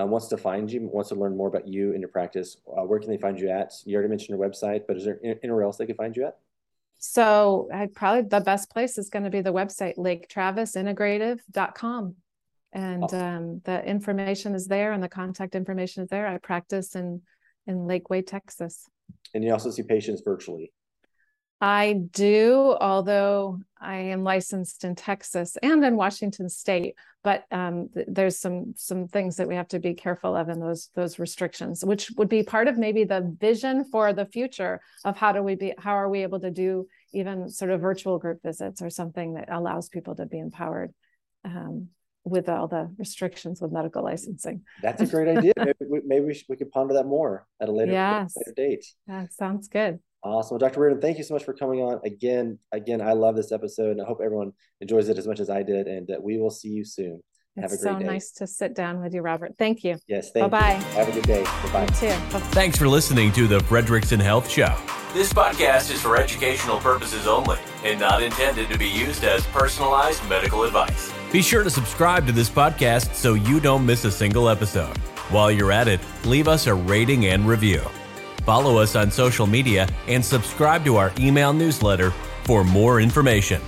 uh, 0.00 0.06
wants 0.06 0.28
to 0.28 0.36
find 0.36 0.70
you, 0.70 0.88
wants 0.92 1.08
to 1.10 1.14
learn 1.14 1.36
more 1.36 1.48
about 1.48 1.66
you 1.66 1.92
and 1.92 2.00
your 2.00 2.08
practice, 2.08 2.56
uh, 2.76 2.82
where 2.82 2.98
can 2.98 3.10
they 3.10 3.18
find 3.18 3.38
you 3.38 3.50
at? 3.50 3.72
You 3.84 3.94
already 3.94 4.08
mentioned 4.08 4.38
your 4.38 4.48
website, 4.48 4.86
but 4.86 4.96
is 4.96 5.04
there 5.04 5.20
anywhere 5.42 5.62
else 5.62 5.76
they 5.76 5.86
can 5.86 5.96
find 5.96 6.16
you 6.16 6.26
at? 6.26 6.38
So 6.98 7.68
I 7.72 7.86
probably 7.86 8.22
the 8.22 8.40
best 8.40 8.70
place 8.70 8.98
is 8.98 9.08
going 9.08 9.24
to 9.24 9.30
be 9.30 9.40
the 9.40 9.52
website 9.52 9.96
laketravisintegrative.com. 9.96 12.16
And 12.72 13.04
Awesome. 13.04 13.20
um, 13.20 13.60
the 13.64 13.84
information 13.84 14.54
is 14.54 14.66
there 14.66 14.92
and 14.92 15.02
the 15.02 15.08
contact 15.08 15.56
information 15.56 16.04
is 16.04 16.10
there. 16.10 16.26
I 16.26 16.36
practice 16.38 16.94
in 16.94 17.22
in 17.66 17.86
Lakeway, 17.86 18.26
Texas. 18.26 18.88
And 19.34 19.44
you 19.44 19.52
also 19.52 19.70
see 19.70 19.82
patients 19.82 20.22
virtually. 20.24 20.72
I 21.60 21.92
do, 22.12 22.74
although 22.80 23.60
I 23.78 23.96
am 23.96 24.24
licensed 24.24 24.84
in 24.84 24.94
Texas 24.94 25.56
and 25.62 25.84
in 25.84 25.96
Washington 25.96 26.48
State, 26.48 26.94
but 27.22 27.44
um, 27.50 27.90
th- 27.92 28.06
there's 28.08 28.38
some 28.38 28.72
some 28.76 29.08
things 29.08 29.36
that 29.36 29.46
we 29.48 29.56
have 29.56 29.68
to 29.68 29.78
be 29.78 29.92
careful 29.92 30.34
of 30.34 30.48
in 30.48 30.58
those 30.58 30.88
those 30.94 31.18
restrictions, 31.18 31.84
which 31.84 32.10
would 32.16 32.30
be 32.30 32.42
part 32.42 32.66
of 32.66 32.78
maybe 32.78 33.04
the 33.04 33.36
vision 33.38 33.84
for 33.84 34.12
the 34.14 34.24
future 34.24 34.80
of 35.04 35.16
how 35.18 35.32
do 35.32 35.42
we 35.42 35.54
be 35.54 35.74
how 35.76 35.92
are 35.92 36.08
we 36.08 36.22
able 36.22 36.40
to 36.40 36.50
do 36.50 36.86
even 37.12 37.48
sort 37.50 37.70
of 37.70 37.80
virtual 37.80 38.18
group 38.18 38.40
visits 38.42 38.80
or 38.80 38.88
something 38.88 39.34
that 39.34 39.52
allows 39.52 39.88
people 39.90 40.14
to 40.14 40.24
be 40.24 40.38
empowered 40.38 40.94
um, 41.44 41.88
with 42.24 42.48
all 42.48 42.68
the 42.68 42.90
restrictions 42.98 43.60
with 43.60 43.72
medical 43.72 44.02
licensing. 44.02 44.62
That's 44.82 45.02
a 45.02 45.06
great 45.06 45.36
idea. 45.36 45.52
Maybe, 45.56 45.74
we, 45.90 46.00
maybe 46.06 46.24
we, 46.26 46.34
should, 46.34 46.46
we 46.48 46.56
could 46.56 46.70
ponder 46.70 46.94
that 46.94 47.06
more 47.06 47.46
at 47.60 47.68
a 47.68 47.72
later, 47.72 47.92
Yes. 47.92 48.34
later 48.36 48.54
date. 48.54 48.86
That 49.06 49.32
sounds 49.32 49.68
good. 49.68 50.00
Awesome. 50.22 50.54
Well, 50.54 50.68
Dr. 50.68 50.80
Reardon, 50.80 51.00
thank 51.00 51.16
you 51.18 51.24
so 51.24 51.32
much 51.34 51.44
for 51.44 51.54
coming 51.54 51.80
on 51.80 52.00
again. 52.04 52.58
Again, 52.72 53.00
I 53.00 53.12
love 53.14 53.36
this 53.36 53.52
episode 53.52 53.92
and 53.92 54.02
I 54.02 54.04
hope 54.04 54.20
everyone 54.22 54.52
enjoys 54.80 55.08
it 55.08 55.16
as 55.18 55.26
much 55.26 55.40
as 55.40 55.48
I 55.48 55.62
did. 55.62 55.86
And 55.86 56.10
uh, 56.10 56.16
we 56.20 56.36
will 56.38 56.50
see 56.50 56.68
you 56.68 56.84
soon. 56.84 57.22
Have 57.56 57.70
a 57.70 57.74
It's 57.74 57.82
great 57.82 57.92
so 57.94 57.98
day. 57.98 58.04
nice 58.04 58.30
to 58.32 58.46
sit 58.46 58.74
down 58.74 59.00
with 59.02 59.12
you, 59.14 59.22
Robert. 59.22 59.54
Thank 59.58 59.82
you. 59.82 59.96
Yes, 60.06 60.30
thank 60.30 60.50
Bye-bye. 60.50 60.76
you. 60.76 60.84
Have 60.96 61.08
a 61.08 61.12
good 61.12 61.24
day. 61.24 61.42
Bye-bye. 61.44 61.82
You 61.82 61.88
too. 61.88 62.06
Bye- 62.32 62.40
Thanks 62.52 62.76
for 62.78 62.86
listening 62.86 63.32
to 63.32 63.46
the 63.48 63.58
Fredrickson 63.60 64.20
Health 64.20 64.48
Show. 64.48 64.74
This 65.14 65.32
podcast 65.32 65.90
is 65.92 66.00
for 66.00 66.16
educational 66.16 66.78
purposes 66.78 67.26
only 67.26 67.58
and 67.82 67.98
not 67.98 68.22
intended 68.22 68.68
to 68.68 68.78
be 68.78 68.86
used 68.88 69.24
as 69.24 69.44
personalized 69.46 70.26
medical 70.28 70.62
advice. 70.62 71.12
Be 71.32 71.42
sure 71.42 71.64
to 71.64 71.70
subscribe 71.70 72.26
to 72.26 72.32
this 72.32 72.48
podcast 72.48 73.14
so 73.14 73.34
you 73.34 73.58
don't 73.58 73.84
miss 73.84 74.04
a 74.04 74.10
single 74.12 74.48
episode. 74.48 74.96
While 75.30 75.50
you're 75.50 75.72
at 75.72 75.88
it, 75.88 75.98
leave 76.24 76.46
us 76.46 76.66
a 76.68 76.74
rating 76.74 77.26
and 77.26 77.48
review. 77.48 77.82
Follow 78.50 78.78
us 78.78 78.96
on 78.96 79.12
social 79.12 79.46
media 79.46 79.88
and 80.08 80.24
subscribe 80.24 80.84
to 80.84 80.96
our 80.96 81.12
email 81.20 81.52
newsletter 81.52 82.10
for 82.42 82.64
more 82.64 83.00
information. 83.00 83.62